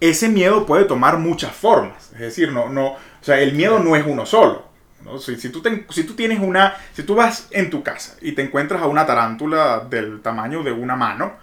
Ese 0.00 0.28
miedo 0.28 0.64
puede 0.64 0.84
tomar 0.84 1.18
muchas 1.18 1.52
formas, 1.52 2.10
es 2.14 2.20
decir, 2.20 2.52
no, 2.52 2.70
no, 2.70 2.96
o 3.20 3.24
sea, 3.24 3.38
el 3.40 3.52
miedo 3.52 3.78
no 3.78 3.96
es 3.96 4.04
uno 4.06 4.24
solo. 4.24 4.64
si 5.20 5.50
tú 5.50 6.14
tienes 6.14 6.40
una, 6.40 6.76
si 6.94 7.02
tú 7.02 7.14
vas 7.14 7.48
en 7.50 7.68
tu 7.68 7.82
casa 7.82 8.16
y 8.22 8.32
te 8.32 8.42
encuentras 8.42 8.80
a 8.80 8.86
una 8.86 9.04
tarántula 9.04 9.80
del 9.90 10.22
tamaño 10.22 10.62
de 10.62 10.72
una 10.72 10.96
mano, 10.96 11.34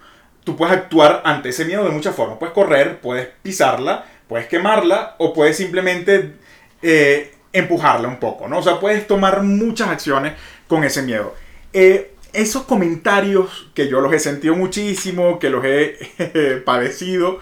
tú 0.42 0.56
puedes 0.56 0.74
actuar 0.74 1.22
ante 1.24 1.50
ese 1.50 1.64
miedo 1.66 1.84
de 1.84 1.90
muchas 1.90 2.16
formas. 2.16 2.38
Puedes 2.38 2.54
correr, 2.54 3.00
puedes 3.00 3.28
pisarla, 3.42 4.06
puedes 4.26 4.46
quemarla 4.46 5.14
o 5.18 5.32
puedes 5.32 5.56
simplemente 5.56 6.36
eh, 6.82 7.34
empujarla 7.52 8.08
un 8.08 8.18
poco, 8.18 8.48
¿no? 8.48 8.58
O 8.58 8.62
sea, 8.62 8.80
puedes 8.80 9.06
tomar 9.06 9.42
muchas 9.42 9.88
acciones 9.88 10.32
con 10.66 10.84
ese 10.84 11.02
miedo. 11.02 11.34
Eh, 11.72 12.14
esos 12.32 12.62
comentarios 12.64 13.70
que 13.74 13.88
yo 13.88 14.00
los 14.00 14.12
he 14.12 14.18
sentido 14.18 14.54
muchísimo, 14.54 15.38
que 15.38 15.50
los 15.50 15.64
he 15.64 16.62
padecido 16.64 17.40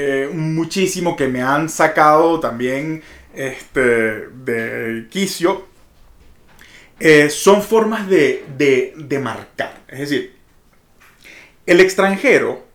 eh, 0.00 0.30
muchísimo, 0.32 1.16
que 1.16 1.26
me 1.26 1.42
han 1.42 1.68
sacado 1.68 2.38
también 2.38 3.02
este, 3.34 4.28
de 4.28 5.08
quicio, 5.10 5.66
eh, 7.00 7.28
son 7.30 7.62
formas 7.62 8.08
de, 8.08 8.44
de, 8.56 8.94
de 8.96 9.18
marcar. 9.18 9.80
Es 9.88 9.98
decir, 9.98 10.36
el 11.66 11.80
extranjero 11.80 12.67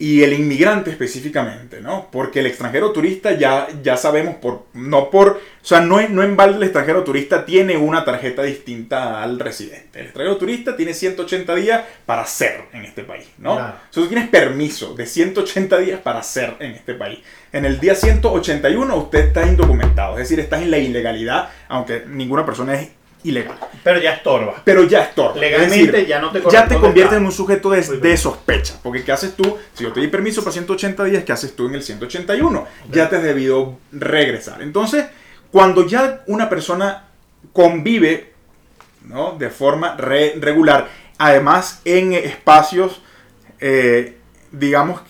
y 0.00 0.22
el 0.22 0.32
inmigrante 0.32 0.90
específicamente, 0.90 1.82
¿no? 1.82 2.08
Porque 2.10 2.40
el 2.40 2.46
extranjero 2.46 2.90
turista 2.90 3.32
ya, 3.32 3.68
ya 3.82 3.98
sabemos 3.98 4.36
por, 4.36 4.64
no 4.72 5.10
por, 5.10 5.32
o 5.32 5.38
sea, 5.60 5.82
no, 5.82 6.00
no 6.08 6.22
en 6.22 6.36
balde 6.38 6.56
el 6.56 6.62
extranjero 6.62 7.04
turista 7.04 7.44
tiene 7.44 7.76
una 7.76 8.02
tarjeta 8.02 8.42
distinta 8.42 9.22
al 9.22 9.38
residente. 9.38 10.00
El 10.00 10.06
extranjero 10.06 10.38
turista 10.38 10.74
tiene 10.74 10.94
180 10.94 11.54
días 11.54 11.82
para 12.06 12.24
ser 12.24 12.62
en 12.72 12.86
este 12.86 13.04
país, 13.04 13.26
¿no? 13.36 13.56
Claro. 13.56 13.74
O 13.74 13.92
sea, 13.92 14.02
tú 14.02 14.06
tienes 14.08 14.30
permiso 14.30 14.94
de 14.94 15.04
180 15.04 15.76
días 15.76 16.00
para 16.00 16.22
ser 16.22 16.56
en 16.60 16.70
este 16.70 16.94
país. 16.94 17.18
En 17.52 17.66
el 17.66 17.78
día 17.78 17.94
181 17.94 18.96
usted 18.96 19.26
está 19.26 19.46
indocumentado, 19.46 20.14
es 20.14 20.30
decir, 20.30 20.40
estás 20.40 20.62
en 20.62 20.70
la 20.70 20.78
ilegalidad, 20.78 21.50
aunque 21.68 22.04
ninguna 22.06 22.46
persona 22.46 22.80
es 22.80 22.88
ilegal. 23.22 23.58
Pero 23.82 24.00
ya 24.00 24.14
estorba. 24.14 24.62
Pero 24.64 24.84
ya 24.84 25.02
es 25.04 25.14
torpe. 25.14 25.38
Es 25.38 25.40
Legalmente 25.50 25.92
decir, 25.92 26.06
ya 26.08 26.20
no 26.20 26.30
te 26.30 26.40
ya 26.50 26.66
te 26.66 26.74
estar. 26.74 27.14
en 27.14 27.24
un 27.24 27.32
sujeto 27.32 27.70
de, 27.70 28.16
sospecha. 28.16 28.74
Porque 28.82 29.04
¿qué 29.04 29.12
haces 29.12 29.34
tú? 29.36 29.56
Si 29.74 29.84
yo 29.84 29.92
te 29.92 30.00
di 30.00 30.08
permiso 30.08 30.42
para 30.42 30.52
180 30.52 31.04
días, 31.04 31.24
¿qué 31.24 31.32
haces 31.32 31.54
tú 31.56 31.66
en 31.68 31.74
el 31.74 31.82
181? 31.82 32.66
Ya 32.90 33.08
te 33.08 33.16
has 33.16 33.22
debido 33.22 33.78
regresar. 33.92 34.62
Entonces, 34.62 35.06
cuando 35.50 35.86
ya 35.86 36.22
una 36.26 36.48
persona 36.48 37.04
convive 37.52 38.32
¿no? 39.06 39.32
de 39.38 39.50
forma 39.50 39.96
re- 39.96 40.34
regular, 40.38 40.88
además 41.18 41.80
en 41.84 42.12
espacios, 42.12 43.00
eh, 43.60 44.16
digamos, 44.52 45.00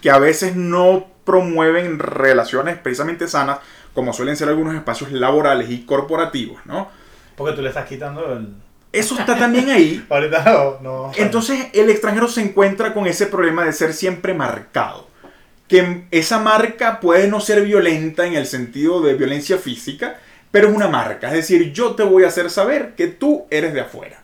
que 0.00 0.10
a 0.10 0.18
veces 0.18 0.56
no 0.56 1.06
promueven 1.24 1.98
relaciones 1.98 2.78
precisamente 2.78 3.28
sanas, 3.28 3.58
como 3.94 4.12
suelen 4.12 4.36
ser 4.36 4.48
algunos 4.48 4.74
espacios 4.74 5.12
laborales 5.12 5.70
y 5.70 5.84
corporativos, 5.84 6.64
¿no? 6.64 6.88
Porque 7.40 7.56
tú 7.56 7.62
le 7.62 7.68
estás 7.70 7.86
quitando 7.86 8.32
el... 8.34 8.48
Eso 8.92 9.18
está 9.18 9.36
también 9.38 9.70
ahí. 9.70 10.04
Ahorita 10.10 10.44
no, 10.44 10.78
no. 10.82 11.12
Entonces 11.16 11.68
el 11.72 11.88
extranjero 11.90 12.28
se 12.28 12.42
encuentra 12.42 12.92
con 12.92 13.06
ese 13.06 13.26
problema 13.26 13.64
de 13.64 13.72
ser 13.72 13.94
siempre 13.94 14.34
marcado. 14.34 15.08
Que 15.68 16.04
esa 16.10 16.38
marca 16.40 17.00
puede 17.00 17.28
no 17.28 17.40
ser 17.40 17.62
violenta 17.62 18.26
en 18.26 18.34
el 18.34 18.46
sentido 18.46 19.00
de 19.00 19.14
violencia 19.14 19.56
física, 19.58 20.18
pero 20.50 20.68
es 20.68 20.74
una 20.74 20.88
marca. 20.88 21.28
Es 21.28 21.34
decir, 21.34 21.72
yo 21.72 21.94
te 21.94 22.02
voy 22.02 22.24
a 22.24 22.28
hacer 22.28 22.50
saber 22.50 22.94
que 22.96 23.06
tú 23.06 23.46
eres 23.50 23.72
de 23.72 23.80
afuera. 23.80 24.22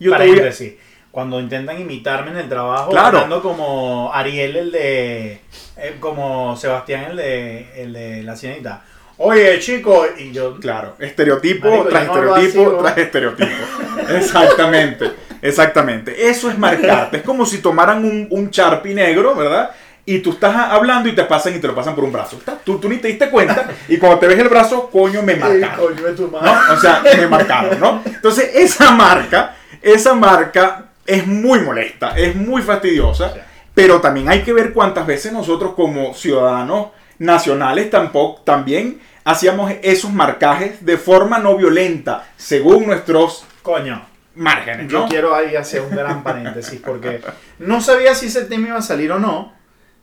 Yo 0.00 0.10
Para 0.10 0.24
te 0.24 0.30
voy 0.30 0.38
a- 0.38 0.42
gente, 0.42 0.56
sí. 0.56 0.78
Cuando 1.10 1.40
intentan 1.40 1.80
imitarme 1.80 2.32
en 2.32 2.36
el 2.36 2.48
trabajo, 2.48 2.90
Claro. 2.90 3.18
hablando 3.18 3.40
como 3.42 4.12
Ariel, 4.12 4.56
el 4.56 4.70
de. 4.72 5.40
eh, 5.76 5.96
como 6.00 6.54
Sebastián, 6.56 7.04
el 7.12 7.16
de, 7.16 7.82
el 7.82 7.92
de 7.94 8.22
la 8.24 8.36
cienita. 8.36 8.84
Oye, 9.18 9.58
chico, 9.58 10.06
y 10.16 10.30
yo. 10.30 10.58
Claro, 10.60 10.94
estereotipo 10.98 11.68
Marico, 11.68 11.88
tras 11.88 12.04
estereotipo 12.04 12.78
tras 12.78 12.98
estereotipo. 12.98 13.50
Exactamente, 14.08 15.10
exactamente. 15.42 16.28
Eso 16.28 16.48
es 16.48 16.56
marcarte. 16.56 17.18
Es 17.18 17.22
como 17.24 17.44
si 17.44 17.58
tomaran 17.58 18.04
un, 18.04 18.28
un 18.30 18.50
Sharpie 18.50 18.94
negro, 18.94 19.34
¿verdad? 19.34 19.70
Y 20.06 20.20
tú 20.20 20.30
estás 20.30 20.54
hablando 20.56 21.08
y 21.08 21.14
te 21.14 21.24
pasan 21.24 21.54
y 21.54 21.58
te 21.58 21.66
lo 21.66 21.74
pasan 21.74 21.94
por 21.94 22.04
un 22.04 22.12
brazo. 22.12 22.40
Tú, 22.64 22.78
tú 22.78 22.88
ni 22.88 22.96
te 22.96 23.08
diste 23.08 23.28
cuenta 23.28 23.68
y 23.88 23.98
cuando 23.98 24.18
te 24.20 24.28
ves 24.28 24.38
el 24.38 24.48
brazo, 24.48 24.88
coño, 24.88 25.20
me 25.22 25.36
marcaron. 25.36 25.86
coño 25.86 26.06
de 26.06 26.12
tu 26.14 26.28
madre. 26.28 26.50
¿no? 26.50 26.74
O 26.74 26.76
sea, 26.78 27.02
me 27.04 27.26
marcaron, 27.26 27.78
¿no? 27.78 28.02
Entonces, 28.06 28.50
esa 28.54 28.92
marca, 28.92 29.56
esa 29.82 30.14
marca 30.14 30.86
es 31.04 31.26
muy 31.26 31.58
molesta, 31.60 32.16
es 32.16 32.34
muy 32.34 32.62
fastidiosa, 32.62 33.34
pero 33.74 34.00
también 34.00 34.30
hay 34.30 34.42
que 34.42 34.52
ver 34.52 34.72
cuántas 34.72 35.06
veces 35.06 35.32
nosotros 35.32 35.74
como 35.74 36.14
ciudadanos 36.14 36.88
nacionales 37.18 37.90
tampoco, 37.90 38.42
también 38.42 39.00
hacíamos 39.24 39.72
esos 39.82 40.12
marcajes 40.12 40.84
de 40.84 40.96
forma 40.96 41.38
no 41.38 41.56
violenta, 41.56 42.28
según 42.36 42.86
nuestros 42.86 43.44
Coño. 43.62 44.06
márgenes, 44.34 44.90
Yo 44.90 45.06
quiero 45.08 45.34
ahí 45.34 45.56
hacer 45.56 45.82
un 45.82 45.90
gran 45.90 46.22
paréntesis 46.22 46.80
porque 46.84 47.20
no 47.58 47.80
sabía 47.80 48.14
si 48.14 48.26
ese 48.26 48.44
tema 48.44 48.68
iba 48.68 48.78
a 48.78 48.82
salir 48.82 49.12
o 49.12 49.18
no, 49.18 49.52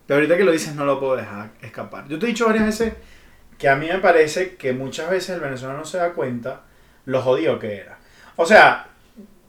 pero 0.06 0.18
ahorita 0.20 0.38
que 0.38 0.44
lo 0.44 0.52
dices 0.52 0.76
no 0.76 0.86
lo 0.86 1.00
puedo 1.00 1.16
dejar 1.16 1.52
escapar. 1.62 2.08
Yo 2.08 2.20
te 2.20 2.26
he 2.26 2.30
dicho 2.30 2.46
varias 2.46 2.66
veces 2.66 2.94
que 3.58 3.70
a 3.70 3.76
mí 3.76 3.88
me 3.88 4.00
parece 4.00 4.56
que 4.56 4.74
muchas 4.74 5.10
veces 5.10 5.30
el 5.32 5.40
venezolano 5.40 5.80
no 5.80 5.86
se 5.86 5.98
da 5.98 6.14
cuenta 6.14 6.62
lo 7.06 7.22
jodido 7.22 7.58
que 7.58 7.78
era. 7.78 7.98
O 8.36 8.46
sea, 8.46 8.88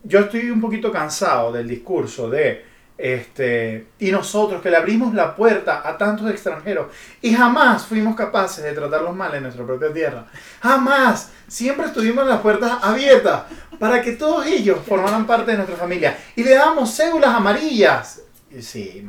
yo 0.04 0.20
estoy 0.20 0.50
un 0.50 0.60
poquito 0.60 0.92
cansado 0.92 1.52
del 1.52 1.68
discurso 1.68 2.30
de 2.30 2.64
este 2.98 3.88
y 3.98 4.10
nosotros 4.10 4.62
que 4.62 4.70
le 4.70 4.76
abrimos 4.76 5.12
la 5.12 5.34
puerta 5.36 5.82
a 5.86 5.98
tantos 5.98 6.30
extranjeros 6.30 6.86
y 7.20 7.34
jamás 7.34 7.84
fuimos 7.84 8.16
capaces 8.16 8.64
de 8.64 8.72
tratarlos 8.72 9.14
mal 9.14 9.34
en 9.34 9.42
nuestra 9.42 9.64
propia 9.64 9.92
tierra. 9.92 10.26
Jamás. 10.60 11.32
Siempre 11.48 11.86
estuvimos 11.86 12.26
las 12.26 12.40
puertas 12.40 12.82
abiertas 12.82 13.44
para 13.78 14.02
que 14.02 14.12
todos 14.12 14.46
ellos 14.46 14.80
formaran 14.84 15.26
parte 15.26 15.52
de 15.52 15.58
nuestra 15.58 15.76
familia 15.76 16.18
y 16.34 16.42
le 16.42 16.54
damos 16.54 16.96
cédulas 16.96 17.34
amarillas. 17.34 18.22
Sí, 18.60 19.06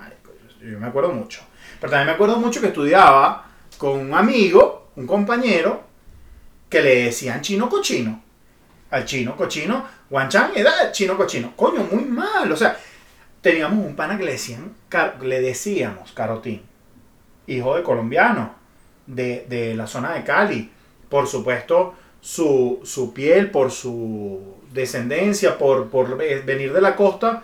yo, 0.62 0.80
me 0.80 0.88
acuerdo 0.88 1.12
mucho. 1.12 1.42
Pero 1.80 1.92
también 1.92 2.08
me 2.08 2.14
acuerdo 2.14 2.38
mucho 2.38 2.62
que 2.62 2.68
estudiaba 2.68 3.46
con 3.78 4.00
un 4.00 4.14
amigo, 4.14 4.90
un 4.96 5.08
compañero, 5.08 5.84
que 6.70 6.82
le 6.82 7.06
decían 7.06 7.42
chino 7.42 7.70
cochino. 7.70 8.22
Al 8.90 9.06
chino 9.06 9.36
cochino, 9.36 9.86
Guanchan 10.10 10.52
era 10.56 10.92
chino 10.92 11.18
cochino. 11.18 11.54
Coño, 11.56 11.88
muy 11.92 12.06
mal. 12.06 12.52
O 12.52 12.56
sea, 12.56 12.78
teníamos 13.52 13.86
un 13.86 13.96
pana 13.96 14.18
que 14.18 14.24
le 14.26 14.32
decían, 14.34 14.74
car- 14.90 15.18
le 15.24 15.42
decíamos 15.42 16.12
carotín. 16.14 16.62
Hijo 17.48 17.76
de 17.76 17.84
colombiano, 17.84 18.54
de, 19.06 19.46
de 19.50 19.74
la 19.76 19.88
zona 19.88 20.14
de 20.14 20.24
Cali. 20.24 20.72
Por 21.10 21.28
supuesto, 21.28 21.94
su, 22.22 22.80
su 22.84 23.14
piel, 23.14 23.50
por 23.52 23.72
su 23.72 24.42
descendencia, 24.74 25.58
por, 25.58 25.88
por 25.90 26.18
ve- 26.18 26.42
venir 26.46 26.74
de 26.74 26.82
la 26.82 26.96
costa. 26.96 27.44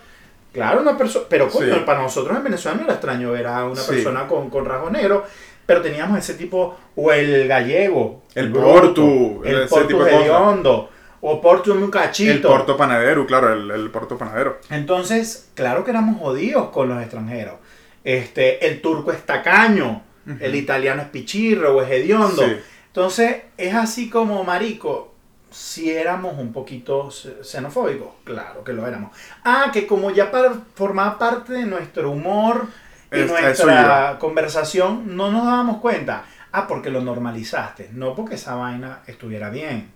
Claro, 0.52 0.82
una 0.82 0.98
persona. 0.98 1.26
Pero 1.30 1.50
coño, 1.50 1.74
Sí. 1.74 1.82
para 1.86 2.02
nosotros 2.02 2.36
en 2.38 2.44
Venezuela 2.44 2.78
no 2.78 2.84
era 2.84 2.94
extraño 2.94 3.32
ver 3.32 3.48
a 3.48 3.66
una 3.66 3.76
Sí. 3.82 3.92
persona 3.94 4.28
con, 4.28 4.50
con 4.50 4.66
rasgos 4.66 4.92
negros. 4.92 5.24
Pero 5.66 5.82
teníamos 5.82 6.20
ese 6.20 6.34
tipo, 6.34 6.76
o 6.98 7.12
el 7.14 7.48
gallego, 7.48 8.24
El 8.36 8.50
bruto, 8.52 8.74
portu, 8.74 9.42
el 9.46 9.62
ese 9.62 9.68
portu 9.70 9.88
tipo 9.88 10.04
de 10.04 10.14
hediondo, 10.16 10.90
o 11.26 11.40
portu 11.42 11.72
un 11.74 11.90
cachito. 11.90 12.32
El 12.32 12.42
porto 12.42 12.76
panadero, 12.76 13.26
claro, 13.26 13.54
el, 13.54 13.72
el 13.72 13.90
porto 13.92 14.18
panadero. 14.18 14.60
Entonces, 14.70 15.50
claro 15.54 15.84
que 15.86 15.92
éramos 15.92 16.20
jodidos 16.20 16.70
con 16.72 16.90
los 16.90 17.02
extranjeros. 17.02 17.56
Este, 18.04 18.68
el 18.68 18.82
turco 18.82 19.12
es 19.14 19.26
tacaño, 19.26 20.04
el 20.40 20.56
italiano 20.56 21.02
es 21.02 21.08
pichirro 21.08 21.76
o 21.78 21.82
es 21.82 21.90
hediondo. 21.90 22.44
Sí. 22.44 22.56
Entonces, 22.88 23.38
es 23.58 23.74
así 23.74 24.10
como, 24.10 24.44
marico, 24.44 25.14
si 25.50 25.92
éramos 25.92 26.38
un 26.38 26.52
poquito 26.52 27.10
xe- 27.10 27.42
xenofóbicos, 27.44 28.10
claro 28.26 28.64
que 28.64 28.74
lo 28.74 28.86
éramos. 28.88 29.12
Ah, 29.46 29.70
que 29.72 29.88
como 29.88 30.12
ya 30.12 30.30
par- 30.32 30.56
formaba 30.76 31.18
parte 31.18 31.54
de 31.54 31.66
nuestro 31.66 32.12
humor 32.12 32.68
y 33.12 33.20
Es- 33.22 33.30
nuestra 33.32 34.18
conversación, 34.20 35.16
no 35.16 35.32
nos 35.32 35.46
dábamos 35.46 35.78
cuenta. 35.78 36.26
Ah, 36.52 36.68
porque 36.68 36.90
lo 36.90 37.02
normalizaste, 37.02 37.90
no 37.94 38.14
porque 38.16 38.36
esa 38.36 38.56
vaina 38.56 39.00
estuviera 39.08 39.50
bien. 39.50 39.92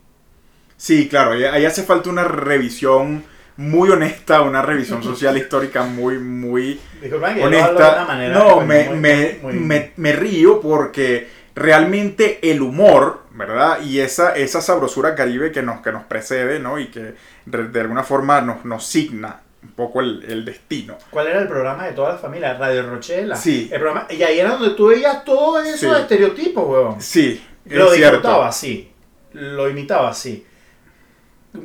Sí, 0.77 1.09
claro, 1.09 1.31
ahí, 1.31 1.43
ahí 1.43 1.65
hace 1.65 1.83
falta 1.83 2.09
una 2.09 2.23
revisión 2.23 3.23
muy 3.57 3.89
honesta, 3.89 4.41
una 4.41 4.61
revisión 4.61 5.01
social 5.03 5.35
histórica 5.39 5.83
muy, 5.83 6.19
muy 6.19 6.79
de 7.01 7.15
una 7.15 7.27
honesta. 7.45 8.05
manera 8.07 8.33
No, 8.37 8.53
coño, 8.55 8.65
me, 8.67 8.83
muy- 8.89 8.97
me, 8.99 9.39
muy- 9.41 9.53
me- 9.53 9.91
me 9.97 10.11
río 10.13 10.61
porque 10.61 11.27
realmente 11.55 12.39
el 12.51 12.61
humor, 12.61 13.23
¿verdad? 13.31 13.81
Y 13.81 13.99
esa, 13.99 14.35
esa 14.35 14.61
sabrosura 14.61 15.15
caribe 15.15 15.51
que 15.51 15.63
nos, 15.63 15.81
que 15.81 15.91
nos 15.91 16.03
precede, 16.03 16.59
¿no? 16.59 16.77
Y 16.79 16.87
que 16.87 17.15
de, 17.45 17.67
de 17.69 17.79
alguna 17.81 18.03
forma 18.03 18.41
nos, 18.41 18.63
nos 18.63 18.85
signa 18.85 19.41
un 19.63 19.71
poco 19.71 20.01
el, 20.01 20.23
el 20.29 20.45
destino. 20.45 20.97
¿Cuál 21.09 21.27
era 21.27 21.39
el 21.41 21.47
programa 21.47 21.87
de 21.87 21.93
toda 21.93 22.13
la 22.13 22.17
familia? 22.19 22.53
Radio 22.53 22.87
Rochela. 22.87 23.35
Sí. 23.35 23.69
El 23.71 23.79
programa, 23.79 24.07
y 24.11 24.21
ahí 24.21 24.39
era 24.39 24.51
donde 24.51 24.75
tú 24.75 24.87
veías 24.87 25.25
todos 25.25 25.65
esos 25.65 25.79
Sí. 25.95 26.01
estereotipos, 26.01 26.63
huevón. 26.67 27.01
Sí, 27.01 27.43
Lo 27.65 27.91
es 27.91 27.99
disfrutaba 27.99 28.47
así. 28.47 28.91
Lo 29.33 29.67
imitaba 29.67 30.09
así. 30.11 30.45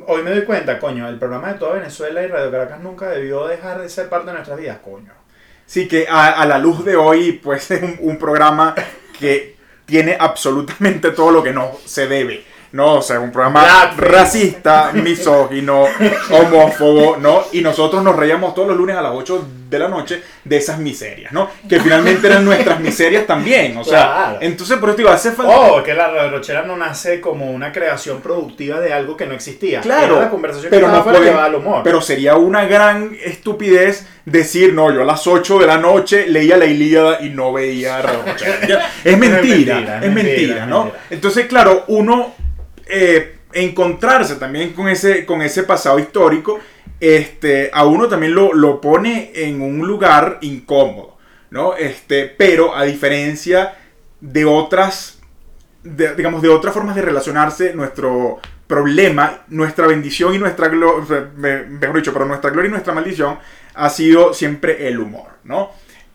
Hoy 0.07 0.23
me 0.23 0.31
doy 0.31 0.43
cuenta, 0.43 0.79
coño, 0.79 1.07
el 1.07 1.17
programa 1.17 1.53
de 1.53 1.59
toda 1.59 1.73
Venezuela 1.73 2.21
y 2.23 2.27
Radio 2.27 2.51
Caracas 2.51 2.79
nunca 2.81 3.09
debió 3.09 3.47
dejar 3.47 3.81
de 3.81 3.89
ser 3.89 4.09
parte 4.09 4.27
de 4.27 4.33
nuestras 4.33 4.59
vidas, 4.59 4.77
coño. 4.83 5.11
Sí, 5.65 5.87
que 5.87 6.07
a, 6.09 6.29
a 6.29 6.45
la 6.45 6.57
luz 6.57 6.83
de 6.85 6.95
hoy, 6.95 7.33
pues 7.33 7.71
es 7.71 7.81
un, 7.81 7.97
un 7.99 8.17
programa 8.17 8.75
que 9.17 9.55
tiene 9.85 10.17
absolutamente 10.19 11.11
todo 11.11 11.31
lo 11.31 11.43
que 11.43 11.53
no 11.53 11.71
se 11.85 12.07
debe. 12.07 12.43
No, 12.73 12.95
o 12.95 13.01
sea, 13.03 13.19
un 13.19 13.31
programa 13.31 13.61
Blackface. 13.63 14.01
racista, 14.11 14.91
misógino, 14.93 15.85
homófobo, 16.31 17.17
¿no? 17.17 17.43
Y 17.51 17.61
nosotros 17.61 18.03
nos 18.03 18.15
reíamos 18.15 18.55
todos 18.55 18.69
los 18.69 18.77
lunes 18.77 18.95
a 18.95 19.01
las 19.03 19.11
8 19.13 19.47
de 19.73 19.79
la 19.79 19.89
noche 19.89 20.21
de 20.43 20.57
esas 20.57 20.79
miserias, 20.79 21.31
¿no? 21.33 21.49
Que 21.67 21.79
finalmente 21.79 22.27
eran 22.27 22.45
nuestras 22.45 22.79
miserias 22.79 23.25
también, 23.27 23.75
o 23.77 23.83
sea, 23.83 24.03
Claro. 24.03 24.37
entonces 24.41 24.77
por 24.77 24.89
eso 24.89 24.95
te 24.95 25.01
digo, 25.01 25.13
hace 25.13 25.31
falta... 25.31 25.51
Oh, 25.57 25.83
que 25.83 25.93
la 25.93 26.07
Radio 26.09 26.31
Rochela 26.31 26.61
no 26.63 26.77
nace 26.77 27.19
como 27.19 27.51
una 27.51 27.71
creación 27.71 28.21
productiva 28.21 28.79
de 28.79 28.93
algo 28.93 29.17
que 29.17 29.25
no 29.25 29.33
existía. 29.33 29.81
Claro, 29.81 30.15
Era 30.15 30.25
la 30.25 30.29
conversación 30.29 30.69
pero 30.69 30.87
que 30.87 31.11
no 31.11 31.19
llevada 31.21 31.45
al 31.45 31.55
humor. 31.55 31.81
Pero 31.83 32.01
sería 32.01 32.35
una 32.37 32.65
gran 32.65 33.15
estupidez 33.23 34.05
decir, 34.25 34.73
no, 34.73 34.91
yo 34.93 35.01
a 35.01 35.05
las 35.05 35.27
8 35.27 35.59
de 35.59 35.67
la 35.67 35.77
noche 35.77 36.27
leía 36.27 36.55
la 36.57 36.65
Ilíada 36.65 37.17
y 37.21 37.29
no 37.29 37.51
veía 37.51 38.01
Radio 38.01 38.21
Rochela. 38.25 38.55
Ya, 38.67 38.91
Es 39.03 39.17
mentira, 39.17 39.75
mentira, 39.75 39.99
es 40.03 40.11
mentira, 40.11 40.65
¿no? 40.65 40.83
mentira. 40.85 41.03
Entonces, 41.09 41.45
claro, 41.47 41.83
uno 41.87 42.33
eh, 42.87 43.37
encontrarse 43.53 44.35
también 44.35 44.73
con 44.73 44.87
ese, 44.89 45.25
con 45.25 45.41
ese 45.41 45.63
pasado 45.63 45.99
histórico, 45.99 46.59
este, 47.05 47.69
a 47.73 47.85
uno 47.85 48.07
también 48.07 48.33
lo, 48.33 48.53
lo 48.53 48.79
pone 48.79 49.31
en 49.35 49.61
un 49.61 49.85
lugar 49.85 50.37
incómodo, 50.41 51.17
¿no? 51.49 51.75
Este, 51.75 52.25
pero 52.27 52.75
a 52.75 52.83
diferencia 52.85 53.75
de 54.21 54.45
otras 54.45 55.19
de- 55.83 56.15
digamos, 56.15 56.41
de 56.41 56.49
otras 56.49 56.73
formas 56.73 56.95
de 56.95 57.01
relacionarse, 57.01 57.73
nuestro 57.73 58.39
problema, 58.67 59.41
nuestra 59.49 59.85
bendición 59.85 60.33
y 60.33 60.39
nuestra 60.39 60.69
gloria, 60.69 61.29
mejor 61.35 61.97
dicho, 61.97 62.13
pero 62.13 62.25
nuestra 62.25 62.51
gloria 62.51 62.69
y 62.69 62.71
nuestra 62.71 62.93
maldición 62.93 63.37
ha 63.73 63.89
sido 63.89 64.33
siempre 64.33 64.87
el 64.87 64.99
humor, 64.99 65.27
¿no? 65.43 65.71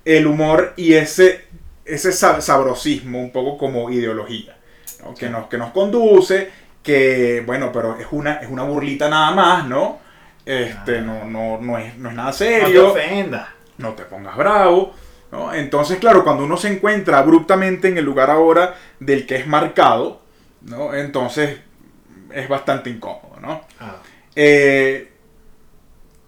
El 0.06 0.26
humor 0.26 0.72
y 0.76 0.94
ese, 0.94 1.44
ese 1.84 2.12
sa- 2.12 2.40
sabrosismo, 2.40 3.20
un 3.20 3.30
poco 3.30 3.58
como 3.58 3.90
ideología, 3.90 4.56
¿no? 5.04 5.14
que, 5.14 5.28
nos, 5.28 5.48
que 5.48 5.58
nos 5.58 5.70
conduce, 5.72 6.50
que, 6.82 7.42
bueno, 7.44 7.70
pero 7.72 7.98
es 7.98 8.06
una, 8.10 8.36
es 8.36 8.48
una 8.48 8.62
burlita 8.62 9.10
nada 9.10 9.32
más, 9.32 9.66
¿no? 9.68 10.00
Este, 10.48 11.02
no, 11.02 11.24
no, 11.26 11.58
no, 11.60 11.76
es, 11.78 11.96
no 11.98 12.08
es 12.08 12.14
nada 12.16 12.30
no 12.30 12.36
te 12.36 12.44
serio 12.44 12.88
ofendas. 12.92 13.48
no 13.76 13.92
te 13.94 14.04
pongas 14.04 14.36
bravo. 14.36 14.94
¿no? 15.30 15.52
Entonces, 15.52 15.98
claro, 15.98 16.24
cuando 16.24 16.44
uno 16.44 16.56
se 16.56 16.68
encuentra 16.72 17.18
abruptamente 17.18 17.88
en 17.88 17.98
el 17.98 18.04
lugar 18.04 18.30
ahora 18.30 18.74
del 18.98 19.26
que 19.26 19.36
es 19.36 19.46
marcado, 19.46 20.22
¿no? 20.62 20.94
entonces 20.94 21.60
es 22.32 22.48
bastante 22.48 22.88
incómodo. 22.90 23.38
¿no? 23.40 23.60
Ah, 23.78 23.96
Eh, 24.34 25.12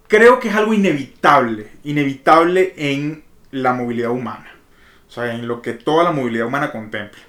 creo 0.07 0.39
que 0.39 0.49
es 0.49 0.55
algo 0.55 0.73
inevitable, 0.73 1.71
inevitable 1.83 2.73
en 2.77 3.23
la 3.51 3.73
movilidad 3.73 4.11
humana, 4.11 4.51
o 5.07 5.11
sea, 5.11 5.33
en 5.33 5.47
lo 5.47 5.61
que 5.61 5.73
toda 5.73 6.03
la 6.03 6.11
movilidad 6.11 6.45
humana 6.47 6.71
contempla. 6.71 7.21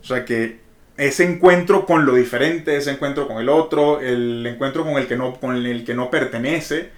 O 0.00 0.04
sea, 0.04 0.24
que 0.24 0.59
ese 1.00 1.24
encuentro 1.24 1.86
con 1.86 2.04
lo 2.04 2.14
diferente, 2.14 2.76
ese 2.76 2.90
encuentro 2.90 3.26
con 3.26 3.38
el 3.38 3.48
otro, 3.48 4.00
el 4.00 4.46
encuentro 4.46 4.84
con 4.84 4.98
el 4.98 5.06
que 5.06 5.16
no, 5.16 5.40
con 5.40 5.56
el 5.56 5.82
que 5.82 5.94
no 5.94 6.10
pertenece, 6.10 6.90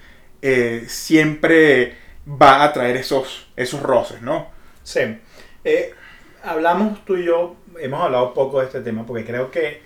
eh, 0.43 0.87
siempre 0.89 1.95
va 2.27 2.65
a 2.65 2.73
traer 2.73 2.97
esos, 2.97 3.47
esos 3.55 3.81
roces, 3.81 4.21
¿no? 4.21 4.49
Sí. 4.83 5.19
Eh, 5.63 5.95
hablamos 6.43 7.05
tú 7.05 7.17
y 7.17 7.27
yo, 7.27 7.55
hemos 7.79 8.03
hablado 8.03 8.35
poco 8.35 8.59
de 8.59 8.67
este 8.67 8.81
tema 8.81 9.07
porque 9.07 9.25
creo 9.25 9.53
que 9.53 9.83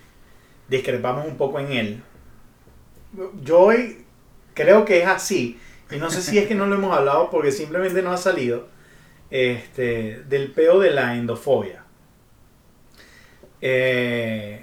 discrepamos 0.66 1.26
un 1.26 1.36
poco 1.36 1.60
en 1.60 1.72
él. 1.72 2.02
Yo 3.42 3.58
hoy 3.58 4.06
creo 4.54 4.86
que 4.86 5.02
es 5.02 5.06
así, 5.06 5.60
y 5.90 5.96
no 5.96 6.08
sé 6.08 6.22
si 6.22 6.38
es 6.38 6.48
que 6.48 6.54
no 6.54 6.66
lo 6.66 6.76
hemos 6.76 6.96
hablado 6.96 7.28
porque 7.28 7.52
simplemente 7.52 8.00
no 8.00 8.12
ha 8.12 8.16
salido, 8.16 8.66
este, 9.30 10.22
del 10.26 10.52
peo 10.52 10.80
de 10.80 10.92
la 10.92 11.16
endofobia. 11.16 11.85
Eh, 13.60 14.60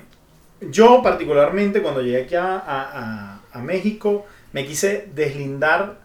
yo 0.61 1.01
particularmente 1.01 1.81
cuando 1.81 2.01
llegué 2.01 2.23
aquí 2.23 2.35
a, 2.35 3.39
México 3.61 4.25
me 4.51 4.65
quise 4.65 5.07
deslindar 5.13 5.99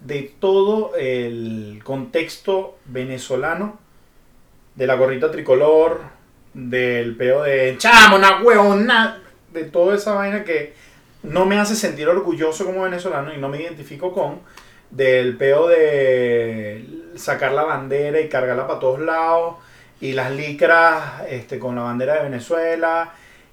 de 0.00 0.34
todo 0.40 0.94
el 0.96 1.80
contexto 1.84 2.76
venezolano, 2.86 3.78
de 4.74 4.86
la 4.86 4.94
gorrita 4.94 5.30
tricolor, 5.30 6.00
del 6.54 7.16
peo 7.16 7.42
de 7.42 7.76
chamo, 7.78 8.16
una 8.16 8.42
huevona, 8.42 9.22
de 9.52 9.64
toda 9.64 9.94
esa 9.94 10.14
vaina 10.14 10.44
que 10.44 10.74
no 11.22 11.46
me 11.46 11.58
hace 11.58 11.74
sentir 11.74 12.08
orgulloso 12.08 12.64
como 12.64 12.82
venezolano 12.82 13.32
y 13.32 13.38
no 13.38 13.48
me 13.48 13.62
identifico 13.62 14.12
con, 14.12 14.40
del 14.90 15.36
peo 15.36 15.68
de 15.68 16.84
sacar 17.16 17.52
la 17.52 17.64
bandera 17.64 18.20
y 18.20 18.28
cargarla 18.28 18.66
para 18.66 18.80
todos 18.80 19.00
lados, 19.00 19.56
y 20.00 20.12
las 20.12 20.30
licras 20.32 21.22
este, 21.28 21.58
con 21.58 21.74
la 21.74 21.82
bandera 21.82 22.14
de 22.14 22.24
Venezuela, 22.24 23.12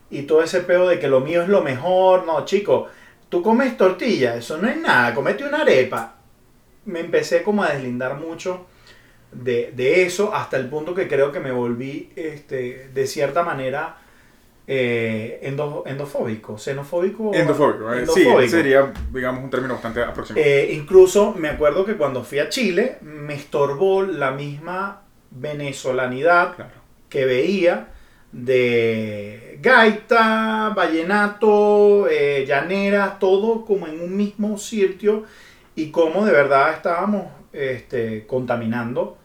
y 0.10 0.24
todo 0.24 0.44
ese 0.44 0.62
peo 0.62 0.88
de 0.88 1.00
que 1.00 1.08
lo 1.08 1.20
mío 1.20 1.42
es 1.42 1.50
lo 1.50 1.62
mejor. 1.62 2.26
No, 2.26 2.46
chico, 2.46 2.88
tú 3.30 3.42
comes 3.42 3.78
tortilla, 3.78 4.36
eso 4.36 4.58
no 4.58 4.68
es 4.68 4.78
nada, 4.78 5.14
comete 5.14 5.44
una 5.44 5.62
arepa. 5.62 6.16
Me 6.86 7.00
empecé 7.00 7.42
como 7.42 7.64
a 7.64 7.70
deslindar 7.70 8.20
mucho 8.20 8.68
de, 9.32 10.04
eso 10.04 10.34
hasta 10.34 10.58
el 10.58 10.70
punto 10.70 10.94
que 10.94 11.08
creo 11.08 11.32
que 11.32 11.40
me 11.40 11.52
volví 11.52 12.12
este, 12.16 12.90
de 12.94 13.08
cierta 13.08 13.44
manera 13.44 13.98
eh, 14.68 15.40
endofóbico, 15.42 16.58
xenofóbico. 16.58 17.34
Endofóbico, 17.34 17.94
eh, 17.94 18.08
sí, 18.08 18.26
sería, 18.48 18.94
digamos, 19.12 19.44
un 19.44 19.50
término 19.50 19.74
bastante 19.74 20.02
aproximado. 20.04 20.46
Eh, 20.46 20.72
incluso 20.74 21.34
me 21.34 21.50
acuerdo 21.50 21.86
que 21.86 21.96
cuando 21.96 22.24
fui 22.24 22.40
a 22.40 22.50
Chile 22.50 22.98
me 23.02 23.36
estorbó 23.36 24.04
la 24.04 24.32
misma 24.32 25.05
venezolanidad 25.36 26.56
que 27.10 27.26
veía 27.26 27.90
de 28.32 29.60
gaita, 29.62 30.74
vallenato, 30.76 32.08
eh, 32.10 32.46
llanera, 32.48 33.18
todo 33.20 33.66
como 33.66 33.88
en 33.88 34.02
un 34.02 34.18
mismo 34.18 34.58
sitio 34.58 35.24
y 35.76 35.92
como 35.92 36.26
de 36.26 36.32
verdad 36.32 36.74
estábamos 36.74 37.28
este, 37.54 38.26
contaminando 38.28 39.18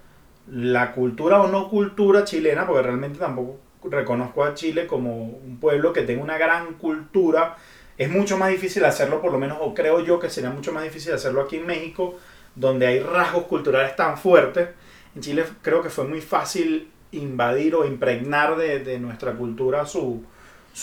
la 0.51 0.93
cultura 0.93 1.41
o 1.41 1.49
no 1.49 1.69
cultura 1.69 2.25
chilena, 2.25 2.67
porque 2.67 2.83
realmente 2.83 3.19
tampoco 3.19 3.59
reconozco 3.85 4.45
a 4.45 4.55
Chile 4.55 4.87
como 4.87 5.25
un 5.25 5.59
pueblo 5.61 5.93
que 5.93 6.03
tenga 6.03 6.23
una 6.23 6.39
gran 6.39 6.75
cultura. 6.75 7.57
Es 7.97 8.11
mucho 8.11 8.37
más 8.39 8.51
difícil 8.51 8.85
hacerlo, 8.85 9.21
por 9.21 9.33
lo 9.33 9.39
menos, 9.39 9.59
o 9.61 9.75
creo 9.75 10.01
yo 10.05 10.19
que 10.19 10.31
sería 10.31 10.51
mucho 10.51 10.73
más 10.73 10.83
difícil 10.83 11.13
hacerlo 11.13 11.43
aquí 11.43 11.57
en 11.57 11.67
México, 11.67 12.17
donde 12.55 12.87
hay 12.87 13.01
rasgos 13.01 13.45
culturales 13.45 13.95
tan 13.95 14.17
fuertes. 14.17 14.69
En 15.15 15.23
Chile 15.23 15.45
creo 15.63 15.83
que 15.83 15.91
fue 15.91 16.05
muy 16.05 16.21
fácil 16.21 16.91
invadir 17.13 17.75
o 17.75 17.85
impregnar 17.85 18.57
de, 18.57 18.99
nuestra 18.99 19.33
cultura 19.35 19.87
su, 19.87 20.25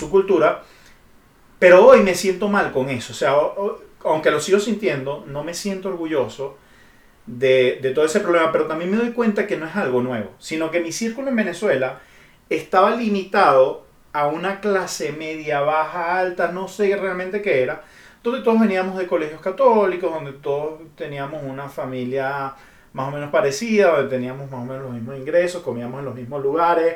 cultura. 0.09 0.63
Pero 1.59 1.85
hoy 1.85 2.01
me 2.01 2.13
siento 2.13 2.49
mal 2.49 2.71
con 2.71 2.89
eso. 2.89 3.13
O 3.13 3.15
sea, 3.15 3.35
aunque 4.03 4.31
lo 4.31 4.39
sigo 4.39 4.59
sintiendo, 4.59 5.25
no 5.27 5.43
me 5.43 5.53
siento 5.53 5.89
orgulloso 5.89 6.57
de, 7.25 7.79
de 7.81 7.91
todo 7.91 8.05
ese 8.05 8.19
problema. 8.19 8.51
Pero 8.51 8.67
también 8.67 8.91
me 8.91 8.97
doy 8.97 9.11
cuenta 9.11 9.47
que 9.47 9.57
no 9.57 9.65
es 9.65 9.75
algo 9.75 10.01
nuevo, 10.01 10.31
sino 10.39 10.71
que 10.71 10.81
mi 10.81 10.91
círculo 10.91 11.29
en 11.29 11.35
Venezuela 11.35 11.99
estaba 12.49 12.95
limitado 12.95 13.85
a 14.13 14.27
una 14.27 14.59
clase 14.59 15.11
media, 15.11 15.61
baja, 15.61 16.17
alta, 16.17 16.51
no 16.51 16.67
sé 16.67 16.95
realmente 16.95 17.41
qué 17.41 17.61
era, 17.61 17.83
donde 18.23 18.41
todos 18.41 18.59
veníamos 18.59 18.97
de 18.97 19.05
colegios 19.05 19.41
católicos, 19.41 20.11
donde 20.11 20.33
todos 20.33 20.81
teníamos 20.95 21.43
una 21.43 21.69
familia 21.69 22.55
más 22.97 23.09
o 23.09 23.11
menos 23.11 23.29
parecida, 23.29 23.91
donde 23.91 24.09
teníamos 24.09 24.49
más 24.49 24.59
o 24.61 24.65
menos 24.65 24.85
los 24.85 24.93
mismos 24.93 25.17
ingresos, 25.19 25.61
comíamos 25.61 25.99
en 25.99 26.05
los 26.05 26.15
mismos 26.15 26.41
lugares. 26.41 26.95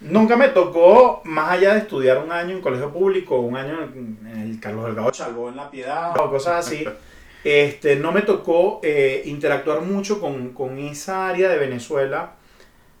Nunca 0.00 0.34
me 0.34 0.48
tocó, 0.48 1.20
más 1.24 1.50
allá 1.50 1.74
de 1.74 1.80
estudiar 1.80 2.16
un 2.24 2.32
año 2.32 2.56
en 2.56 2.62
colegio 2.62 2.90
público, 2.90 3.38
un 3.38 3.54
año 3.54 3.82
en 3.82 4.26
el 4.34 4.58
Carlos 4.58 4.86
Delgado 4.86 5.10
Chalbo 5.10 5.50
en 5.50 5.56
La 5.56 5.70
Piedad 5.70 6.18
o 6.18 6.30
cosas 6.30 6.66
así, 6.66 6.86
este, 7.44 7.96
no 7.96 8.12
me 8.12 8.22
tocó 8.22 8.80
eh, 8.82 9.20
interactuar 9.26 9.82
mucho 9.82 10.18
con, 10.18 10.54
con 10.54 10.78
esa 10.78 11.28
área 11.28 11.50
de 11.50 11.58
Venezuela 11.58 12.36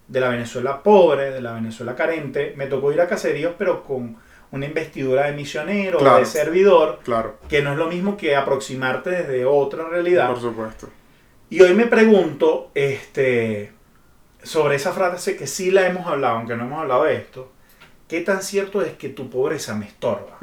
de 0.06 0.20
la 0.20 0.28
Venezuela 0.28 0.82
pobre, 0.82 1.30
de 1.30 1.40
la 1.40 1.54
Venezuela 1.54 1.94
carente, 1.94 2.52
me 2.56 2.66
tocó 2.66 2.92
ir 2.92 3.00
a 3.00 3.08
caseríos, 3.08 3.54
pero 3.56 3.82
con 3.82 4.16
una 4.50 4.66
investidura 4.66 5.26
de 5.26 5.32
misionero, 5.32 5.98
de 6.16 6.24
servidor, 6.26 6.98
claro. 7.02 7.36
que 7.48 7.62
no 7.62 7.72
es 7.72 7.78
lo 7.78 7.86
mismo 7.86 8.16
que 8.16 8.36
aproximarte 8.36 9.08
desde 9.08 9.46
otra 9.46 9.88
realidad. 9.88 10.28
Por 10.28 10.40
supuesto. 10.40 10.88
Y 11.50 11.60
hoy 11.60 11.74
me 11.74 11.86
pregunto, 11.86 12.70
este, 12.74 13.72
sobre 14.42 14.76
esa 14.76 14.92
frase 14.92 15.36
que 15.36 15.46
sí 15.46 15.70
la 15.70 15.86
hemos 15.86 16.06
hablado, 16.06 16.38
aunque 16.38 16.56
no 16.56 16.64
hemos 16.64 16.80
hablado 16.80 17.04
de 17.04 17.16
esto, 17.16 17.52
¿qué 18.08 18.20
tan 18.20 18.42
cierto 18.42 18.82
es 18.82 18.92
que 18.94 19.10
tu 19.10 19.28
pobreza 19.28 19.74
me 19.74 19.86
estorba? 19.86 20.38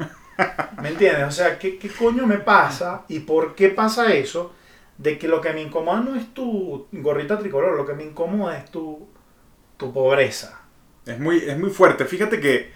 ¿Me 0.82 0.90
entiendes? 0.90 1.26
O 1.26 1.32
sea, 1.32 1.58
¿qué, 1.58 1.78
¿qué 1.78 1.88
coño 1.88 2.26
me 2.26 2.38
pasa 2.38 3.04
y 3.08 3.20
por 3.20 3.54
qué 3.54 3.70
pasa 3.70 4.12
eso? 4.12 4.52
De 4.96 5.18
que 5.18 5.26
lo 5.26 5.40
que 5.40 5.52
me 5.52 5.62
incomoda 5.62 6.00
no 6.00 6.14
es 6.14 6.32
tu 6.34 6.86
gorrita 6.92 7.38
tricolor, 7.38 7.76
lo 7.76 7.86
que 7.86 7.94
me 7.94 8.04
incomoda 8.04 8.58
es 8.58 8.70
tu 8.70 9.08
tu 9.78 9.92
pobreza. 9.92 10.60
Es 11.06 11.18
muy, 11.18 11.38
es 11.38 11.58
muy 11.58 11.70
fuerte. 11.70 12.04
Fíjate 12.04 12.38
que 12.40 12.70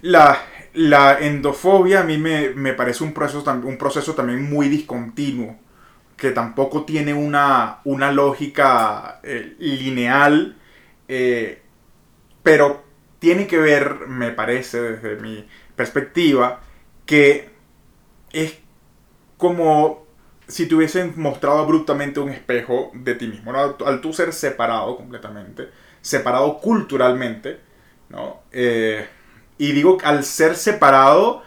la, 0.00 0.36
la 0.72 1.20
endofobia 1.20 2.00
a 2.00 2.04
mí 2.04 2.18
me, 2.18 2.72
parece 2.72 3.04
un 3.04 3.12
proceso, 3.12 3.44
un 3.62 3.78
proceso 3.78 4.14
también 4.14 4.42
muy 4.42 4.68
discontinuo, 4.68 5.56
que 6.16 6.30
tampoco 6.30 6.84
tiene 6.84 7.14
una, 7.14 7.80
una 7.84 8.12
lógica 8.12 9.20
eh, 9.22 9.56
lineal, 9.58 10.56
eh, 11.08 11.62
pero 12.42 12.84
tiene 13.18 13.46
que 13.46 13.58
ver, 13.58 14.06
me 14.06 14.30
parece, 14.30 14.80
desde 14.80 15.16
mi 15.16 15.46
perspectiva, 15.76 16.60
que 17.06 17.50
es 18.32 18.58
como 19.36 20.04
si 20.46 20.66
te 20.66 20.74
hubiesen 20.74 21.14
mostrado 21.16 21.58
abruptamente 21.58 22.20
un 22.20 22.28
espejo 22.28 22.90
de 22.94 23.14
ti 23.14 23.26
mismo, 23.26 23.52
al 23.54 24.00
tú 24.00 24.12
ser 24.12 24.32
separado 24.32 24.96
completamente 24.96 25.68
separado 26.04 26.58
culturalmente, 26.58 27.60
¿no? 28.10 28.42
Eh, 28.52 29.06
y 29.56 29.72
digo, 29.72 29.96
al 30.04 30.22
ser 30.22 30.54
separado, 30.54 31.42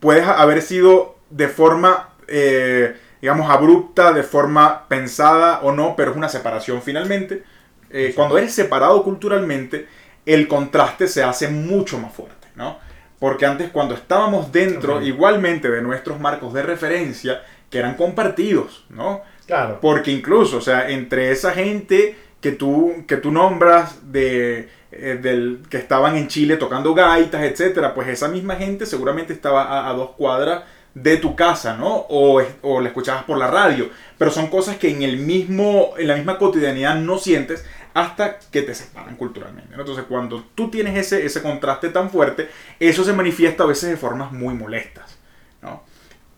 puedes 0.00 0.26
haber 0.26 0.60
sido 0.60 1.18
de 1.30 1.46
forma, 1.46 2.14
digamos, 3.20 3.50
abrupta, 3.50 4.12
de 4.12 4.22
forma 4.22 4.86
pensada 4.88 5.60
o 5.62 5.72
no, 5.72 5.94
pero 5.96 6.12
es 6.12 6.16
una 6.16 6.28
separación 6.28 6.82
finalmente. 6.82 7.42
cuando 8.14 8.38
eres 8.38 8.54
separado 8.54 9.02
culturalmente, 9.02 9.86
el 10.26 10.46
contraste 10.46 11.08
se 11.08 11.22
hace 11.22 11.48
mucho 11.48 11.98
más 11.98 12.12
fuerte, 12.12 12.48
¿no? 12.54 12.78
Porque 13.18 13.46
antes 13.46 13.70
cuando 13.70 13.94
estábamos 13.94 14.52
dentro 14.52 15.02
igualmente 15.02 15.70
de 15.70 15.82
nuestros 15.82 16.20
marcos 16.20 16.52
de 16.52 16.62
referencia, 16.62 17.42
que 17.70 17.78
eran 17.78 17.94
compartidos, 17.94 18.84
¿no? 18.90 19.22
Claro. 19.46 19.78
Porque 19.80 20.10
incluso, 20.10 20.58
o 20.58 20.60
sea, 20.60 20.90
entre 20.90 21.30
esa 21.30 21.52
gente 21.52 22.16
que 22.40 22.52
tú, 22.52 23.04
que 23.06 23.16
tú 23.16 23.32
nombras 23.32 24.12
de, 24.12 24.68
eh, 24.92 25.18
del, 25.20 25.62
que 25.68 25.76
estaban 25.76 26.16
en 26.16 26.28
Chile 26.28 26.56
tocando 26.56 26.94
gaitas, 26.94 27.42
etcétera, 27.42 27.94
pues 27.94 28.08
esa 28.08 28.28
misma 28.28 28.56
gente 28.56 28.86
seguramente 28.86 29.32
estaba 29.32 29.88
a, 29.88 29.92
dos 29.92 30.10
cuadras 30.10 30.62
de 30.94 31.16
tu 31.16 31.36
casa, 31.36 31.76
¿no? 31.76 32.06
O, 32.08 32.42
o 32.62 32.80
la 32.80 32.88
escuchabas 32.88 33.24
por 33.24 33.38
la 33.38 33.48
radio. 33.48 33.90
Pero 34.16 34.30
son 34.30 34.48
cosas 34.48 34.76
que 34.76 34.90
en, 34.90 35.02
el 35.02 35.18
mismo, 35.18 35.94
en 35.96 36.08
la 36.08 36.16
misma 36.16 36.38
cotidianidad 36.38 36.96
no 36.96 37.18
sientes 37.18 37.64
hasta 37.94 38.38
que 38.38 38.62
te 38.62 38.74
separan 38.74 39.16
culturalmente. 39.16 39.74
Entonces, 39.74 40.04
cuando 40.08 40.44
tú 40.54 40.70
tienes 40.70 40.96
ese, 40.96 41.24
ese 41.24 41.42
contraste 41.42 41.88
tan 41.88 42.10
fuerte, 42.10 42.48
eso 42.78 43.04
se 43.04 43.12
manifiesta 43.12 43.64
a 43.64 43.66
veces 43.66 43.90
de 43.90 43.96
formas 43.96 44.32
muy 44.32 44.54
molestas, 44.54 45.18
¿no? 45.62 45.82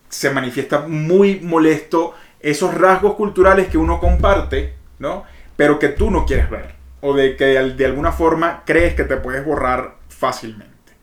Se 0.09 0.29
manifiesta 0.29 0.79
muy 0.79 1.39
molesto 1.39 2.13
esos 2.39 2.73
rasgos 2.73 3.15
culturales 3.15 3.67
que 3.67 3.77
uno 3.77 3.99
comparte, 3.99 4.73
¿no? 4.99 5.25
pero 5.61 5.77
que 5.77 5.89
tú 5.89 6.09
no 6.09 6.25
quieres 6.25 6.49
ver. 6.49 6.73
O 7.01 7.13
de 7.13 7.35
que 7.35 7.45
de 7.45 7.85
alguna 7.85 8.11
forma 8.11 8.63
crees 8.65 8.95
que 8.95 9.03
te 9.03 9.17
puedes 9.17 9.45
borrar 9.45 9.97
fácilmente. 10.09 10.93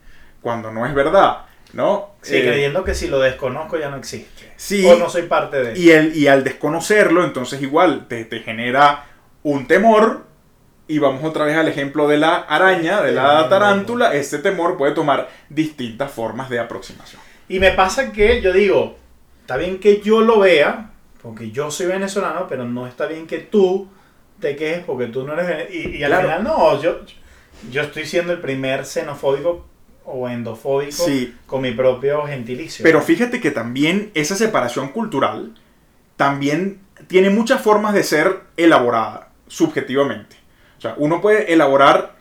Cuando 0.41 0.73
no 0.73 0.85
es 0.85 0.93
verdad, 0.95 1.47
¿no? 1.73 2.11
Sí, 2.23 2.37
eh, 2.37 2.43
creyendo 2.43 2.85
que 2.85 2.95
si 2.95 3.09
lo 3.09 3.19
desconozco 3.21 3.79
ya 3.79 3.89
no 3.91 3.97
existe. 3.97 4.53
Sí. 4.57 4.85
O 4.87 4.97
no 4.97 5.09
soy 5.09 5.23
parte 5.23 5.63
de 5.63 5.79
Y, 5.79 5.91
el, 5.91 6.17
y 6.17 6.27
al 6.29 6.45
desconocerlo, 6.45 7.25
entonces 7.25 7.61
igual 7.63 8.07
te, 8.09 8.25
te 8.25 8.41
genera 8.41 9.07
un 9.43 9.67
temor 9.67 10.27
y 10.89 10.99
vamos 10.99 11.23
otra 11.23 11.45
vez 11.45 11.57
al 11.57 11.69
ejemplo 11.69 12.09
de 12.09 12.17
la 12.17 12.37
araña, 12.37 13.03
de 13.03 13.13
la 13.13 13.49
tarántula, 13.49 14.15
ese 14.15 14.39
temor 14.39 14.79
puede 14.79 14.93
tomar 14.95 15.29
distintas 15.51 16.11
formas 16.11 16.49
de 16.49 16.59
aproximación. 16.59 17.21
Y 17.49 17.61
me 17.61 17.73
pasa 17.73 18.11
que 18.13 18.41
yo 18.41 18.53
digo, 18.53 18.97
está 19.43 19.57
bien 19.59 19.79
que 19.81 20.01
yo 20.01 20.23
lo 20.23 20.39
vea, 20.41 20.91
porque 21.23 21.51
yo 21.51 21.71
soy 21.71 21.87
venezolano, 21.87 22.47
pero 22.49 22.65
no 22.65 22.87
está 22.87 23.07
bien 23.07 23.27
que 23.27 23.39
tú 23.39 23.89
te 24.41 24.57
quejes 24.57 24.85
porque 24.85 25.07
tú 25.07 25.27
no 25.27 25.35
eres 25.35 25.47
venezolano. 25.47 25.75
Y, 25.95 25.97
y 25.99 26.03
al 26.05 26.11
Claro. 26.11 26.23
final 26.29 26.45
no, 26.45 26.81
yo, 26.83 27.01
yo 27.71 27.83
estoy 27.83 28.07
siendo 28.07 28.33
el 28.33 28.41
primer 28.41 28.87
xenofóbico 28.87 29.67
o 30.11 30.29
endofóbico 30.29 30.93
Sí. 31.05 31.35
con 31.47 31.63
mi 31.63 31.73
propio 31.73 32.23
gentilicio. 32.27 32.83
Pero 32.83 33.01
fíjate 33.03 33.41
que 33.41 33.51
también 33.51 34.11
esa 34.15 34.35
separación 34.37 34.89
cultural 34.89 35.55
también 36.17 36.81
tiene 37.07 37.31
muchas 37.31 37.61
formas 37.63 37.95
de 37.95 38.03
ser 38.03 38.41
elaborada 38.57 39.29
subjetivamente. 39.47 40.37
O 40.79 40.81
sea, 40.81 40.95
uno 40.97 41.21
puede 41.21 41.53
elaborar 41.53 42.15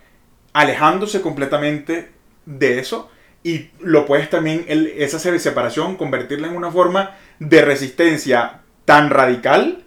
alejándose 0.54 1.22
completamente 1.22 2.12
de 2.46 2.80
eso 2.80 3.10
y 3.44 3.70
lo 3.80 4.06
puedes 4.06 4.30
también, 4.30 4.66
el- 4.68 4.88
esa 4.98 5.20
se- 5.20 5.40
separación, 5.40 5.96
convertirla 5.96 6.48
en 6.48 6.56
una 6.56 6.72
forma 6.72 7.16
de 7.40 7.62
resistencia 7.62 8.62
tan 8.86 9.10
radical 9.10 9.84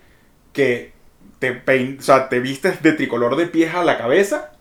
que 0.53 0.93
te, 1.39 1.53
pein- 1.65 1.99
o 1.99 2.03
sea, 2.03 2.29
te 2.29 2.39
vistes 2.41 2.83
de 2.83 2.93
tricolor 2.93 3.37
de 3.37 3.47
pies 3.47 3.75
a 3.75 3.85
la 3.85 3.99
cabeza 3.99 4.53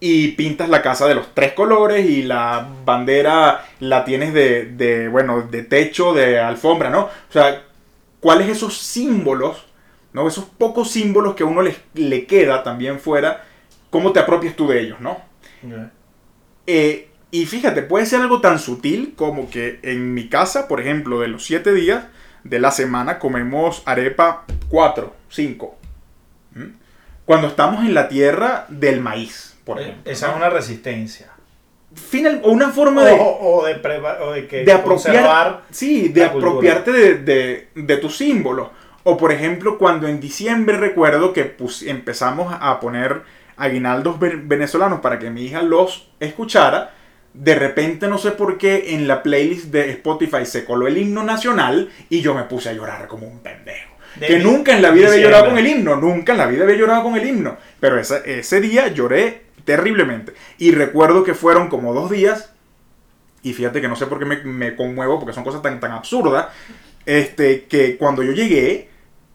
y 0.00 0.28
pintas 0.28 0.70
la 0.70 0.80
casa 0.80 1.06
de 1.06 1.14
los 1.14 1.34
tres 1.34 1.52
colores 1.52 2.08
y 2.08 2.22
la 2.22 2.66
bandera 2.84 3.66
la 3.80 4.04
tienes 4.04 4.32
de, 4.32 4.64
de, 4.64 5.08
bueno, 5.08 5.42
de 5.42 5.62
techo, 5.62 6.14
de 6.14 6.40
alfombra, 6.40 6.88
¿no? 6.88 7.02
O 7.02 7.32
sea, 7.32 7.62
¿cuáles 8.18 8.48
esos 8.48 8.78
símbolos, 8.78 9.66
¿no? 10.14 10.26
Esos 10.26 10.46
pocos 10.46 10.90
símbolos 10.90 11.34
que 11.34 11.42
a 11.42 11.46
uno 11.46 11.60
le, 11.60 11.76
le 11.94 12.26
queda 12.26 12.62
también 12.62 12.98
fuera, 12.98 13.44
¿cómo 13.90 14.12
te 14.12 14.20
apropias 14.20 14.56
tú 14.56 14.68
de 14.68 14.80
ellos, 14.80 15.00
¿no? 15.00 15.20
Eh, 16.66 17.10
y 17.30 17.46
fíjate, 17.46 17.82
puede 17.82 18.06
ser 18.06 18.22
algo 18.22 18.40
tan 18.40 18.58
sutil 18.58 19.12
como 19.16 19.50
que 19.50 19.80
en 19.82 20.14
mi 20.14 20.28
casa, 20.28 20.66
por 20.66 20.80
ejemplo, 20.80 21.20
de 21.20 21.28
los 21.28 21.44
siete 21.44 21.74
días 21.74 22.04
de 22.42 22.58
la 22.58 22.70
semana 22.70 23.18
comemos 23.18 23.82
arepa 23.84 24.44
4, 24.68 25.14
5. 25.28 25.76
Cuando 27.26 27.48
estamos 27.48 27.84
en 27.84 27.94
la 27.94 28.08
tierra 28.08 28.66
del 28.68 29.00
maíz, 29.00 29.49
por 29.74 29.80
ejemplo. 29.82 30.02
Eh, 30.10 30.12
Esa 30.12 30.26
¿no? 30.26 30.32
es 30.32 30.36
una 30.38 30.50
resistencia. 30.50 31.26
Final- 31.94 32.40
o 32.44 32.50
una 32.52 32.68
forma 32.70 33.02
O, 33.02 33.04
de, 33.04 33.16
o 33.20 33.64
de, 33.66 33.82
preva- 33.82 34.18
o 34.22 34.32
de 34.32 34.46
que 34.46 34.64
de 34.64 34.72
apropiar, 34.72 35.62
sí, 35.70 36.08
de 36.08 36.24
apropiarte 36.24 36.92
de, 36.92 37.14
de, 37.18 37.68
de 37.74 37.96
tus 37.96 38.16
símbolos. 38.16 38.68
O 39.02 39.16
por 39.16 39.32
ejemplo, 39.32 39.76
cuando 39.78 40.06
en 40.06 40.20
diciembre 40.20 40.76
recuerdo 40.76 41.32
que 41.32 41.44
pus- 41.46 41.82
empezamos 41.82 42.54
a 42.60 42.78
poner 42.78 43.22
aguinaldos 43.56 44.18
ve- 44.20 44.40
venezolanos 44.42 45.00
para 45.00 45.18
que 45.18 45.30
mi 45.30 45.42
hija 45.42 45.62
los 45.62 46.10
escuchara, 46.20 46.92
de 47.34 47.54
repente 47.56 48.06
no 48.08 48.18
sé 48.18 48.32
por 48.32 48.56
qué 48.58 48.94
en 48.94 49.08
la 49.08 49.22
playlist 49.22 49.66
de 49.66 49.90
Spotify 49.90 50.44
se 50.46 50.64
coló 50.64 50.86
el 50.86 50.96
himno 50.96 51.22
nacional 51.24 51.90
y 52.08 52.20
yo 52.20 52.34
me 52.34 52.44
puse 52.44 52.68
a 52.68 52.72
llorar 52.72 53.08
como 53.08 53.26
un 53.26 53.40
pendejo. 53.40 53.90
De 54.16 54.26
que 54.26 54.38
nunca 54.38 54.74
en 54.76 54.82
la 54.82 54.90
vida 54.90 55.06
había 55.06 55.16
diciembre. 55.16 55.22
llorado 55.22 55.50
con 55.50 55.58
el 55.58 55.66
himno, 55.66 55.96
nunca 55.96 56.32
en 56.32 56.38
la 56.38 56.46
vida 56.46 56.64
había 56.64 56.76
llorado 56.76 57.02
con 57.04 57.16
el 57.16 57.26
himno. 57.26 57.56
Pero 57.80 57.98
ese, 57.98 58.20
ese 58.38 58.60
día 58.60 58.88
lloré 58.88 59.42
terriblemente. 59.64 60.34
Y 60.58 60.72
recuerdo 60.72 61.24
que 61.24 61.34
fueron 61.34 61.68
como 61.68 61.94
dos 61.94 62.10
días 62.10 62.50
y 63.42 63.52
fíjate 63.52 63.80
que 63.80 63.88
no 63.88 63.96
sé 63.96 64.06
por 64.06 64.18
qué 64.18 64.24
me, 64.24 64.76
conmuevo, 64.76 65.18
porque 65.18 65.32
son 65.32 65.44
cosas 65.44 65.62
tan, 65.62 65.80
tan 65.80 65.92
absurdas, 65.92 66.48
este, 67.06 67.64
que 67.64 67.96
cuando 67.96 68.22
yo 68.22 68.32
llegué, 68.32 68.88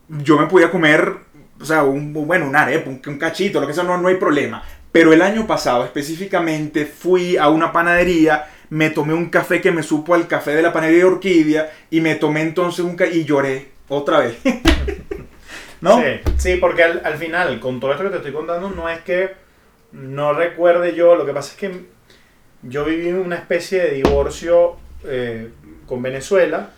yo 0.07 0.37
me 0.37 0.45
podía 0.45 0.69
comer, 0.69 1.13
o 1.59 1.65
sea, 1.65 1.83
un, 1.83 2.13
bueno, 2.13 2.47
un 2.47 2.55
arepa, 2.55 2.89
un, 2.89 3.17
cachito, 3.17 3.59
lo 3.59 3.67
que 3.67 3.73
sea, 3.73 3.83
no, 3.83 3.97
no 3.97 4.07
hay 4.07 4.15
problema. 4.15 4.63
Pero 4.91 5.11
el 5.11 5.21
año 5.21 5.47
pasado 5.47 5.83
específicamente 5.83 6.85
fui 6.85 7.35
a 7.37 7.49
una 7.49 7.71
panadería, 7.71 8.47
me 8.69 8.91
tomé 8.91 9.13
un 9.13 9.29
café 9.29 9.59
que 9.59 9.71
me 9.71 9.83
supo 9.83 10.13
al 10.13 10.27
café 10.27 10.55
de 10.55 10.61
la 10.61 10.71
panadería 10.71 10.99
de 10.99 11.05
Orquídea 11.05 11.71
y 11.89 12.01
me 12.01 12.15
tomé 12.15 12.41
entonces 12.41 12.85
un 12.85 12.95
café 12.95 13.15
y 13.15 13.25
lloré 13.25 13.71
otra 13.89 14.19
vez. 14.19 14.37
¿No? 15.81 15.99
Sí, 15.99 16.05
sí, 16.37 16.55
porque 16.55 16.83
al, 16.83 17.01
al 17.03 17.15
final, 17.15 17.59
con 17.59 17.79
todo 17.79 17.91
esto 17.91 18.03
que 18.03 18.09
te 18.11 18.17
estoy 18.17 18.31
contando, 18.31 18.69
no 18.69 18.87
es 18.87 18.99
que 19.01 19.44
no 19.95 20.33
recuerde 20.33 20.93
yo, 20.95 21.15
lo 21.15 21.25
que 21.25 21.33
pasa 21.33 21.51
es 21.53 21.57
que 21.57 21.85
yo 22.63 22.85
viví 22.85 23.11
una 23.11 23.35
especie 23.35 23.81
de 23.81 23.91
divorcio 23.91 24.77
eh, 25.03 25.51
con 25.85 26.01
Venezuela, 26.01 26.71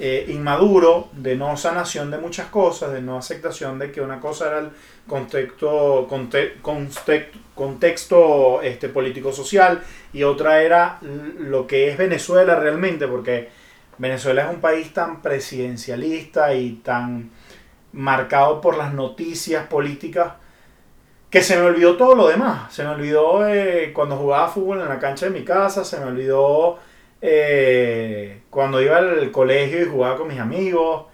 eh, 0.00 0.26
inmaduro, 0.28 1.08
de 1.12 1.34
no 1.36 1.56
sanación 1.56 2.10
de 2.10 2.18
muchas 2.18 2.46
cosas, 2.48 2.92
de 2.92 3.02
no 3.02 3.18
aceptación 3.18 3.78
de 3.78 3.90
que 3.90 4.00
una 4.00 4.20
cosa 4.20 4.46
era 4.48 4.58
el 4.60 4.68
contexto, 5.06 6.06
conte- 6.08 6.54
conte- 6.62 7.30
contexto 7.54 8.62
este, 8.62 8.88
político-social 8.88 9.82
y 10.12 10.22
otra 10.22 10.62
era 10.62 10.98
lo 11.02 11.66
que 11.66 11.90
es 11.90 11.98
Venezuela 11.98 12.54
realmente, 12.54 13.08
porque 13.08 13.48
Venezuela 13.98 14.44
es 14.44 14.50
un 14.54 14.60
país 14.60 14.92
tan 14.92 15.20
presidencialista 15.20 16.54
y 16.54 16.74
tan 16.84 17.30
marcado 17.92 18.60
por 18.60 18.76
las 18.76 18.94
noticias 18.94 19.66
políticas 19.66 20.34
que 21.30 21.42
se 21.42 21.56
me 21.56 21.62
olvidó 21.62 21.96
todo 21.96 22.14
lo 22.14 22.28
demás. 22.28 22.72
Se 22.72 22.82
me 22.82 22.90
olvidó 22.90 23.48
eh, 23.48 23.92
cuando 23.92 24.16
jugaba 24.16 24.48
fútbol 24.48 24.80
en 24.80 24.88
la 24.88 24.98
cancha 24.98 25.26
de 25.26 25.32
mi 25.32 25.44
casa, 25.44 25.84
se 25.84 25.98
me 25.98 26.06
olvidó 26.06 26.78
eh, 27.20 28.42
cuando 28.50 28.80
iba 28.80 28.96
al 28.98 29.30
colegio 29.30 29.82
y 29.82 29.88
jugaba 29.88 30.16
con 30.16 30.28
mis 30.28 30.40
amigos. 30.40 31.06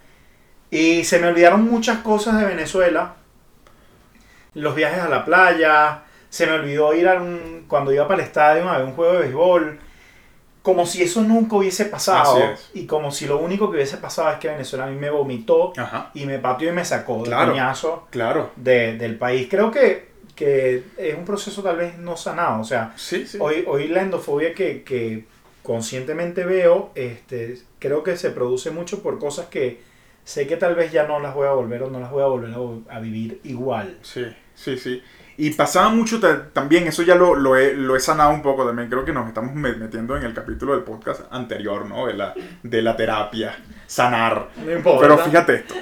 Y 0.71 1.03
se 1.03 1.19
me 1.19 1.27
olvidaron 1.27 1.63
muchas 1.63 1.99
cosas 1.99 2.39
de 2.39 2.45
Venezuela. 2.45 3.15
Los 4.53 4.75
viajes 4.75 4.99
a 4.99 5.09
la 5.09 5.25
playa, 5.25 6.03
se 6.29 6.47
me 6.47 6.53
olvidó 6.53 6.93
ir 6.93 7.07
a 7.07 7.21
un, 7.21 7.65
cuando 7.67 7.91
iba 7.93 8.07
para 8.07 8.21
el 8.21 8.27
estadio 8.27 8.69
a 8.69 8.77
ver 8.77 8.85
un 8.85 8.93
juego 8.93 9.13
de 9.13 9.19
béisbol. 9.19 9.79
Como 10.65 10.85
si 10.87 11.03
eso 11.03 11.21
nunca 11.21 11.57
hubiese 11.57 11.85
pasado. 11.85 12.39
Y 12.73 12.87
como 12.87 13.11
si 13.11 13.27
lo 13.27 13.37
único 13.37 13.69
que 13.69 13.75
hubiese 13.77 13.97
pasado 13.97 14.31
es 14.31 14.39
que 14.39 14.47
Venezuela 14.47 14.85
a 14.85 14.89
mí 14.89 14.95
me 14.97 15.11
vomitó 15.11 15.71
Ajá, 15.77 16.09
y 16.15 16.25
me 16.25 16.39
pateó 16.39 16.69
y 16.69 16.73
me 16.73 16.83
sacó 16.83 17.17
del 17.17 17.25
Claro. 17.27 17.51
coñazo 17.51 18.07
claro. 18.09 18.49
de- 18.55 18.97
del 18.97 19.15
país. 19.17 19.47
Creo 19.47 19.69
que, 19.69 20.09
que 20.35 20.83
es 20.97 21.15
un 21.15 21.23
proceso 21.23 21.61
tal 21.61 21.77
vez 21.77 21.99
no 21.99 22.17
sanado. 22.17 22.61
O 22.61 22.63
sea, 22.63 22.93
Sí, 22.95 23.27
sí. 23.27 23.37
hoy, 23.39 23.63
hoy 23.67 23.87
la 23.89 24.01
endofobia 24.01 24.55
que, 24.55 24.81
que 24.83 25.25
conscientemente 25.61 26.45
veo, 26.45 26.89
este, 26.95 27.59
creo 27.79 28.01
que 28.03 28.17
se 28.17 28.31
produce 28.31 28.71
mucho 28.71 29.03
por 29.03 29.19
cosas 29.19 29.45
que 29.47 29.81
sé 30.23 30.47
que 30.47 30.57
tal 30.57 30.73
vez 30.73 30.91
ya 30.91 31.05
no 31.05 31.19
las 31.19 31.35
voy 31.35 31.45
a 31.47 31.51
volver 31.51 31.83
o 31.83 31.89
no 31.91 31.99
las 31.99 32.09
voy 32.09 32.23
a 32.23 32.27
volver 32.27 32.51
a, 32.89 32.95
a 32.95 32.99
vivir 32.99 33.39
igual. 33.43 33.97
Sí, 34.01 34.25
sí, 34.55 34.77
sí. 34.79 35.03
Y 35.37 35.49
pasaba 35.51 35.89
mucho 35.89 36.19
ta- 36.19 36.47
también, 36.53 36.87
eso 36.87 37.03
ya 37.03 37.15
lo, 37.15 37.35
lo, 37.35 37.57
he, 37.57 37.73
lo 37.73 37.95
he 37.95 37.99
sanado 37.99 38.31
un 38.31 38.41
poco 38.41 38.65
también, 38.65 38.89
creo 38.89 39.03
que 39.03 39.11
nos 39.11 39.27
estamos 39.27 39.53
me- 39.53 39.73
metiendo 39.75 40.15
en 40.15 40.23
el 40.23 40.33
capítulo 40.33 40.73
del 40.73 40.83
podcast 40.83 41.21
anterior, 41.31 41.85
¿no? 41.85 42.07
De 42.07 42.13
la, 42.13 42.33
de 42.63 42.81
la 42.81 42.95
terapia, 42.95 43.55
sanar. 43.85 44.49
No 44.65 44.71
importa. 44.71 45.01
Pero 45.01 45.17
fíjate 45.17 45.55
esto, 45.55 45.73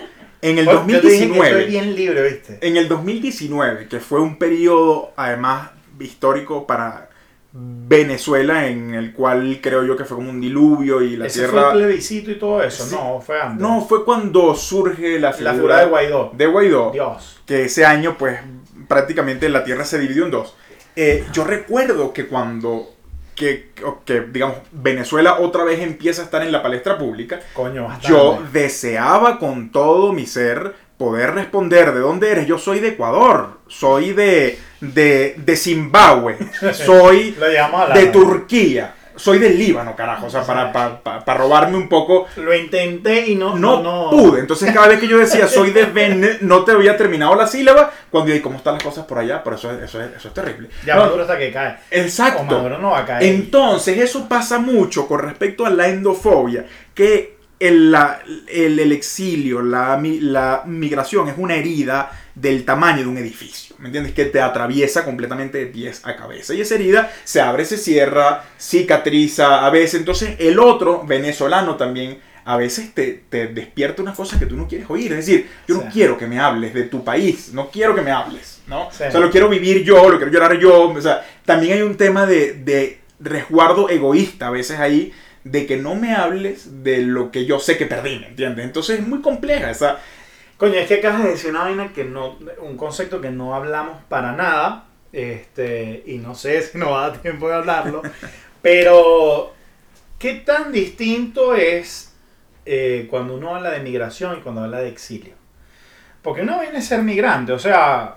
en 0.42 0.58
el 0.58 0.66
Bueno, 0.66 0.88
yo 0.88 1.02
te 1.02 1.08
dije 1.08 1.20
que 1.20 1.38
2019, 1.38 1.50
estoy 1.60 1.72
bien 1.72 1.96
libre, 1.96 2.24
¿viste? 2.30 2.58
en 2.68 2.78
el 2.78 2.88
2019, 2.88 3.88
que 3.88 4.00
fue 4.00 4.20
un 4.22 4.38
periodo 4.38 5.14
además 5.16 5.70
histórico 6.00 6.66
para 6.66 7.10
Venezuela, 7.56 8.68
en 8.68 8.94
el 8.96 9.14
cual 9.14 9.60
creo 9.62 9.84
yo 9.86 9.96
que 9.96 10.06
fue 10.06 10.18
como 10.18 10.30
un 10.30 10.42
diluvio 10.42 11.02
y 11.02 11.16
la 11.18 11.28
Ese 11.28 11.42
fue 11.48 11.52
tierra... 11.60 11.72
el 11.74 11.78
plebiscito 11.78 12.32
y 12.32 12.36
todo 12.40 12.64
eso. 12.64 12.84
Sí. 12.86 12.96
No, 12.96 13.22
fue 13.22 13.40
antes. 13.42 13.62
No, 13.62 13.86
fue 13.88 14.04
cuando 14.04 14.56
surge 14.56 15.20
la 15.20 15.32
figura, 15.34 15.52
la 15.52 15.56
figura 15.58 15.80
de 15.82 15.86
Guaidó. 15.86 16.32
de 16.34 16.46
Guaidó 16.48 16.92
Dios. 16.92 17.40
que 17.46 17.66
ese 17.66 17.86
año 17.86 18.16
pues 18.18 18.40
prácticamente 18.88 19.50
la 19.50 19.64
Tierra 19.64 19.86
se 19.86 20.00
dividió 20.00 20.26
en 20.26 20.32
dos. 20.32 20.56
Eh, 20.96 21.26
yo 21.34 21.44
recuerdo 21.44 22.14
que 22.14 22.28
cuando, 22.28 22.94
que, 23.36 23.72
que, 24.06 24.22
digamos, 24.22 24.58
Venezuela 24.72 25.40
otra 25.40 25.64
vez 25.64 25.80
empieza 25.80 26.22
a 26.22 26.26
estar 26.26 26.44
en 26.44 26.52
la 26.52 26.62
palestra 26.62 26.98
pública, 26.98 27.40
Coño, 27.54 27.90
yo 28.02 28.44
deseaba 28.52 29.40
con 29.40 29.72
todo 29.72 30.14
mi 30.14 30.26
ser 30.26 30.76
poder 30.98 31.34
responder, 31.34 31.94
¿de 31.94 32.00
dónde 32.00 32.32
eres? 32.32 32.48
Yo 32.48 32.58
soy 32.58 32.80
de 32.80 32.90
Ecuador, 32.90 33.60
soy 33.68 34.14
de, 34.14 34.60
de, 34.80 35.36
de 35.38 35.56
Zimbabue, 35.58 36.38
soy 36.74 37.36
de 37.94 38.06
Turquía, 38.08 38.94
soy 39.16 39.40
del 39.40 39.58
Líbano, 39.58 39.96
carajo, 39.96 40.26
o 40.26 40.30
sea, 40.30 40.44
para, 40.44 40.72
para, 40.72 41.02
para- 41.02 41.24
para 41.26 41.40
robarme 41.40 41.78
un 41.78 41.88
poco 41.90 42.26
Lo 42.38 42.54
intenté 42.56 43.28
y 43.28 43.36
no, 43.36 43.56
no, 43.58 43.82
no, 43.82 44.12
no. 44.12 44.18
pude. 44.18 44.40
Entonces 44.40 44.74
cada 44.74 44.88
vez 44.88 45.00
que 45.00 45.08
yo 45.08 45.18
decía 45.18 45.48
soy 45.48 45.72
de 45.72 45.86
Vene, 45.94 46.38
no 46.42 46.64
te 46.64 46.72
había 46.72 46.98
terminado 46.98 47.36
la 47.36 47.48
sílaba, 47.48 47.92
cuando 48.10 48.34
¿y 48.34 48.40
cómo 48.42 48.58
están 48.58 48.74
las 48.76 48.84
cosas 48.84 49.06
por 49.06 49.20
allá? 49.20 49.44
Pero 49.44 49.56
eso 49.56 49.72
es, 49.72 49.84
eso 49.84 50.02
es, 50.02 50.16
eso 50.18 50.28
es 50.30 50.34
terrible. 50.34 50.70
Ya 50.86 50.96
No, 50.96 51.02
Maduro 51.04 51.22
hasta 51.24 51.38
que 51.38 51.52
cae. 51.52 51.72
O 51.74 51.78
exacto. 51.92 52.44
Maduro 52.44 52.78
no 52.80 52.92
va 52.92 53.00
a 53.00 53.06
caer. 53.06 53.24
Entonces 53.34 53.98
eso 54.00 54.28
pasa 54.28 54.60
mucho 54.60 55.08
con 55.08 55.20
respecto 55.20 55.66
a 55.66 55.70
la 55.70 55.88
endofobia, 55.90 56.66
que 56.94 57.38
el, 57.60 57.92
la- 57.92 58.20
el, 58.48 58.80
el 58.80 58.92
exilio, 58.92 59.62
la, 59.62 60.00
la 60.04 60.64
migración 60.66 61.30
es 61.30 61.36
una 61.38 61.56
herida 61.56 62.12
del 62.36 62.66
tamaño 62.66 63.02
de 63.04 63.08
un 63.08 63.18
edificio, 63.20 63.73
¿me 63.84 63.90
entiendes? 63.90 64.14
Que 64.14 64.24
te 64.24 64.40
atraviesa 64.40 65.04
completamente 65.04 65.58
de 65.58 65.66
pies 65.66 66.00
a 66.06 66.16
cabeza. 66.16 66.54
Y 66.54 66.62
esa 66.62 66.76
herida 66.76 67.12
se 67.26 67.42
abre, 67.42 67.66
se 67.66 67.78
cierra, 67.78 68.46
cicatriza 68.58 69.66
a 69.66 69.70
veces. 69.70 70.00
Entonces 70.00 70.38
el 70.40 70.58
otro, 70.58 71.04
venezolano 71.06 71.76
también, 71.76 72.18
a 72.46 72.56
veces 72.56 72.94
te, 72.94 73.24
te 73.28 73.48
despierta 73.48 74.02
unas 74.02 74.16
cosas 74.16 74.40
que 74.40 74.46
tú 74.46 74.56
no 74.56 74.70
quieres 74.70 74.90
oír. 74.90 75.12
Es 75.12 75.26
decir, 75.26 75.50
yo 75.68 75.76
no 75.76 75.90
quiero 75.92 76.18
que 76.18 76.28
me 76.28 76.40
hables 76.40 76.74
de 76.74 76.84
tu 76.84 77.04
país, 77.04 77.52
no 77.52 77.70
quiero 77.70 77.94
que 77.94 78.02
me 78.02 78.12
hables, 78.12 78.62
¿no? 78.68 78.90
Sí. 78.90 79.04
O 79.06 79.12
sea, 79.12 79.20
lo 79.20 79.30
quiero 79.30 79.50
vivir 79.50 79.84
yo, 79.84 80.10
lo 80.10 80.16
quiero 80.16 80.32
llorar 80.32 80.58
yo. 80.58 80.90
O 80.90 81.02
sea, 81.02 81.26
también 81.46 81.74
hay 81.74 81.82
un 81.82 81.98
tema 81.98 82.26
de, 82.26 82.54
de 82.54 83.02
resguardo 83.20 83.90
egoísta 83.90 84.48
a 84.48 84.52
veces 84.52 84.80
ahí, 84.80 85.12
de 85.44 85.66
que 85.66 85.76
no 85.76 85.96
me 85.96 86.16
hables 86.16 86.84
de 86.86 87.00
lo 87.00 87.32
que 87.32 87.46
yo 87.46 87.60
sé 87.60 87.78
que 87.78 87.86
perdí, 87.86 88.18
¿me 88.18 88.28
entiendes? 88.28 88.64
Entonces 88.64 89.02
es 89.02 89.06
muy 89.06 89.22
compleja 89.22 89.70
esa... 89.70 90.00
Coño, 90.58 90.76
es 90.76 90.88
que 90.88 90.96
acabas 90.96 91.24
de 91.24 91.30
decir 91.32 91.50
una 91.50 91.64
vaina 91.64 91.92
que 91.94 92.04
no, 92.04 92.38
un 92.62 92.78
concepto 92.78 93.20
que 93.20 93.32
no 93.32 93.56
hablamos 93.56 94.02
para 94.08 94.34
nada, 94.34 94.86
este, 95.12 96.04
y 96.06 96.18
no 96.18 96.36
sé 96.36 96.62
si 96.62 96.78
nos 96.78 96.90
va 96.92 97.06
a 97.06 97.10
dar 97.10 97.22
tiempo 97.22 97.48
de 97.50 97.56
hablarlo, 97.56 98.02
pero 98.62 99.54
¿qué 100.20 100.36
tan 100.36 100.72
distinto 100.72 101.56
es 101.56 102.14
eh, 102.66 103.08
cuando 103.10 103.36
uno 103.36 103.56
habla 103.56 103.72
de 103.72 103.80
migración 103.82 104.38
y 104.38 104.42
cuando 104.42 104.62
habla 104.64 104.80
de 104.80 104.90
exilio? 104.90 105.34
Porque 106.22 106.42
uno 106.44 106.60
viene 106.62 106.78
a 106.78 106.82
ser 106.82 107.02
migrante, 107.02 107.52
o 107.52 107.60
sea, 107.60 108.16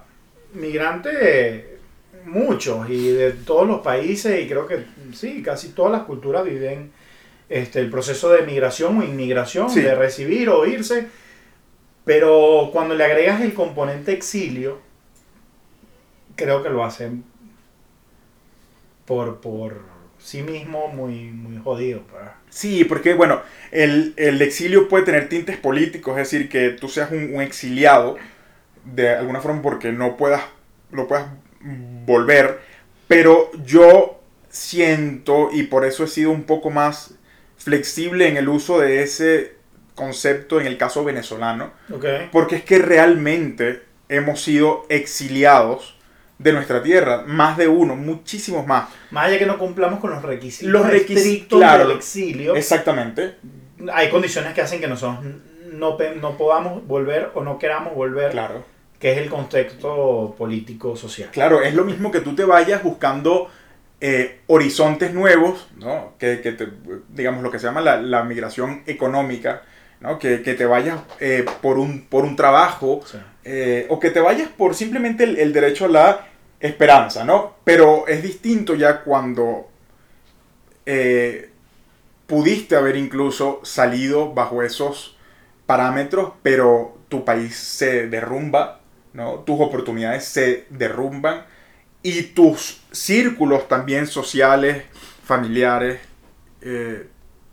migrante 0.52 1.10
de 1.12 1.78
muchos 2.26 2.88
y 2.88 3.08
de 3.10 3.32
todos 3.32 3.66
los 3.66 3.80
países, 3.80 4.40
y 4.44 4.48
creo 4.48 4.66
que 4.66 4.84
sí, 5.12 5.42
casi 5.42 5.70
todas 5.70 5.90
las 5.92 6.02
culturas 6.02 6.44
viven 6.44 6.92
este, 7.48 7.80
el 7.80 7.90
proceso 7.90 8.30
de 8.30 8.42
migración 8.42 8.98
o 8.98 9.02
inmigración, 9.04 9.68
Sí. 9.70 9.80
de 9.80 9.94
recibir 9.94 10.48
o 10.50 10.64
irse. 10.66 11.08
Pero 12.06 12.70
cuando 12.72 12.94
le 12.94 13.04
agregas 13.04 13.40
el 13.40 13.52
componente 13.52 14.12
exilio, 14.12 14.78
creo 16.36 16.62
que 16.62 16.70
lo 16.70 16.84
hacen 16.84 17.24
por, 19.04 19.40
por 19.40 19.82
sí 20.20 20.44
mismo 20.44 20.86
muy, 20.86 21.32
muy 21.32 21.60
jodido. 21.60 22.02
pues. 22.08 22.22
Sí, 22.48 22.84
porque 22.84 23.14
bueno, 23.14 23.42
el, 23.72 24.14
el 24.16 24.40
exilio 24.40 24.88
puede 24.88 25.04
tener 25.04 25.28
tintes 25.28 25.56
políticos, 25.56 26.16
es 26.16 26.30
decir, 26.30 26.48
que 26.48 26.70
tú 26.70 26.88
seas 26.88 27.10
un, 27.10 27.40
exiliado 27.40 28.16
de 28.84 29.10
alguna 29.10 29.40
forma 29.40 29.60
porque 29.60 29.90
no 29.90 30.16
puedas, 30.16 30.44
lo 30.92 31.08
puedas 31.08 31.26
volver, 31.60 32.60
pero 33.08 33.50
yo 33.64 34.20
siento, 34.48 35.50
y 35.52 35.64
por 35.64 35.84
eso 35.84 36.04
he 36.04 36.08
sido 36.08 36.30
un 36.30 36.44
poco 36.44 36.70
más 36.70 37.14
flexible 37.56 38.28
en 38.28 38.36
el 38.36 38.48
uso 38.48 38.78
de 38.78 39.02
ese 39.02 39.55
concepto 39.96 40.60
en 40.60 40.68
el 40.68 40.78
caso 40.78 41.02
venezolano, 41.02 41.72
porque 42.30 42.54
es 42.56 42.62
que 42.62 42.78
realmente 42.78 43.82
hemos 44.08 44.40
sido 44.40 44.86
exiliados 44.88 45.96
de 46.38 46.52
nuestra 46.52 46.82
tierra, 46.82 47.24
más 47.26 47.56
de 47.56 47.66
uno, 47.66 47.96
muchísimos 47.96 48.66
más. 48.66 48.88
Más 49.10 49.26
allá 49.26 49.38
que 49.38 49.46
no 49.46 49.58
cumplamos 49.58 49.98
con 50.00 50.10
los 50.10 50.22
requisitos 50.22 50.70
Los 50.70 50.86
requisitos, 50.86 51.58
claro. 51.58 51.88
del 51.88 51.96
exilio, 51.96 52.54
Exactamente, 52.54 53.36
hay 53.92 54.08
condiciones 54.10 54.52
que 54.54 54.60
hacen 54.60 54.78
que 54.80 54.86
nosotros 54.86 55.24
no, 55.72 55.96
no 56.20 56.36
podamos 56.36 56.86
volver 56.86 57.30
o 57.34 57.42
no 57.42 57.58
queramos 57.58 57.94
volver, 57.94 58.30
claro. 58.30 58.64
que 59.00 59.12
es 59.12 59.18
el 59.18 59.28
contexto 59.30 60.34
político-social. 60.38 61.30
Claro, 61.32 61.62
es 61.62 61.74
lo 61.74 61.84
mismo 61.84 62.10
que 62.12 62.20
tú 62.20 62.34
te 62.34 62.44
vayas 62.44 62.82
buscando 62.82 63.50
eh, 64.00 64.40
horizontes 64.46 65.14
nuevos, 65.14 65.68
¿no? 65.78 66.12
Que, 66.18 66.42
que 66.42 66.52
te- 66.52 66.68
digamos, 67.08 67.42
lo 67.42 67.50
que 67.50 67.58
se 67.58 67.66
llama 67.66 67.80
la, 67.80 67.96
la 67.96 68.22
migración 68.24 68.82
económica, 68.86 69.62
¿no? 70.00 70.18
Que, 70.18 70.42
que 70.42 70.54
te 70.54 70.66
vayas 70.66 71.00
eh, 71.20 71.44
por, 71.62 71.78
un, 71.78 72.02
por 72.06 72.24
un 72.24 72.36
trabajo 72.36 73.00
eh, 73.44 73.86
o 73.88 73.98
que 73.98 74.10
te 74.10 74.20
vayas 74.20 74.48
por 74.48 74.74
simplemente 74.74 75.24
el, 75.24 75.38
el 75.38 75.52
derecho 75.52 75.86
a 75.86 75.88
la 75.88 76.26
esperanza, 76.60 77.24
¿no? 77.24 77.54
Pero 77.64 78.06
es 78.06 78.22
distinto 78.22 78.74
ya 78.74 79.02
cuando 79.02 79.68
eh, 80.84 81.50
pudiste 82.26 82.76
haber 82.76 82.96
incluso 82.96 83.60
salido 83.62 84.32
bajo 84.32 84.62
esos 84.62 85.16
parámetros, 85.66 86.32
pero 86.42 86.98
tu 87.08 87.24
país 87.24 87.56
se 87.56 88.08
derrumba, 88.08 88.80
¿no? 89.12 89.40
Tus 89.40 89.60
oportunidades 89.60 90.24
se 90.24 90.66
derrumban 90.70 91.44
y 92.02 92.22
tus 92.22 92.82
círculos 92.92 93.68
también 93.68 94.06
sociales, 94.06 94.84
familiares, 95.24 96.00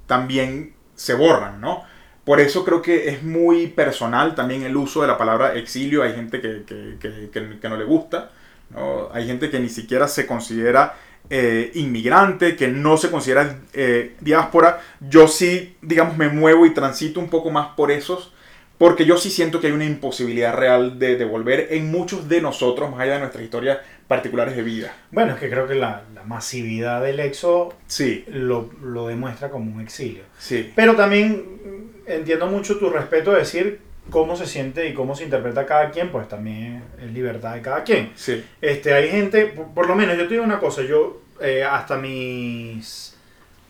también 0.05 0.73
se 0.95 1.13
borran, 1.13 1.59
¿no? 1.59 1.83
Por 2.25 2.39
eso 2.39 2.63
creo 2.63 2.81
que 2.81 3.09
es 3.09 3.23
muy 3.23 3.67
personal 3.67 4.33
también 4.35 4.63
el 4.63 4.75
uso 4.77 5.01
de 5.01 5.07
la 5.07 5.17
palabra 5.17 5.55
exilio. 5.55 6.03
Hay 6.03 6.13
gente 6.13 6.39
que, 6.39 6.63
que- 6.65 6.95
que- 6.99 7.59
que- 7.59 7.69
no 7.69 7.75
le 7.77 7.83
gusta, 7.83 8.31
¿no? 8.69 9.09
Hay 9.13 9.27
gente 9.27 9.49
que 9.49 9.59
ni 9.59 9.69
siquiera 9.69 10.07
se 10.07 10.25
considera 10.25 10.95
eh, 11.29 11.71
inmigrante, 11.75 12.55
que 12.55 12.67
no 12.67 12.97
se 12.97 13.09
considera 13.09 13.59
eh, 13.73 14.15
diáspora. 14.21 14.81
Yo 15.01 15.27
sí, 15.27 15.75
digamos, 15.81 16.17
me 16.17 16.29
muevo 16.29 16.65
y 16.65 16.73
transito 16.73 17.19
un 17.19 17.29
poco 17.29 17.49
más 17.49 17.69
por 17.75 17.91
esos, 17.91 18.33
porque 18.77 19.05
yo 19.05 19.17
sí 19.17 19.29
siento 19.29 19.59
que 19.61 19.67
hay 19.67 19.73
una 19.73 19.85
imposibilidad 19.85 20.53
real 20.55 20.99
de, 20.99 21.15
de 21.15 21.25
volver 21.25 21.67
en 21.71 21.89
muchos 21.91 22.27
de 22.27 22.41
nosotros, 22.41 22.91
más 22.91 22.99
allá 23.01 23.13
de 23.13 23.19
nuestras 23.19 23.43
historias 23.43 23.79
particulares 24.07 24.55
de 24.55 24.63
vida. 24.63 24.93
Bueno, 25.11 25.33
es 25.33 25.39
que 25.39 25.49
creo 25.49 25.65
que 25.67 25.75
la, 25.75 26.03
la 26.13 26.23
masividad 26.23 27.01
del 27.01 27.19
éxodo 27.21 27.73
Sí, 27.87 28.25
lo, 28.27 28.69
lo 28.81 29.07
demuestra 29.07 29.49
como 29.49 29.73
un 29.73 29.79
exilio. 29.81 30.23
sí, 30.37 30.71
Pero 30.75 30.95
también 30.95 31.92
entiendo 32.05 32.47
mucho 32.47 32.77
tu 32.77 32.89
respeto 32.89 33.31
de 33.31 33.39
decir 33.39 33.81
cómo 34.09 34.35
se 34.35 34.45
siente 34.45 34.87
y 34.87 34.93
cómo 34.93 35.15
se 35.15 35.23
interpreta 35.23 35.65
cada 35.65 35.89
quien, 35.91 36.11
pues 36.11 36.27
también 36.27 36.83
es 37.01 37.11
libertad 37.11 37.55
de 37.55 37.61
cada 37.61 37.83
quien. 37.83 38.11
sí, 38.15 38.43
Este, 38.61 38.93
hay 38.93 39.09
gente, 39.09 39.47
por, 39.47 39.73
por 39.73 39.87
lo 39.87 39.95
menos 39.95 40.17
yo 40.17 40.23
te 40.23 40.33
digo 40.33 40.43
una 40.43 40.59
cosa, 40.59 40.81
yo 40.83 41.21
eh, 41.39 41.63
hasta 41.63 41.97
mis 41.97 43.17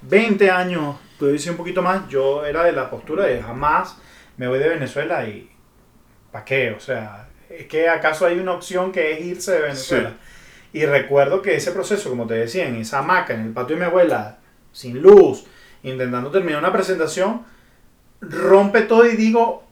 20 0.01 0.49
años, 0.49 0.97
tú 1.17 1.27
dices 1.27 1.49
un 1.49 1.57
poquito 1.57 1.81
más, 1.81 2.07
yo 2.09 2.45
era 2.45 2.63
de 2.63 2.71
la 2.71 2.89
postura 2.89 3.25
de 3.25 3.41
jamás 3.41 3.97
me 4.37 4.47
voy 4.47 4.59
de 4.59 4.69
Venezuela 4.69 5.27
y 5.27 5.49
¿para 6.31 6.45
qué? 6.45 6.71
O 6.71 6.79
sea, 6.79 7.29
es 7.49 7.67
que 7.67 7.87
acaso 7.87 8.25
hay 8.25 8.39
una 8.39 8.53
opción 8.53 8.91
que 8.91 9.13
es 9.13 9.21
irse 9.21 9.51
de 9.53 9.61
Venezuela. 9.61 10.13
Y 10.73 10.85
recuerdo 10.85 11.41
que 11.41 11.55
ese 11.55 11.71
proceso, 11.71 12.09
como 12.09 12.25
te 12.25 12.33
decía, 12.33 12.67
en 12.67 12.77
esa 12.77 12.99
hamaca, 12.99 13.35
en 13.35 13.41
el 13.41 13.53
patio 13.53 13.75
de 13.75 13.81
mi 13.81 13.85
abuela, 13.85 14.39
sin 14.71 15.01
luz, 15.01 15.45
intentando 15.83 16.31
terminar 16.31 16.59
una 16.59 16.73
presentación, 16.73 17.45
rompe 18.29 18.81
todo 18.83 19.05
y 19.05 19.15
digo, 19.15 19.63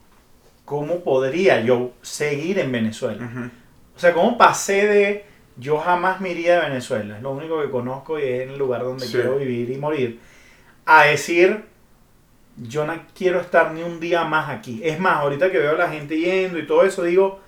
¿cómo 0.65 1.01
podría 1.03 1.61
yo 1.61 1.93
seguir 2.01 2.59
en 2.59 2.71
Venezuela? 2.71 3.23
ujú, 3.23 3.49
O 3.95 3.99
sea, 3.99 4.13
¿cómo 4.13 4.37
pasé 4.37 4.87
de 4.87 5.25
yo 5.57 5.77
jamás 5.79 6.21
me 6.21 6.31
iría 6.31 6.55
de 6.61 6.69
Venezuela, 6.69 7.17
es 7.17 7.23
lo 7.23 7.31
único 7.31 7.61
que 7.61 7.69
conozco 7.69 8.19
y 8.19 8.23
es 8.23 8.49
el 8.49 8.57
lugar 8.57 8.83
donde 8.83 9.05
Sí. 9.05 9.13
quiero 9.13 9.37
vivir 9.37 9.69
y 9.71 9.77
morir, 9.77 10.19
a 10.85 11.05
decir, 11.05 11.65
yo 12.57 12.85
no 12.85 12.93
quiero 13.15 13.39
estar 13.41 13.71
ni 13.73 13.83
un 13.83 13.99
día 13.99 14.23
más 14.25 14.49
aquí? 14.49 14.81
Es 14.83 14.99
más, 14.99 15.17
ahorita 15.17 15.51
que 15.51 15.59
veo 15.59 15.71
a 15.71 15.77
la 15.77 15.89
gente 15.89 16.17
yendo 16.19 16.59
y 16.59 16.67
todo 16.67 16.83
eso, 16.83 17.03
digo, 17.03 17.39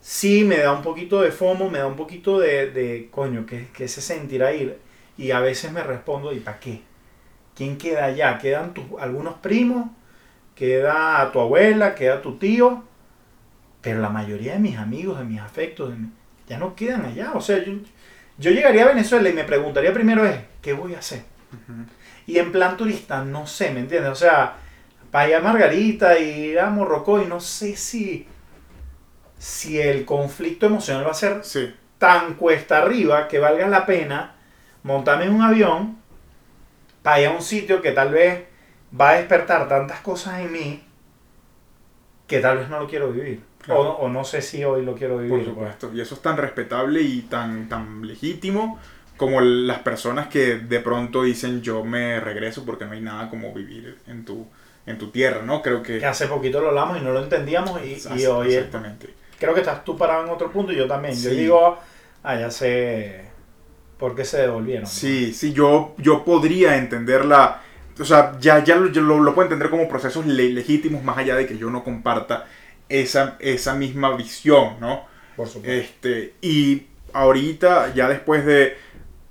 sí, 0.00 0.44
me 0.44 0.58
da 0.58 0.72
un 0.72 0.82
poquito 0.82 1.20
de 1.22 1.32
FOMO, 1.32 1.70
me 1.70 1.78
da 1.80 1.86
un 1.86 1.96
poquito 1.96 2.38
de, 2.40 2.70
de 2.70 3.08
coño, 3.10 3.46
que, 3.46 3.68
que 3.74 3.88
se 3.88 4.00
sentirá 4.02 4.52
ir. 4.54 4.78
Y 5.18 5.32
a 5.32 5.40
veces 5.40 5.72
me 5.72 5.82
respondo, 5.82 6.32
¿y 6.32 6.40
para 6.40 6.60
qué? 6.60 6.82
¿Quién 7.56 7.78
queda 7.78 8.06
allá? 8.06 8.38
¿Quedan 8.38 8.74
tus, 8.74 8.84
algunos 9.00 9.34
primos? 9.36 9.88
¿Queda 10.58 11.30
tu 11.32 11.40
abuela? 11.40 11.94
¿Queda 11.94 12.20
tu 12.22 12.36
tío? 12.38 12.84
Pero 13.82 14.00
la 14.00 14.08
mayoría 14.10 14.54
de 14.54 14.58
mis 14.60 14.76
amigos, 14.78 15.18
de 15.18 15.24
mis 15.24 15.40
afectos, 15.40 15.90
de 15.90 15.96
mi- 15.96 16.10
ya 16.48 16.58
no 16.58 16.74
quedan 16.76 17.04
allá. 17.06 17.32
O 17.34 17.40
sea, 17.40 17.58
yo, 17.64 17.74
yo 18.38 18.50
llegaría 18.50 18.84
a 18.84 18.88
Venezuela 18.88 19.28
y 19.28 19.32
me 19.32 19.44
preguntaría 19.44 19.92
primero 19.92 20.24
es, 20.26 20.36
¿qué 20.62 20.72
voy 20.72 20.94
a 20.94 21.00
hacer? 21.00 21.22
Y 22.26 22.38
en 22.38 22.52
plan 22.52 22.76
turista, 22.76 23.24
no 23.24 23.46
sé, 23.46 23.70
¿me 23.70 23.80
entiendes? 23.80 24.12
O 24.12 24.14
sea, 24.14 24.56
para 25.10 25.24
allá 25.26 25.38
a 25.38 25.42
Margarita 25.42 26.18
y 26.18 26.28
ir 26.52 26.60
a 26.60 26.70
Morrocoy, 26.70 27.26
no 27.26 27.40
sé 27.40 27.76
si, 27.76 28.26
si 29.38 29.80
el 29.80 30.04
conflicto 30.04 30.66
emocional 30.66 31.06
va 31.06 31.10
a 31.12 31.14
ser 31.14 31.44
Sí, 31.44 31.74
tan 31.98 32.34
cuesta 32.34 32.78
arriba 32.78 33.28
que 33.28 33.38
valga 33.38 33.68
la 33.68 33.86
pena 33.86 34.34
montarme 34.82 35.24
en 35.26 35.34
un 35.34 35.42
avión 35.42 35.98
para 37.02 37.20
ir 37.20 37.26
a 37.28 37.30
un 37.32 37.42
sitio 37.42 37.80
que 37.82 37.92
tal 37.92 38.10
vez 38.12 38.44
va 38.98 39.10
a 39.10 39.14
despertar 39.14 39.68
tantas 39.68 40.00
cosas 40.00 40.40
en 40.40 40.52
mí 40.52 40.82
que 42.26 42.40
tal 42.40 42.58
vez 42.58 42.68
no 42.68 42.80
lo 42.80 42.86
quiero 42.86 43.10
vivir. 43.10 43.40
Claro. 43.62 43.80
O, 43.80 43.92
o 44.04 44.08
no 44.08 44.24
sé 44.24 44.40
si 44.42 44.64
hoy 44.64 44.84
lo 44.84 44.94
quiero 44.94 45.18
vivir. 45.18 45.30
Por 45.30 45.44
supuesto. 45.44 45.90
Y 45.94 46.00
eso 46.00 46.14
es 46.14 46.22
tan 46.22 46.36
respetable 46.36 47.02
y 47.02 47.22
tan, 47.22 47.68
tan 47.68 48.06
legítimo 48.06 48.78
como 49.16 49.40
las 49.40 49.80
personas 49.80 50.28
que 50.28 50.56
de 50.56 50.80
pronto 50.80 51.24
dicen 51.24 51.60
yo 51.60 51.82
me 51.84 52.20
regreso 52.20 52.64
porque 52.64 52.84
no 52.84 52.92
hay 52.92 53.00
nada 53.00 53.28
como 53.28 53.52
vivir 53.52 53.98
en 54.06 54.24
tu, 54.24 54.46
en 54.86 54.96
tu 54.96 55.10
tierra, 55.10 55.42
¿no? 55.42 55.60
Creo 55.60 55.82
que... 55.82 55.98
Que 55.98 56.06
hace 56.06 56.28
poquito 56.28 56.60
lo 56.60 56.68
hablamos 56.68 56.98
y 56.98 57.00
no 57.00 57.12
lo 57.12 57.22
entendíamos 57.24 57.80
y, 57.82 57.98
y 58.16 58.26
hoy 58.26 58.48
es- 58.48 58.54
Exactamente. 58.54 59.08
creo 59.38 59.54
que 59.54 59.60
estás 59.60 59.84
tú 59.84 59.98
parado 59.98 60.24
en 60.24 60.30
otro 60.30 60.52
punto 60.52 60.72
y 60.72 60.76
yo 60.76 60.86
también. 60.86 61.14
Yo 61.14 61.30
Sí. 61.30 61.36
digo, 61.36 61.78
ah, 62.22 62.36
ya 62.38 62.50
sé 62.50 63.24
por 63.98 64.14
qué 64.14 64.24
se 64.24 64.38
devolvieron. 64.42 64.86
Sí, 64.86 65.32
sí, 65.34 65.52
yo, 65.52 65.94
yo 65.98 66.24
podría 66.24 66.76
entenderla, 66.76 67.60
o 68.00 68.04
sea, 68.04 68.38
ya, 68.40 68.62
ya 68.64 68.76
lo, 68.76 68.88
lo, 68.88 69.20
lo 69.20 69.34
puedo 69.34 69.46
entender 69.46 69.70
como 69.70 69.88
procesos 69.88 70.26
le- 70.26 70.50
legítimos 70.50 71.02
más 71.04 71.18
allá 71.18 71.36
de 71.36 71.46
que 71.46 71.58
yo 71.58 71.70
no 71.70 71.84
comparta 71.84 72.46
esa, 72.88 73.36
esa 73.40 73.74
misma 73.74 74.16
visión, 74.16 74.76
¿no? 74.80 75.04
Por 75.36 75.46
supuesto. 75.48 75.70
Este, 75.70 76.34
y 76.40 76.86
ahorita, 77.12 77.94
ya 77.94 78.08
después 78.08 78.44
de 78.44 78.76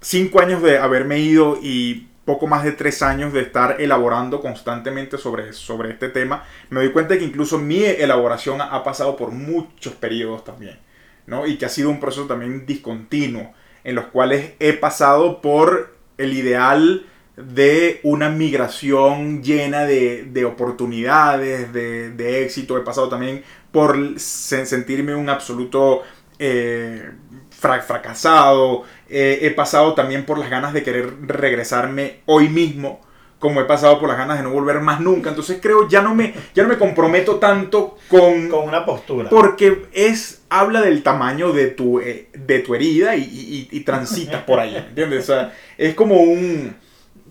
cinco 0.02 0.42
años 0.42 0.62
de 0.62 0.78
haberme 0.78 1.20
ido 1.20 1.60
y 1.62 2.08
poco 2.26 2.46
más 2.48 2.64
de 2.64 2.74
tres 2.74 3.02
años 3.02 3.32
de 3.32 3.42
estar 3.42 3.80
elaborando 3.80 4.42
constantemente 4.42 5.18
sobre, 5.18 5.54
sobre 5.54 5.92
este 5.92 6.10
tema, 6.10 6.44
me 6.70 6.82
doy 6.82 6.92
cuenta 6.92 7.18
que 7.18 7.24
incluso 7.24 7.58
mi 7.58 7.84
elaboración 7.86 8.62
ha 8.62 8.84
pasado 8.84 9.16
por 9.16 9.32
muchos 9.32 9.94
periodos 9.94 10.44
también, 10.44 10.78
¿no? 11.26 11.48
Y 11.48 11.58
que 11.58 11.66
ha 11.66 11.70
sido 11.70 11.90
un 11.90 12.00
proceso 12.02 12.26
también 12.26 12.66
discontinuo, 12.66 13.54
en 13.84 13.96
los 13.96 14.06
cuales 14.08 14.54
he 14.60 14.74
pasado 14.74 15.42
por 15.42 15.96
el 16.18 16.34
ideal 16.34 17.06
de 17.38 18.00
una 18.02 18.30
migración 18.30 19.44
llena 19.44 19.86
de, 19.86 20.44
oportunidades, 20.46 21.72
de, 21.72 22.44
éxito. 22.44 22.78
He 22.78 22.82
pasado 22.82 23.10
también 23.10 23.44
por 23.72 24.20
sentirme 24.20 25.14
un 25.14 25.30
absoluto 25.30 26.02
eh, 26.40 27.12
fracasado. 27.52 28.84
Eh, 29.08 29.40
he 29.44 29.52
pasado 29.52 29.94
también 29.94 30.26
por 30.26 30.40
las 30.40 30.50
ganas 30.50 30.74
de 30.74 30.82
querer 30.82 31.14
regresarme 31.28 32.22
hoy 32.26 32.50
mismo, 32.50 33.02
como 33.38 33.62
he 33.62 33.66
pasado 33.66 34.00
por 34.00 34.10
las 34.10 34.18
ganas 34.18 34.38
de 34.40 34.44
no 34.44 34.50
volver 34.50 34.80
más 34.80 35.00
nunca. 35.00 35.30
Entonces 35.30 35.60
creo 35.62 35.88
ya 35.88 36.02
no 36.02 36.16
me, 36.16 36.34
ya 36.56 36.64
no 36.64 36.70
me 36.70 36.80
comprometo 36.80 37.36
tanto 37.36 37.98
con, 38.10 38.50
con 38.50 38.68
una 38.68 38.84
postura. 38.84 39.30
Porque 39.30 39.86
es, 39.94 40.42
habla 40.50 40.82
del 40.82 41.04
tamaño 41.04 41.54
de 41.54 41.68
tu, 41.68 42.00
eh, 42.00 42.30
de 42.34 42.60
tu 42.60 42.74
herida 42.74 43.16
y, 43.16 43.68
y, 43.72 43.80
transitas 43.82 44.42
por 44.42 44.60
ahí, 44.60 44.76
¿entiendes? 44.76 45.30
O 45.30 45.34
sea, 45.34 45.54
es 45.78 45.94
como 45.94 46.16
un, 46.16 46.76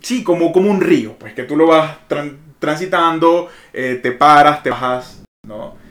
sí, 0.01 0.23
como, 0.23 0.53
como 0.53 0.71
un 0.71 0.81
río, 0.81 1.15
pues 1.19 1.35
que 1.35 1.45
tú 1.45 1.57
lo 1.57 1.67
vas 1.67 1.99
transitando, 2.59 3.49
eh, 3.73 3.99
te 4.03 4.13
paras, 4.13 4.63
te 4.63 4.71
bajas, 4.71 5.23
¿no? 5.47 5.85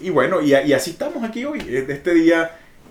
y 0.00 0.08
bueno, 0.08 0.40
y, 0.40 0.54
así 0.54 0.92
estamos 0.92 1.22
aquí 1.22 1.44
hoy, 1.44 1.60
este 1.68 2.14
día 2.14 2.50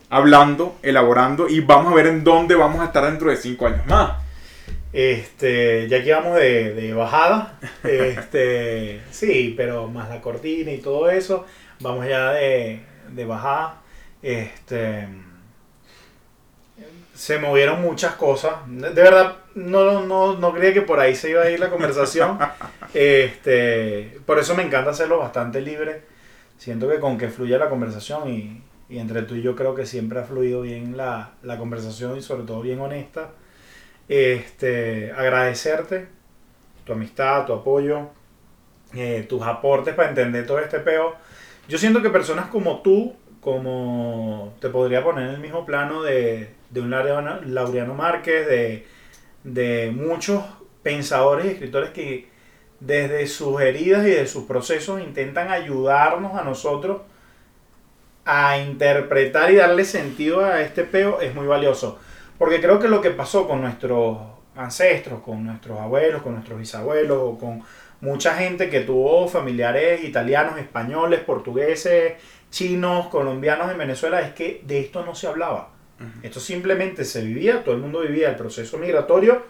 hablando, 0.10 0.78
elaborando 0.84 1.50
y 1.50 1.62
vamos 1.62 1.92
a 1.92 1.96
ver 1.96 2.06
en 2.06 2.24
dónde 2.24 2.54
vamos 2.54 2.82
a 2.82 2.86
estar 2.86 3.06
dentro 3.06 3.32
de 3.32 3.38
cinco 3.38 3.68
años 3.68 3.86
más. 3.88 4.18
Este, 4.92 5.88
ya 5.88 6.04
que 6.04 6.12
vamos 6.12 6.36
de, 6.36 6.74
de 6.74 6.94
bajada, 6.94 7.60
este, 7.84 9.02
sí, 9.12 9.54
pero 9.56 9.88
más 9.88 10.10
la 10.10 10.20
cortina 10.20 10.72
y 10.72 10.80
todo 10.80 11.10
eso, 11.12 11.46
vamos 11.80 12.08
ya 12.08 12.32
de, 12.32 12.82
de 13.10 13.26
bajada, 13.26 13.82
este, 14.24 15.08
se 17.20 17.38
movieron 17.38 17.82
muchas 17.82 18.16
cosas, 18.16 18.54
de 18.66 18.94
verdad, 18.94 19.40
no, 19.54 20.06
no, 20.06 20.38
no 20.38 20.54
creía 20.54 20.74
que 20.74 20.84
por 20.84 21.02
ahí 21.02 21.16
se 21.16 21.32
iba 21.32 21.42
a 21.42 21.50
ir 21.50 21.60
la 21.60 21.70
conversación, 21.70 22.40
este, 22.94 24.22
por 24.26 24.40
eso 24.40 24.56
me 24.56 24.64
encanta 24.64 24.92
hacerlo 24.92 25.20
bastante 25.20 25.60
libre, 25.60 26.04
siento 26.58 26.88
que 26.88 27.02
con 27.02 27.18
que 27.18 27.28
fluya 27.28 27.58
la 27.58 27.68
conversación 27.68 28.30
y, 28.30 28.64
y 28.88 29.00
entre 29.00 29.24
tú 29.24 29.36
y 29.36 29.42
yo 29.42 29.54
creo 29.54 29.76
que 29.76 29.86
siempre 29.86 30.22
ha 30.22 30.24
fluido 30.24 30.62
bien 30.62 30.96
la, 30.96 31.34
conversación 31.58 32.18
y 32.18 32.22
sobre 32.22 32.44
todo 32.44 32.62
bien 32.62 32.80
honesta. 32.80 33.32
Este, 34.08 35.12
agradecerte 35.12 36.08
tu 36.86 36.94
amistad, 36.94 37.46
tu 37.46 37.52
apoyo, 37.52 38.12
eh, 38.96 39.26
tus 39.28 39.42
aportes 39.42 39.94
para 39.94 40.08
entender 40.08 40.48
todo 40.48 40.60
este 40.60 40.80
peo. 40.80 41.16
Yo 41.68 41.78
siento 41.78 42.02
que 42.02 42.10
personas 42.10 42.48
como 42.48 42.80
tú, 42.80 43.14
como 43.42 44.54
te 44.62 44.70
podría 44.70 45.04
poner 45.04 45.28
en 45.28 45.36
el 45.36 45.42
mismo 45.42 45.66
plano 45.66 46.02
de, 46.02 46.58
de 46.70 46.82
un 46.82 46.90
Laureano 46.90 47.94
Márquez, 47.94 48.48
de, 48.48 48.88
de 49.44 49.92
muchos 49.92 50.44
pensadores 50.84 51.46
y 51.46 51.50
escritores 51.50 51.92
que 51.92 52.30
desde 52.80 53.28
sus 53.28 53.62
heridas 53.62 54.06
y 54.06 54.12
de 54.12 54.28
sus 54.28 54.46
procesos 54.46 55.02
intentan 55.02 55.50
ayudarnos 55.50 56.40
a 56.40 56.44
nosotros 56.44 57.02
a 58.26 58.60
interpretar 58.60 59.52
y 59.52 59.56
darle 59.56 59.84
sentido 59.86 60.46
a 60.46 60.62
este 60.62 60.84
peo 60.84 61.20
es 61.20 61.34
muy 61.34 61.48
valioso. 61.48 62.00
Porque 62.38 62.62
creo 62.62 62.80
que 62.80 62.88
lo 62.88 63.02
que 63.02 63.10
pasó 63.10 63.48
con 63.48 63.62
nuestros 63.62 64.18
ancestros, 64.56 65.22
con 65.22 65.46
nuestros 65.46 65.80
abuelos, 65.80 66.22
con 66.22 66.34
nuestros 66.34 66.60
bisabuelos, 66.60 67.38
con 67.40 67.64
mucha 68.02 68.36
gente 68.36 68.70
que 68.70 68.82
tuvo 68.82 69.28
familiares 69.28 70.04
italianos, 70.04 70.58
españoles, 70.58 71.22
portugueses, 71.22 72.14
chinos, 72.50 73.08
colombianos 73.08 73.72
en 73.72 73.78
Venezuela, 73.78 74.22
es 74.22 74.34
que 74.34 74.62
de 74.66 74.80
esto 74.80 75.04
no 75.06 75.16
se 75.16 75.28
hablaba. 75.28 75.70
Esto 76.24 76.40
simplemente 76.40 77.04
se 77.04 77.22
vivía, 77.22 77.64
todo 77.64 77.76
el 77.76 77.82
mundo 77.82 78.02
vivía 78.02 78.30
el 78.30 78.36
proceso 78.36 78.78
migratorio, 78.78 79.44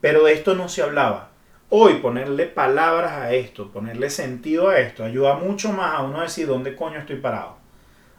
pero 0.00 0.24
de 0.24 0.34
esto 0.34 0.54
no 0.54 0.68
se 0.68 0.82
hablaba. 0.82 1.30
Hoy 1.70 1.94
ponerle 1.94 2.46
palabras 2.46 3.12
a 3.12 3.32
esto, 3.32 3.70
ponerle 3.70 4.10
sentido 4.10 4.68
a 4.68 4.78
esto, 4.80 5.04
ayuda 5.04 5.34
mucho 5.34 5.72
más 5.72 5.94
a 5.94 6.02
uno 6.02 6.20
a 6.20 6.24
decir 6.24 6.46
dónde 6.46 6.76
coño 6.76 6.98
estoy 6.98 7.16
parado. 7.16 7.56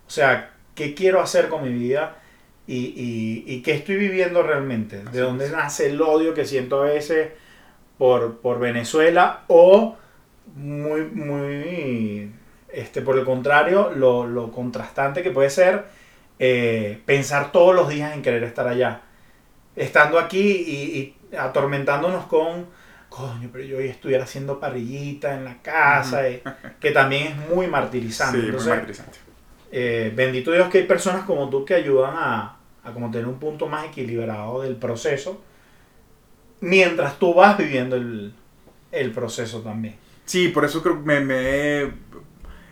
O 0.07 0.09
sea, 0.09 0.53
¿qué 0.73 0.93
quiero 0.93 1.21
hacer 1.21 1.49
con 1.49 1.63
mi 1.63 1.73
vida? 1.73 2.17
Y, 2.67 3.61
qué 3.63 3.73
estoy 3.73 3.97
viviendo 3.97 4.41
realmente. 4.43 5.03
¿De 5.03 5.19
dónde 5.19 5.49
nace 5.49 5.89
el 5.89 6.01
odio 6.01 6.33
que 6.33 6.45
siento 6.45 6.81
a 6.81 6.85
veces 6.85 7.29
por, 7.97 8.37
por 8.37 8.59
Venezuela? 8.59 9.43
O 9.47 9.97
muy, 10.55 11.01
muy, 11.05 12.31
este, 12.69 13.01
por 13.01 13.17
el 13.17 13.25
contrario, 13.25 13.91
lo, 13.95 14.51
contrastante 14.51 15.23
que 15.23 15.31
puede 15.31 15.49
ser 15.49 15.85
eh, 16.43 16.99
pensar 17.05 17.51
todos 17.51 17.75
los 17.75 17.87
días 17.87 18.15
en 18.15 18.23
querer 18.23 18.43
estar 18.43 18.67
allá. 18.67 19.01
Estando 19.75 20.17
aquí 20.17 20.39
y, 20.41 21.15
atormentándonos 21.37 22.25
con, 22.25 22.65
coño, 23.09 23.49
pero 23.53 23.63
yo 23.63 23.75
voy 23.75 23.87
a 23.87 23.91
estudiar 23.91 24.21
haciendo 24.21 24.59
parrillita 24.59 25.35
en 25.35 25.45
la 25.45 25.61
casa, 25.61 26.27
eh, 26.27 26.41
que 26.79 26.89
también 26.89 27.27
es 27.27 27.37
muy 27.37 27.67
martirizante. 27.67 28.41
Sí, 28.41 28.51
muy 28.51 28.65
martirizante. 28.65 29.19
Eh, 29.71 30.11
bendito 30.15 30.51
Dios 30.51 30.67
que 30.69 30.79
hay 30.79 30.85
personas 30.85 31.25
como 31.25 31.47
tú 31.47 31.63
que 31.63 31.75
ayudan 31.75 32.15
a, 32.17 32.57
a 32.83 32.91
como 32.91 33.11
tener 33.11 33.27
un 33.27 33.37
punto 33.37 33.67
más 33.67 33.85
equilibrado 33.85 34.63
del 34.63 34.77
proceso 34.77 35.43
mientras 36.59 37.19
tú 37.19 37.35
vas 37.35 37.55
viviendo 37.55 37.95
el, 37.95 38.33
proceso 39.13 39.61
también. 39.61 39.95
Sí, 40.25 40.47
por 40.47 40.65
eso 40.65 40.81
creo 40.81 40.99
que 40.99 41.05
me, 41.05 41.19
me 41.19 41.35
he 41.35 41.91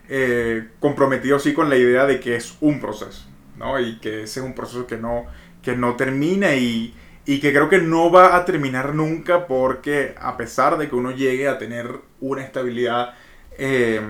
eh, 0.10 0.70
comprometido 0.80 1.38
sí 1.40 1.54
con 1.54 1.70
la 1.70 1.76
idea 1.76 2.06
de 2.06 2.20
que 2.20 2.36
es 2.36 2.56
un 2.62 2.80
proceso, 2.80 3.29
¿no? 3.60 3.80
Y 3.80 4.00
que 4.00 4.24
ese 4.24 4.40
es 4.40 4.46
un 4.46 4.56
proceso 4.56 4.88
que 4.88 4.98
no, 4.98 5.26
que 5.62 5.76
no 5.76 5.96
termina 5.96 6.56
y, 6.56 6.96
y 7.26 7.40
que 7.40 7.52
creo 7.52 7.70
que 7.70 7.80
no 7.80 8.10
va 8.10 8.36
a 8.36 8.46
terminar 8.46 8.96
nunca 8.96 9.46
porque 9.46 10.16
a 10.20 10.36
pesar 10.38 10.78
de 10.80 10.90
que 10.90 10.96
uno 10.96 11.12
llegue 11.12 11.48
a 11.48 11.60
tener 11.60 11.88
una 12.22 12.44
estabilidad 12.44 13.14
eh, 13.58 14.02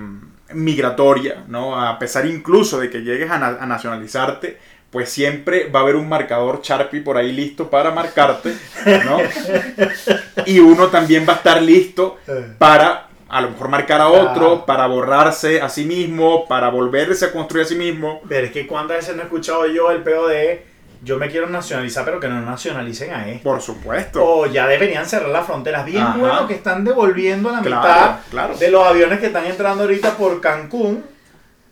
migratoria, 0.54 1.44
¿no? 1.48 1.78
A 1.78 1.98
pesar 1.98 2.24
incluso 2.26 2.80
de 2.80 2.88
que 2.88 3.02
llegues 3.02 3.30
a, 3.30 3.38
nacionalizarte, 3.66 4.58
pues 4.90 5.10
siempre 5.10 5.68
va 5.68 5.80
a 5.80 5.82
haber 5.82 5.96
un 5.96 6.08
marcador 6.08 6.60
Sharpie 6.62 7.02
por 7.02 7.16
ahí 7.16 7.32
listo 7.32 7.68
para 7.68 7.90
marcarte, 7.90 8.54
¿no? 9.04 9.18
y 10.46 10.58
uno 10.58 10.88
también 10.88 11.26
va 11.28 11.34
a 11.34 11.36
estar 11.36 11.62
listo 11.62 12.18
para 12.58 13.09
a 13.30 13.40
lo 13.40 13.50
mejor 13.50 13.68
marcar 13.68 14.00
a 14.00 14.08
otro, 14.08 14.66
para 14.66 14.86
borrarse 14.86 15.60
a 15.60 15.68
sí 15.68 15.84
mismo, 15.84 16.46
para 16.46 16.68
volverse 16.68 17.26
a 17.26 17.32
construir 17.32 17.64
a 17.64 17.68
sí 17.68 17.76
mismo. 17.76 18.20
Pero 18.28 18.46
es 18.46 18.52
que 18.52 18.66
cuántas 18.66 18.98
veces 18.98 19.16
no 19.16 19.22
he 19.22 19.24
escuchado 19.24 19.66
yo 19.66 19.90
el 19.90 20.02
POD 20.02 20.70
yo 21.02 21.18
me 21.18 21.30
quiero 21.30 21.48
nacionalizar, 21.48 22.04
pero 22.04 22.20
que 22.20 22.28
no 22.28 22.40
nacionalicen 22.42 23.12
a 23.12 23.28
esto. 23.28 23.44
Por 23.44 23.62
supuesto. 23.62 24.22
O 24.22 24.46
ya 24.46 24.66
deberían 24.66 25.06
cerrar 25.06 25.30
las 25.30 25.46
fronteras. 25.46 25.86
Bien 25.86 26.06
bueno 26.18 26.46
que 26.46 26.54
están 26.54 26.84
devolviendo 26.84 27.50
la 27.50 27.60
mitad 27.60 28.18
de 28.58 28.70
los 28.70 28.86
aviones 28.86 29.18
que 29.18 29.26
están 29.26 29.46
entrando 29.46 29.84
ahorita 29.84 30.16
por 30.16 30.40
Cancún. 30.40 31.04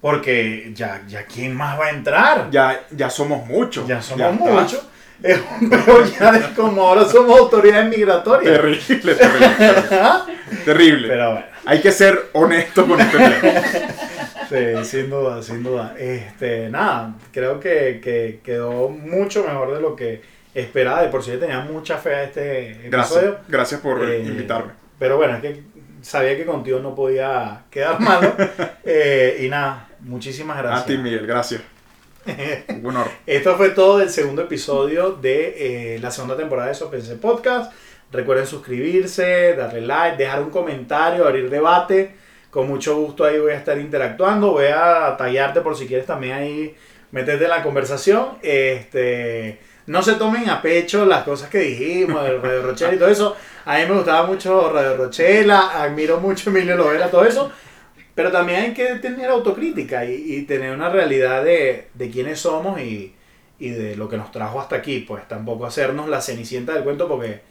Porque 0.01 0.73
ya, 0.75 1.03
ya 1.09 1.25
quién 1.25 1.57
más 1.57 1.79
va 1.79 1.87
a 1.87 1.91
entrar. 1.91 2.51
Ya, 2.51 2.87
ya 2.91 3.11
somos 3.11 3.47
muchos. 3.47 3.87
Ya 3.87 4.01
somos 4.01 4.33
muchos. 4.33 4.83
Es 5.23 5.41
un 5.61 5.71
ya 6.19 6.33
de 6.33 6.55
como 6.55 6.83
ahora 6.83 7.05
somos 7.05 7.39
autoridades 7.39 7.89
migratorias. 7.89 8.55
Terrible, 8.55 9.15
terrible. 9.15 9.49
terrible. 10.65 11.09
Pero 11.09 11.33
bueno. 11.33 11.47
Hay 11.65 11.81
que 11.81 11.93
ser 11.93 12.31
honestos 12.33 12.87
con 12.87 13.01
este 13.01 13.19
tema. 13.19 13.39
Sí, 14.49 14.85
sin 14.85 15.11
duda, 15.11 15.43
sin 15.43 15.63
duda. 15.63 15.95
Este, 15.99 16.71
nada, 16.71 17.15
creo 17.33 17.61
que, 17.61 18.41
quedó 18.43 18.89
mucho 18.89 19.45
mejor 19.45 19.75
de 19.75 19.81
lo 19.83 19.95
que 19.95 20.23
esperaba. 20.55 21.03
De 21.03 21.09
por 21.09 21.23
sí 21.23 21.33
tenía 21.39 21.61
mucha 21.61 21.99
fe 21.99 22.15
a 22.15 22.25
este 22.25 22.71
episodio. 22.71 22.91
Gracias, 22.91 23.35
gracias 23.49 23.81
por 23.83 24.09
eh, 24.09 24.21
invitarme. 24.21 24.73
Pero 24.99 25.19
bueno, 25.19 25.35
es 25.35 25.43
que 25.43 25.63
sabía 26.01 26.35
que 26.35 26.47
contigo 26.47 26.81
no 26.81 26.95
podía 26.95 27.65
quedar 27.71 28.01
malo. 28.01 28.35
Eh, 28.85 29.43
y 29.43 29.49
nada, 29.51 29.89
muchísimas 30.01 30.57
gracias. 30.57 30.83
A 30.83 30.87
ti, 30.87 30.97
Miguel, 30.97 31.27
gracias. 31.27 31.61
Un 32.69 32.87
honor. 32.87 33.09
Esto 33.27 33.57
fue 33.57 33.71
todo 33.71 33.99
del 33.99 34.11
segundo 34.11 34.43
episodio 34.43 35.13
de 35.13 35.95
eh, 35.95 35.99
la 36.01 36.11
segunda 36.11 36.37
temporada 36.37 36.69
de 36.69 36.75
Sopense 36.75 37.17
Podcast. 37.17 37.73
Recuerden 38.11 38.47
suscribirse, 38.47 39.55
darle 39.55 39.83
like, 39.83 40.17
dejar 40.17 40.43
un 40.43 40.51
comentario, 40.51 41.27
abrir 41.27 41.51
debate 41.51 42.13
con 42.51 42.67
mucho 42.67 42.97
gusto 42.97 43.25
ahí 43.25 43.39
voy 43.39 43.53
a 43.53 43.57
estar 43.57 43.79
interactuando. 43.79 44.53
Voy 44.53 44.67
a 44.67 45.17
tallarte 45.17 45.61
por 45.61 45.77
si 45.77 45.87
quieres 45.87 46.07
también 46.07 46.35
ahí 46.35 46.77
meterte 47.11 47.45
en 47.45 47.51
la 47.51 47.63
conversación. 47.63 48.39
Este, 48.43 49.59
no 49.87 50.03
se 50.03 50.15
tomen 50.15 50.49
a 50.49 50.63
pecho 50.63 51.05
las 51.05 51.25
cosas 51.25 51.51
que 51.51 51.59
dijimos 51.59 52.23
de 52.25 52.39
Radio 52.39 52.63
Rochela 52.63 52.95
y 52.95 52.99
todo 52.99 53.09
eso. 53.09 53.37
A 53.65 53.79
mí 53.79 53.87
me 53.87 53.95
gustaba 53.95 54.27
mucho 54.27 54.71
Radio 54.73 54.97
Rochela, 54.97 55.83
admiro 55.83 56.21
mucho 56.21 56.49
a 56.49 56.53
Emilio 56.53 56.77
Lovera, 56.77 57.11
todo 57.11 57.25
eso. 57.25 57.53
Pero 58.19 58.33
también 58.33 58.61
hay 58.61 58.75
que 58.75 58.97
tener 58.97 59.31
autocrítica 59.31 60.05
y, 60.05 60.43
tener 60.43 60.75
una 60.75 60.89
realidad 60.89 61.45
de, 61.45 61.87
quiénes 62.13 62.41
somos 62.41 62.81
y, 62.81 63.15
de 63.61 63.95
lo 63.95 64.09
que 64.09 64.17
nos 64.17 64.33
trajo 64.33 64.61
hasta 64.61 64.75
aquí. 64.75 65.05
Pues 65.07 65.29
tampoco 65.29 65.67
hacernos 65.67 66.09
la 66.09 66.21
cenicienta 66.21 66.75
del 66.75 66.83
cuento 66.83 67.07
porque 67.07 67.43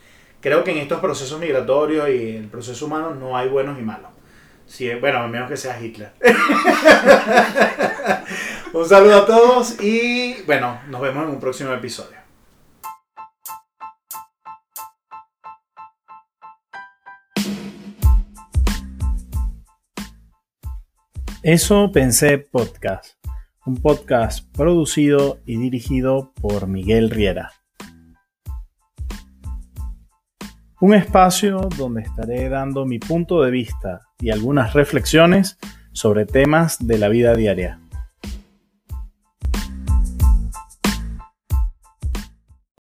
creo 0.41 0.65
que 0.65 0.71
en 0.71 0.79
estos 0.79 0.99
procesos 0.99 1.39
migratorios 1.39 2.09
y 2.09 2.35
el 2.35 2.49
proceso 2.49 2.85
humano 2.85 3.15
no 3.15 3.37
hay 3.37 3.47
buenos 3.47 3.79
y 3.79 3.81
malos. 3.81 4.11
Sí, 4.65 4.93
bueno, 4.95 5.19
a 5.19 5.29
menos 5.29 5.49
que 5.49 5.55
sea 5.55 5.79
Hitler. 5.79 6.11
un 8.73 8.89
saludo 8.89 9.19
a 9.19 9.25
todos 9.25 9.81
y 9.81 10.35
bueno, 10.45 10.81
nos 10.89 10.99
vemos 10.99 11.23
en 11.23 11.29
un 11.29 11.39
próximo 11.39 11.71
episodio. 11.71 12.26
Eso 21.47 21.93
pensé 21.93 22.39
podcast, 22.39 23.13
un 23.65 23.77
podcast 23.77 24.45
producido 24.53 25.39
y 25.45 25.55
dirigido 25.55 26.33
por 26.41 26.67
Miguel 26.67 27.09
Riera. 27.09 27.53
Un 30.81 30.93
espacio 30.93 31.69
donde 31.77 32.01
estaré 32.01 32.49
dando 32.49 32.85
mi 32.85 32.99
punto 32.99 33.41
de 33.43 33.51
vista 33.51 34.01
y 34.19 34.31
algunas 34.31 34.73
reflexiones 34.73 35.57
sobre 35.93 36.25
temas 36.25 36.85
de 36.85 36.97
la 36.97 37.07
vida 37.07 37.33
diaria. 37.33 37.79